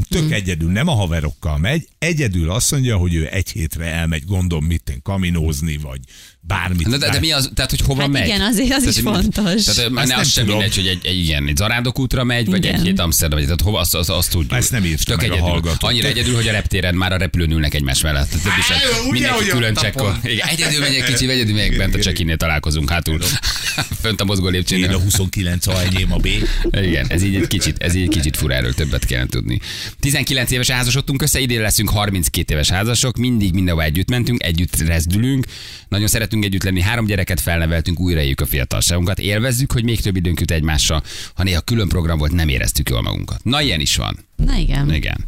Tök 0.08 0.22
Mhm. 0.22 0.32
egyedül, 0.32 0.70
nem 0.70 0.88
a 0.88 0.92
haverokkal 0.94 1.58
megy, 1.58 1.88
egyedül 1.98 2.50
azt 2.50 2.70
mondja, 2.70 2.96
hogy 2.96 3.14
ő 3.14 3.28
egy 3.30 3.50
hétre 3.50 3.84
elmegy, 3.84 4.24
gondolom, 4.24 4.64
mit 4.64 4.88
én 4.90 5.02
kaminózni, 5.02 5.76
vagy 5.76 6.00
bármit. 6.46 6.88
De, 6.88 6.96
de, 6.96 7.10
de 7.10 7.20
mi 7.20 7.32
az, 7.32 7.50
tehát 7.54 7.70
hogy 7.70 7.80
hova 7.80 8.00
Hát 8.00 8.10
megy? 8.10 8.26
igen, 8.26 8.40
azért 8.40 8.72
az 8.72 8.86
is 8.86 8.94
hogy 8.94 9.04
mi- 9.04 9.10
fontos. 9.10 9.64
Tehát 9.64 9.90
már 9.90 10.04
ne 10.06 10.10
nem 10.10 10.20
az 10.20 10.30
sem 10.30 10.44
tudom. 10.44 10.58
mindegy, 10.58 10.76
hogy 10.76 10.86
egy, 10.86 11.06
egy, 11.06 11.18
igen, 11.18 11.46
egy 11.48 11.56
zarándokútra 11.56 12.24
megy, 12.24 12.46
vagy 12.46 12.64
Igen. 12.64 12.74
egy 12.74 12.82
hét 12.86 12.98
Amsterdam, 13.00 13.38
vagy 13.38 13.46
tehát 13.46 13.60
hova, 13.60 13.78
azt, 13.78 13.94
azt, 13.94 14.10
azt 14.10 14.30
tudjuk. 14.30 14.52
Ezt 14.52 14.70
nem 14.70 14.82
Tök 14.82 15.16
meg 15.16 15.18
a 15.18 15.22
egyedül. 15.22 15.40
hallgató. 15.50 15.86
Annyira 15.86 16.08
egyedül, 16.08 16.34
hogy 16.34 16.48
a 16.48 16.52
reptéren 16.52 16.94
már 16.94 17.12
a 17.12 17.16
repülőn 17.16 17.50
ülnek 17.50 17.74
egymás 17.74 18.00
mellett. 18.00 18.28
Tehát 18.42 18.58
is, 18.58 18.70
Á, 18.70 18.76
mindenki 19.10 19.46
külön 19.46 19.74
a 19.74 19.80
csekkol. 19.80 20.18
Igen, 20.24 20.48
egyedül 20.48 20.80
megyek 20.80 21.04
kicsi, 21.04 21.28
egyedül 21.30 21.54
megyek 21.54 21.76
bent 21.76 21.94
a 21.94 21.98
csekinél 21.98 22.36
találkozunk 22.36 22.90
hátul. 22.90 23.18
Fönt 24.02 24.20
a 24.20 24.24
mozgó 24.24 24.44
Én 24.44 24.48
a 24.48 24.52
lépcsőnél. 24.54 24.98
29 24.98 25.66
a 25.66 25.82
enyém 25.82 26.12
a 26.12 26.16
B. 26.16 26.28
Igen, 26.70 27.06
ez 27.08 27.22
így 27.22 27.34
egy 27.34 27.46
kicsit, 27.46 27.76
ez 27.82 27.94
így 27.94 28.02
egy 28.02 28.08
kicsit 28.08 28.36
fura, 28.36 28.54
erről 28.54 28.74
többet 28.74 29.04
kellene 29.06 29.28
tudni. 29.28 29.60
19 30.00 30.50
éves 30.50 30.70
házasodtunk 30.70 31.22
össze, 31.22 31.40
idén 31.40 31.60
leszünk 31.60 31.90
32 31.90 32.54
éves 32.54 32.68
házasok, 32.70 33.16
mindig 33.16 33.52
mindenhova 33.54 33.84
együtt 33.84 34.08
mentünk, 34.10 34.42
együtt 34.42 34.76
rezdülünk, 34.76 35.46
nagyon 35.88 36.06
szeretünk 36.32 36.44
együtt 36.44 36.62
lenni, 36.62 36.80
három 36.80 37.06
gyereket 37.06 37.40
felneveltünk, 37.40 38.00
újra 38.00 38.20
éljük 38.20 38.40
a 38.40 38.46
fiatalságunkat, 38.46 39.18
élvezzük, 39.18 39.72
hogy 39.72 39.84
még 39.84 40.00
több 40.00 40.16
időnk 40.16 40.40
jut 40.40 40.50
egymással, 40.50 41.02
ha 41.34 41.42
néha 41.42 41.60
külön 41.60 41.88
program 41.88 42.18
volt, 42.18 42.32
nem 42.32 42.48
éreztük 42.48 42.88
jól 42.90 43.02
magunkat. 43.02 43.44
Na, 43.44 43.60
ilyen 43.62 43.80
is 43.80 43.96
van. 43.96 44.18
Na 44.36 44.56
igen. 44.56 44.94
Igen. 44.94 45.24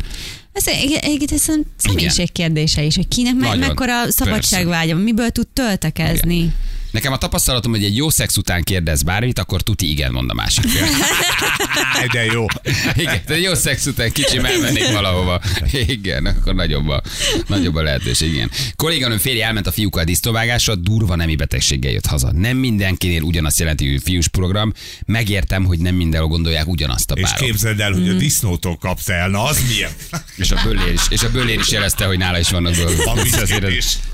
Ez 0.53 0.69
egy- 0.69 0.99
egészen 1.03 1.65
személyiség 1.77 2.33
kérdése 2.33 2.83
is, 2.83 2.95
hogy 2.97 3.09
kinek 3.09 3.35
me- 3.35 3.57
mekkora 3.59 4.11
szabadságvágya, 4.11 4.97
miből 4.97 5.31
tud 5.31 5.47
töltekezni. 5.49 6.53
Nekem 6.95 7.13
a 7.13 7.19
tapasztalatom, 7.19 7.73
hogy 7.73 7.85
egy 7.85 7.97
jó 7.97 8.11
szex 8.11 8.37
után 8.37 8.63
kérdez 8.63 9.03
bármit, 9.03 9.39
akkor 9.39 9.63
tuti 9.63 9.91
igen 9.91 10.13
mond 10.13 10.31
a 10.31 10.35
másik 10.35 10.65
fél. 10.65 10.87
De 12.13 12.25
jó. 12.25 12.47
Igen, 12.95 13.21
de 13.27 13.39
jó 13.39 13.55
szex 13.55 13.87
után 13.87 14.13
kicsi 14.13 14.37
elmennék 14.37 14.93
valahova. 14.93 15.41
Igen, 15.87 16.27
akkor 16.27 16.55
nagyobb 16.55 16.89
a, 16.89 17.03
nagyobb 17.47 17.75
a 17.75 17.83
lehetőség, 17.83 18.33
igen. 18.33 18.51
Kolléganőm 18.77 19.19
férje 19.19 19.47
elment 19.47 19.67
a 19.67 19.73
fiúkkal 19.73 20.05
disztovágásra, 20.05 20.75
durva 20.75 21.15
nemi 21.17 21.37
betegséggel 21.37 21.93
jött 21.93 22.07
haza. 22.07 22.33
Nem 22.33 22.57
mindenkinél 22.57 23.23
ugyanazt 23.23 23.59
jelenti, 23.59 23.91
hogy 23.91 24.01
fiús 24.05 24.29
program. 24.29 24.73
Megértem, 25.07 25.65
hogy 25.65 25.79
nem 25.79 25.95
mindenhol 25.95 26.29
gondolják 26.29 26.67
ugyanazt 26.69 27.11
a 27.11 27.15
És 27.15 27.23
párok. 27.23 27.39
képzeld 27.47 27.81
el, 27.81 27.93
hogy 27.93 28.09
a 28.09 28.13
disznótól 28.13 28.77
kapsz 28.77 29.09
el, 29.09 29.29
na 29.29 29.43
az 29.45 29.59
milyen? 29.69 29.91
És 30.37 30.51
a 30.51 30.61
böllér 30.65 30.93
is, 30.93 31.03
és 31.09 31.23
a 31.23 31.31
böllér 31.31 31.59
is 31.59 31.71
jelezte, 31.71 32.05
hogy 32.05 32.19
nála 32.19 32.39
is 32.39 32.51
vannak 32.51 32.75
dolgok. 32.75 33.05
Van 33.05 33.19
az- 33.19 33.61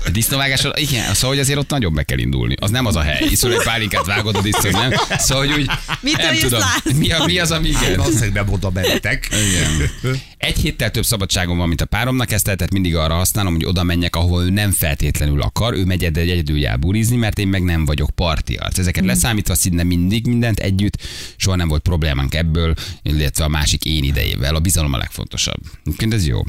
a 0.05 0.09
disznóvágásra, 0.09 0.71
igen, 0.77 1.13
szóval, 1.13 1.29
hogy 1.29 1.39
azért 1.39 1.59
ott 1.59 1.69
nagyon 1.69 1.93
be 1.93 2.03
kell 2.03 2.17
indulni. 2.17 2.55
Az 2.59 2.70
nem 2.71 2.85
az 2.85 2.95
a 2.95 3.01
hely. 3.01 3.27
Iszol 3.29 3.53
egy 3.53 3.63
pálinkát, 3.63 4.05
vágod 4.05 4.35
a 4.35 4.41
disznót, 4.41 4.73
nem? 4.73 4.91
Szóval, 5.17 5.47
hogy 5.47 5.59
úgy, 5.59 5.69
Mitől 6.01 6.25
nem 6.25 6.39
tudom. 6.39 6.59
látni? 6.59 6.93
Mi, 6.93 7.11
a, 7.11 7.25
mi 7.25 7.39
az, 7.39 7.51
ami 7.51 7.67
igen? 7.67 7.95
Valószínűleg 7.95 8.33
nem 8.33 8.49
oda 8.49 8.69
mentek. 8.69 9.29
Igen. 9.29 9.89
Egy 10.37 10.57
héttel 10.57 10.91
több 10.91 11.05
szabadságom 11.05 11.57
van, 11.57 11.67
mint 11.67 11.81
a 11.81 11.85
páromnak, 11.85 12.31
ezt 12.31 12.43
tehát 12.43 12.71
mindig 12.71 12.95
arra 12.95 13.13
használom, 13.13 13.53
hogy 13.53 13.65
oda 13.65 13.83
menjek, 13.83 14.15
ahol 14.15 14.43
ő 14.43 14.49
nem 14.49 14.71
feltétlenül 14.71 15.41
akar, 15.41 15.73
ő 15.73 15.85
megy 15.85 16.03
egy 16.03 16.17
egyedül 16.17 16.59
jár 16.59 16.79
burizni, 16.79 17.15
mert 17.15 17.39
én 17.39 17.47
meg 17.47 17.63
nem 17.63 17.85
vagyok 17.85 18.09
partiarc. 18.09 18.77
Ezeket 18.77 19.05
leszámítva 19.05 19.55
szinte 19.55 19.83
mindig 19.83 20.27
mindent 20.27 20.59
együtt, 20.59 20.97
soha 21.35 21.55
nem 21.55 21.67
volt 21.67 21.81
problémánk 21.81 22.35
ebből, 22.35 22.73
illetve 23.01 23.43
a 23.43 23.47
másik 23.47 23.85
én 23.85 24.03
idejével. 24.03 24.55
A 24.55 24.59
bizalom 24.59 24.93
a 24.93 24.97
legfontosabb. 24.97 25.61
Egyébként 25.83 26.13
ez 26.13 26.27
jó. 26.27 26.43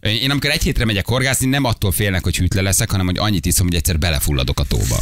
Én 0.00 0.30
amikor 0.30 0.50
egy 0.50 0.62
hétre 0.62 0.84
megyek 0.84 1.06
horgászni, 1.06 1.46
nem 1.46 1.64
attól 1.64 1.92
félnek, 1.92 2.22
hogy 2.24 2.36
hűtle 2.36 2.62
leszek, 2.62 2.90
hanem 2.90 3.06
hogy 3.06 3.18
annyit 3.18 3.46
iszom, 3.46 3.66
hogy 3.66 3.76
egyszer 3.76 3.98
belefulladok 3.98 4.60
a 4.60 4.64
tóba. 4.64 4.98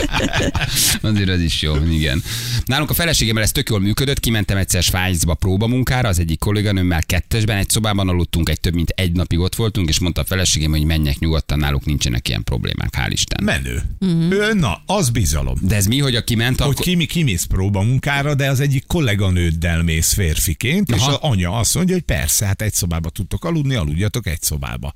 Azért 1.12 1.28
ez 1.28 1.40
is 1.40 1.62
jó, 1.62 1.76
igen. 1.90 2.22
Nálunk 2.64 2.90
a 2.90 2.94
feleségemmel 2.94 3.42
ez 3.42 3.52
tök 3.52 3.68
jól 3.68 3.80
működött, 3.80 4.20
kimentem 4.20 4.56
egyszer 4.56 4.82
Svájcba 4.82 5.34
próbamunkára, 5.34 6.08
az 6.08 6.18
egyik 6.18 6.38
kolléganőmmel 6.38 7.02
kettesben, 7.02 7.56
egy 7.56 7.68
szobában 7.68 8.08
aludtunk, 8.08 8.48
egy 8.48 8.60
több 8.60 8.74
mint 8.74 8.88
egy 8.88 9.12
napig 9.12 9.38
ott 9.38 9.54
voltunk, 9.54 9.88
és 9.88 9.98
mondta 9.98 10.20
a 10.20 10.24
feleségem, 10.24 10.70
hogy 10.70 10.84
menjek 10.84 11.18
nyugodtan, 11.18 11.58
náluk 11.58 11.84
nincsenek 11.84 12.28
ilyen 12.28 12.44
problémák, 12.44 12.94
hál' 12.96 13.10
Isten. 13.10 13.44
Menő. 13.44 13.82
Ő, 14.30 14.52
Na, 14.52 14.82
az 14.86 15.10
bizalom. 15.10 15.58
De 15.60 15.76
ez 15.76 15.86
mi, 15.86 15.98
hogy 15.98 16.16
aki 16.16 16.34
ment, 16.34 16.60
Hogy 16.60 16.70
akkor... 16.70 16.84
kimi, 16.84 17.06
kimész 17.06 17.44
próbamunkára, 17.44 18.34
de 18.34 18.50
az 18.50 18.60
egyik 18.60 18.86
kolléganőddel 18.86 19.82
mész 19.82 20.12
férfiként, 20.12 20.90
és 20.90 21.00
Aha. 21.00 21.10
az 21.10 21.18
anya 21.20 21.52
azt 21.52 21.74
mondja, 21.74 21.94
hogy 21.94 22.04
persze, 22.04 22.46
hát 22.46 22.62
egy 22.62 22.74
szobába 22.74 23.10
tudtok 23.10 23.44
aludni, 23.44 23.74
aludjatok 23.92 24.26
egy 24.26 24.42
szobába. 24.42 24.94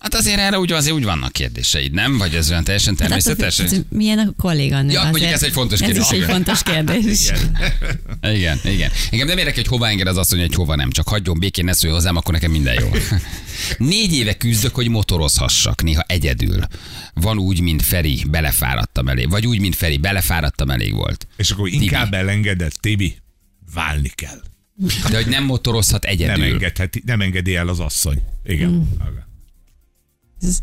Hát 0.00 0.14
azért 0.14 0.38
erre 0.38 0.58
úgy, 0.58 0.72
azért 0.72 0.94
úgy 0.94 1.04
vannak 1.04 1.32
kérdéseid, 1.32 1.92
nem? 1.92 2.18
Vagy 2.18 2.34
ez 2.34 2.50
olyan 2.50 2.64
teljesen 2.64 2.94
Hát 2.98 3.08
természetes? 3.08 3.58
az, 3.58 3.84
milyen 3.88 4.18
a 4.18 4.32
kolléganő? 4.36 4.92
Ja, 4.92 5.02
mondjuk 5.02 5.16
azért. 5.24 5.32
ez 5.34 5.42
egy 5.42 5.52
fontos 5.52 5.80
Ez 5.80 5.86
kérdés. 5.86 6.04
is 6.04 6.10
egy 6.10 6.16
Igen. 6.16 6.28
fontos 6.28 6.62
kérdés. 6.72 7.32
Igen, 8.22 8.60
igen. 8.64 8.90
Engem 9.10 9.26
nem 9.26 9.38
érdekel, 9.38 9.54
hogy 9.62 9.66
hova 9.66 9.88
enged 9.88 10.06
az 10.06 10.16
asszony, 10.16 10.40
hogy 10.40 10.54
hova 10.54 10.74
nem. 10.74 10.90
Csak 10.90 11.08
hagyjon 11.08 11.38
békén, 11.38 11.64
ne 11.64 11.72
szólj 11.72 11.92
hozzám, 11.92 12.16
akkor 12.16 12.34
nekem 12.34 12.50
minden 12.50 12.74
jó. 12.80 12.90
Négy 13.88 14.14
éve 14.14 14.34
küzdök, 14.36 14.74
hogy 14.74 14.88
motorozhassak, 14.88 15.82
néha 15.82 16.02
egyedül. 16.06 16.60
Van 17.14 17.38
úgy, 17.38 17.60
mint 17.60 17.82
Feri, 17.82 18.24
belefáradtam 18.30 19.08
elég. 19.08 19.30
Vagy 19.30 19.46
úgy, 19.46 19.60
mint 19.60 19.76
Feri, 19.76 19.96
belefáradtam 19.96 20.70
elég 20.70 20.94
volt. 20.94 21.26
És 21.36 21.50
akkor 21.50 21.68
inkább 21.68 22.14
elengedett, 22.14 22.74
Tibi, 22.74 23.16
válni 23.74 24.08
kell. 24.14 24.40
De 25.10 25.16
hogy 25.16 25.26
nem 25.26 25.44
motorozhat 25.44 26.02
Nem, 26.02 26.12
egyedül. 26.12 26.44
engedheti, 26.44 27.02
nem 27.06 27.20
engedi 27.20 27.54
el 27.56 27.68
az 27.68 27.80
asszony. 27.80 28.22
Igen. 28.44 28.70
Mm. 28.70 28.82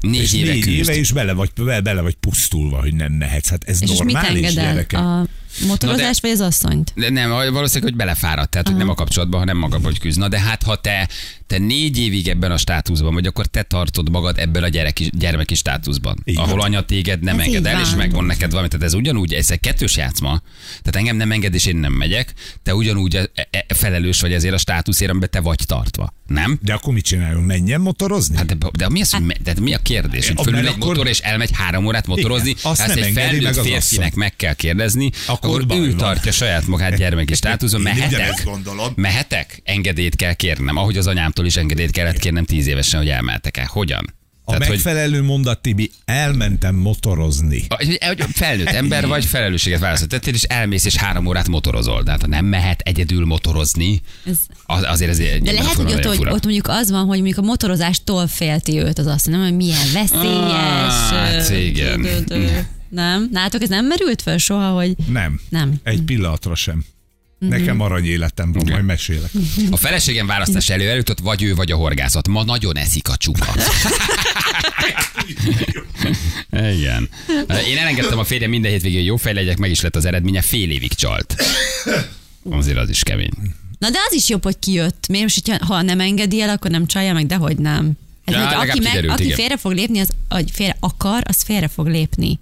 Négy 0.01 0.21
És 0.21 0.33
éve 0.33 0.51
négy 0.51 0.63
küzd. 0.63 0.75
éve 0.77 0.95
is 0.95 1.11
bele 1.11 1.33
vagy, 1.33 1.51
bele, 1.63 2.01
vagy 2.01 2.15
pusztulva, 2.15 2.79
hogy 2.79 2.93
nem 2.95 3.11
mehetsz. 3.13 3.49
Hát 3.49 3.63
ez 3.63 3.81
És 3.81 3.89
mit 3.89 3.97
normális 3.97 4.29
enged 4.45 4.57
el? 4.57 4.71
gyerekek. 4.73 4.99
A 4.99 5.27
motorozás 5.67 6.19
vagy 6.21 6.31
az 6.31 6.39
asszonyt? 6.41 6.91
De 6.95 7.09
nem, 7.09 7.29
valószínűleg, 7.29 7.83
hogy 7.83 7.95
belefáradt, 7.95 8.49
tehát 8.49 8.67
hogy 8.67 8.77
nem 8.77 8.89
a 8.89 8.93
kapcsolatban, 8.93 9.39
hanem 9.39 9.57
maga 9.57 9.79
hogy 9.83 9.99
küzd. 9.99 10.19
Na 10.19 10.27
de 10.27 10.39
hát, 10.39 10.63
ha 10.63 10.75
te, 10.75 11.09
te 11.47 11.57
négy 11.57 11.97
évig 11.99 12.27
ebben 12.27 12.51
a 12.51 12.57
státuszban 12.57 13.13
vagy, 13.13 13.25
akkor 13.25 13.45
te 13.45 13.61
tartod 13.63 14.09
magad 14.09 14.37
ebben 14.37 14.63
a 14.63 14.67
gyereki, 14.67 15.09
gyermeki 15.17 15.55
státuszban, 15.55 16.17
Így 16.25 16.37
ahol 16.37 16.55
van. 16.55 16.65
anya 16.65 16.81
téged 16.85 17.21
nem 17.21 17.39
Ez 17.39 17.45
enged 17.45 17.65
el, 17.65 17.81
és 17.81 17.87
van. 17.89 17.97
megvan 17.97 18.25
neked 18.25 18.49
valami. 18.49 18.67
Tehát 18.67 18.85
ez 18.85 18.93
ugyanúgy, 18.93 19.33
ez 19.33 19.51
egy 19.51 19.59
kettős 19.59 19.95
játszma. 19.97 20.41
Tehát 20.67 20.95
engem 20.95 21.15
nem 21.15 21.31
enged, 21.31 21.53
és 21.53 21.65
én 21.65 21.75
nem 21.75 21.93
megyek. 21.93 22.33
Te 22.63 22.75
ugyanúgy 22.75 23.15
e, 23.15 23.29
e, 23.51 23.65
felelős 23.75 24.21
vagy 24.21 24.33
ezért 24.33 24.53
a 24.53 24.57
státuszért, 24.57 25.11
amiben 25.11 25.29
te 25.31 25.39
vagy 25.39 25.59
tartva. 25.65 26.13
Nem? 26.27 26.59
De 26.61 26.73
akkor 26.73 26.93
mit 26.93 27.03
csinálunk? 27.05 27.45
Menjen 27.45 27.81
motorozni? 27.81 28.35
Hát 28.35 28.45
de, 28.45 28.55
de, 28.77 28.89
mi, 28.89 29.01
az, 29.01 29.11
hogy 29.11 29.25
me, 29.25 29.35
de 29.43 29.53
mi 29.61 29.73
a 29.73 29.77
kérdés? 29.77 30.27
Hogy 30.27 30.35
A- 30.39 30.43
fölül 30.43 30.59
egy 30.59 30.65
akkor- 30.65 30.87
motor 30.87 31.07
és 31.07 31.19
elmegy 31.19 31.49
három 31.53 31.85
órát 31.85 32.07
motorozni, 32.07 32.49
Igen, 32.49 32.61
azt 32.63 32.81
ezt 32.81 32.95
nem 32.95 33.03
egy 33.03 33.13
felnőtt 33.13 33.41
meg 33.41 33.57
az 33.57 33.65
férfinek 33.65 34.05
asszony. 34.05 34.19
meg 34.19 34.35
kell 34.35 34.53
kérdezni, 34.53 35.11
Akkor 35.43 35.65
ő 35.69 35.87
van. 35.87 35.97
tartja 35.97 36.31
saját 36.31 36.67
magát 36.67 36.95
gyermeki 36.95 37.33
státuszon, 37.33 37.81
mehetek? 37.81 38.47
Mehetek? 38.95 39.61
Engedélyt 39.63 40.15
kell 40.15 40.33
kérnem, 40.33 40.77
ahogy 40.77 40.97
az 40.97 41.07
anyámtól 41.07 41.45
is 41.45 41.55
engedélyt 41.55 41.91
kellett 41.91 42.17
kérnem 42.19 42.45
tíz 42.45 42.67
évesen, 42.67 42.99
hogy 42.99 43.09
elmehetek 43.09 43.57
el. 43.57 43.67
Hogyan? 43.71 44.13
A 44.45 44.57
megfelelő 44.57 45.21
mondat, 45.21 45.61
Tibi, 45.61 45.91
elmentem 46.05 46.75
motorozni. 46.75 47.65
hogy, 47.69 47.97
hogy 48.01 48.25
felnőtt 48.33 48.67
ember 48.67 49.07
vagy, 49.07 49.25
felelősséget 49.25 49.79
választott 49.79 50.09
tettél, 50.09 50.33
és 50.33 50.43
elmész 50.43 50.85
és 50.85 50.95
három 50.95 51.25
órát 51.25 51.47
motorozol. 51.47 52.03
Tehát 52.03 52.21
ha 52.21 52.27
nem 52.27 52.45
mehet 52.45 52.81
egyedül 52.81 53.25
motorozni, 53.25 54.01
az, 54.65 54.83
azért 54.87 55.11
ez 55.11 55.19
egy 55.19 55.41
De 55.41 55.51
lehet, 55.51 55.73
hogy 55.73 55.93
ott, 55.93 56.03
hogy 56.03 56.27
ott 56.27 56.43
mondjuk 56.43 56.67
az 56.67 56.91
van, 56.91 57.05
hogy 57.05 57.17
mondjuk 57.17 57.37
a 57.37 57.41
motorozástól 57.41 58.27
félti 58.27 58.79
őt 58.79 58.99
az 58.99 59.05
azt, 59.05 59.27
nem, 59.27 59.41
hogy 59.41 59.55
milyen 59.55 59.87
veszélyes. 59.93 61.09
Hát, 61.09 61.49
ö, 61.49 61.55
igen. 61.55 62.07
dö. 62.25 62.47
Nem? 62.93 63.27
Nátok 63.31 63.61
ez 63.61 63.69
nem 63.69 63.85
merült 63.85 64.21
fel 64.21 64.37
soha, 64.37 64.69
hogy 64.69 64.95
Nem. 65.07 65.39
nem. 65.49 65.73
Egy 65.83 66.01
pillanatra 66.01 66.55
sem. 66.55 66.85
Nekem 67.39 67.79
arany 67.79 68.05
életem 68.05 68.51
van, 68.51 68.65
majd 68.69 68.85
mesélek. 68.85 69.31
A 69.71 69.77
feleségem 69.77 70.27
választás 70.27 70.69
elő 70.69 70.89
előtt 70.89 71.19
vagy 71.19 71.43
ő, 71.43 71.55
vagy 71.55 71.71
a 71.71 71.75
horgászat. 71.75 72.27
Ma 72.27 72.43
nagyon 72.43 72.77
eszik 72.77 73.09
a 73.09 73.17
csuka. 73.17 73.53
Igen. 76.51 77.09
Én 77.67 77.77
elengedtem 77.77 78.19
a 78.19 78.23
férjem 78.23 78.49
minden 78.49 78.71
hétvégén, 78.71 78.97
hogy 78.97 79.07
jó 79.07 79.15
fej 79.15 79.33
legyek, 79.33 79.57
meg 79.57 79.69
is 79.69 79.81
lett 79.81 79.95
az 79.95 80.05
eredménye, 80.05 80.41
fél 80.41 80.71
évig 80.71 80.93
csalt. 80.93 81.35
Azért 82.49 82.77
az 82.77 82.89
is 82.89 83.03
kemény. 83.03 83.31
Na 83.79 83.89
de 83.89 83.97
az 84.07 84.13
is 84.13 84.29
jobb, 84.29 84.43
hogy 84.43 84.59
kijött. 84.59 85.07
Miért 85.07 85.23
most, 85.23 85.47
hogyha, 85.47 85.65
ha 85.65 85.81
nem 85.81 85.99
engedi 85.99 86.41
el, 86.41 86.49
akkor 86.49 86.71
nem 86.71 86.85
csalja 86.85 87.13
meg, 87.13 87.25
dehogy 87.25 87.57
nem. 87.57 87.91
Ez 88.25 88.33
Ja, 88.33 88.47
aki, 88.47 88.65
meg, 88.65 88.69
kiderült, 88.71 89.13
aki 89.13 89.23
igen. 89.23 89.37
félre 89.37 89.57
fog 89.57 89.71
lépni, 89.71 89.99
az, 89.99 90.09
vagy 90.29 90.51
félre 90.51 90.77
akar, 90.79 91.23
az 91.27 91.41
félre 91.43 91.67
fog 91.67 91.87
lépni. 91.87 92.39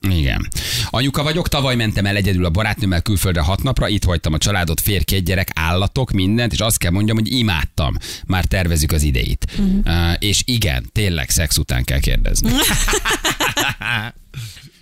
Igen. 0.00 0.48
Anyuka 0.90 1.22
vagyok, 1.22 1.48
tavaly 1.48 1.76
mentem 1.76 2.06
el 2.06 2.16
egyedül 2.16 2.44
a 2.44 2.50
barátnőmmel 2.50 3.02
külföldre 3.02 3.40
hat 3.40 3.62
napra, 3.62 3.88
itt 3.88 4.04
hagytam 4.04 4.32
a 4.32 4.38
családot, 4.38 4.80
férj, 4.80 5.04
két 5.04 5.24
gyerek, 5.24 5.50
állatok, 5.54 6.10
mindent, 6.10 6.52
és 6.52 6.60
azt 6.60 6.78
kell 6.78 6.90
mondjam, 6.90 7.16
hogy 7.16 7.32
imádtam. 7.32 7.96
Már 8.26 8.44
tervezük 8.44 8.92
az 8.92 9.02
ideit. 9.02 9.46
Uh-huh. 9.58 9.78
Uh, 9.84 10.14
és 10.18 10.42
igen, 10.44 10.90
tényleg 10.92 11.30
szex 11.30 11.56
után 11.56 11.84
kell 11.84 12.00
kérdezni. 12.00 12.50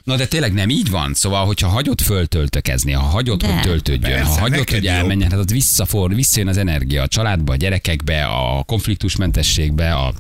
Na 0.05 0.17
de 0.17 0.27
tényleg 0.27 0.53
nem 0.53 0.71
így 0.71 0.91
van? 0.91 1.15
Szóval, 1.15 1.47
hogyha 1.47 1.69
hagyod 1.69 2.01
föltöltökezni, 2.01 2.93
ha 2.93 3.03
hagyod, 3.03 3.41
De. 3.41 3.53
hogy 3.53 3.63
töltődjön, 3.63 4.11
Persze, 4.11 4.33
ha 4.33 4.41
hagyod, 4.41 4.71
hogy 4.71 4.87
elmenjen, 4.87 5.31
hát 5.31 5.41
az 5.41 5.51
visszafor, 5.51 6.15
visszajön 6.15 6.49
az 6.49 6.57
energia 6.57 7.03
a 7.03 7.09
családba, 7.09 7.53
a 7.53 7.57
gyerekekbe, 7.57 8.25
a 8.25 8.63
konfliktusmentességbe, 8.63 9.95
a, 9.95 10.15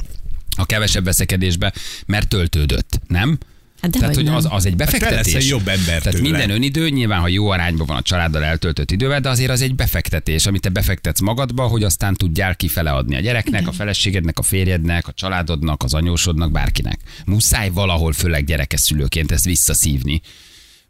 a 0.56 0.66
kevesebb 0.66 1.04
veszekedésbe, 1.04 1.72
mert 2.06 2.28
töltődött, 2.28 3.00
nem? 3.06 3.38
Hát 3.80 3.90
Tehát, 3.90 3.98
dehogy 4.00 4.14
hogy 4.14 4.24
nem. 4.24 4.34
az, 4.34 4.46
az 4.50 4.66
egy 4.66 4.76
befektetés. 4.76 5.32
leszel 5.32 5.48
jobb 5.48 5.68
ember 5.68 5.84
Tehát 6.02 6.18
tőle. 6.18 6.20
minden 6.20 6.50
önidő, 6.50 6.88
nyilván, 6.88 7.20
ha 7.20 7.28
jó 7.28 7.48
arányban 7.48 7.86
van 7.86 7.96
a 7.96 8.02
családdal 8.02 8.44
eltöltött 8.44 8.90
idővel, 8.90 9.20
de 9.20 9.28
azért 9.28 9.50
az 9.50 9.60
egy 9.60 9.74
befektetés, 9.74 10.46
amit 10.46 10.60
te 10.60 10.68
befektetsz 10.68 11.20
magadba, 11.20 11.66
hogy 11.66 11.82
aztán 11.82 12.14
tudjál 12.14 12.56
kifele 12.56 12.90
adni 12.90 13.16
a 13.16 13.20
gyereknek, 13.20 13.68
a 13.68 13.72
feleségednek, 13.72 14.38
a 14.38 14.42
férjednek, 14.42 15.08
a 15.08 15.12
családodnak, 15.12 15.82
az 15.82 15.94
anyósodnak, 15.94 16.50
bárkinek. 16.52 16.98
Muszáj 17.26 17.70
valahol, 17.70 18.12
főleg 18.12 18.44
gyerekes 18.44 18.80
szülőként 18.80 19.32
ezt 19.32 19.44
visszaszívni. 19.44 20.20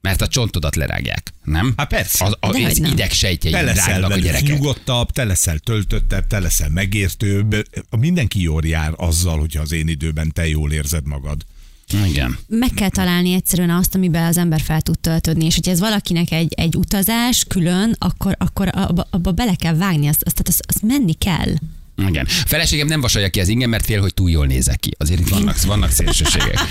Mert 0.00 0.20
a 0.22 0.28
csontodat 0.28 0.76
lerágják, 0.76 1.32
nem? 1.44 1.74
Hát 1.76 1.88
persze. 1.88 2.24
Az, 2.24 2.36
a, 2.40 2.48
az 2.48 2.78
idegsejtjei 2.78 3.52
Te 3.52 3.62
leszel 3.62 3.86
rágnak 4.00 4.10
a 4.10 4.16
gyerekek. 4.18 4.48
nyugodtabb, 4.48 5.10
te 5.10 5.24
leszel 5.24 5.58
töltöttebb, 5.58 6.26
te 6.26 6.38
leszel 6.38 6.68
megértőbb. 6.68 7.66
Mindenki 7.90 8.42
jól 8.42 8.62
jár 8.66 8.92
azzal, 8.96 9.38
hogyha 9.38 9.62
az 9.62 9.72
én 9.72 9.88
időben 9.88 10.32
te 10.32 10.48
jól 10.48 10.72
érzed 10.72 11.06
magad. 11.06 11.42
Igen. 11.92 12.38
meg 12.48 12.70
kell 12.74 12.88
találni 12.88 13.32
egyszerűen 13.32 13.70
azt, 13.70 13.94
amiben 13.94 14.24
az 14.24 14.36
ember 14.36 14.60
fel 14.60 14.80
tud 14.80 14.98
töltődni, 14.98 15.44
és 15.44 15.54
hogyha 15.54 15.70
ez 15.70 15.80
valakinek 15.80 16.32
egy, 16.32 16.52
egy 16.56 16.76
utazás 16.76 17.44
külön, 17.48 17.96
akkor, 17.98 18.36
akkor 18.38 18.68
abba, 18.72 19.06
abba 19.10 19.32
bele 19.32 19.54
kell 19.54 19.74
vágni, 19.74 20.06
azt, 20.06 20.22
azt, 20.24 20.34
tehát 20.34 20.48
azt, 20.48 20.62
azt 20.66 20.82
menni 20.82 21.12
kell. 21.12 21.54
Igen. 22.08 22.26
A 22.28 22.46
feleségem 22.46 22.86
nem 22.86 23.00
vasalja 23.00 23.28
ki 23.28 23.40
az 23.40 23.48
ingem, 23.48 23.70
mert 23.70 23.84
fél, 23.84 24.00
hogy 24.00 24.14
túl 24.14 24.30
jól 24.30 24.46
nézek 24.46 24.80
ki. 24.80 24.90
Azért 24.98 25.20
itt 25.20 25.28
vannak, 25.28 25.62
vannak 25.62 25.90
szélsőségek. 25.90 26.58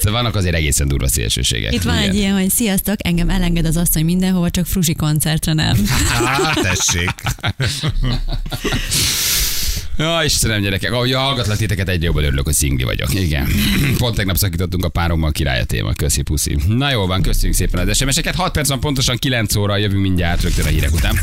szóval 0.00 0.22
vannak 0.22 0.34
azért 0.34 0.54
egészen 0.54 0.88
durva 0.88 1.08
szélsőségek. 1.08 1.72
Itt 1.72 1.82
van 1.82 1.96
Igen. 1.98 2.08
egy 2.08 2.16
ilyen, 2.16 2.32
hogy 2.32 2.50
sziasztok, 2.50 2.96
engem 2.98 3.30
elenged 3.30 3.66
az 3.66 3.76
asszony 3.76 4.04
mindenhova, 4.04 4.50
csak 4.50 4.66
frusi 4.66 4.94
koncertre 4.94 5.52
nem. 5.52 5.84
Á, 6.24 6.52
tessék. 6.54 7.14
Ja, 9.98 10.24
Istenem, 10.24 10.60
gyerekek, 10.60 10.92
ahogy 10.92 11.12
hallgatlak 11.12 11.56
titeket, 11.56 11.88
egyre 11.88 12.04
jobban 12.04 12.24
örülök, 12.24 12.44
hogy 12.44 12.54
szingli 12.54 12.84
vagyok. 12.84 13.14
Igen. 13.14 13.46
Pont 13.98 14.14
tegnap 14.14 14.36
szakítottunk 14.36 14.84
a 14.84 14.88
párommal 14.88 15.30
király 15.30 15.60
a 15.60 15.64
téma. 15.64 15.92
Köszi, 15.92 16.22
puszi. 16.22 16.56
Na 16.66 16.90
jó 16.90 17.06
van, 17.06 17.22
köszönjük 17.22 17.56
szépen 17.56 17.88
az 17.88 17.96
SMS-eket. 17.96 18.34
6 18.34 18.52
perc 18.52 18.68
van 18.68 18.80
pontosan 18.80 19.16
9 19.16 19.56
óra, 19.56 19.76
jövünk 19.76 20.02
mindjárt 20.02 20.42
rögtön 20.42 20.64
a 20.64 20.68
hírek 20.68 20.94
után. 20.94 21.18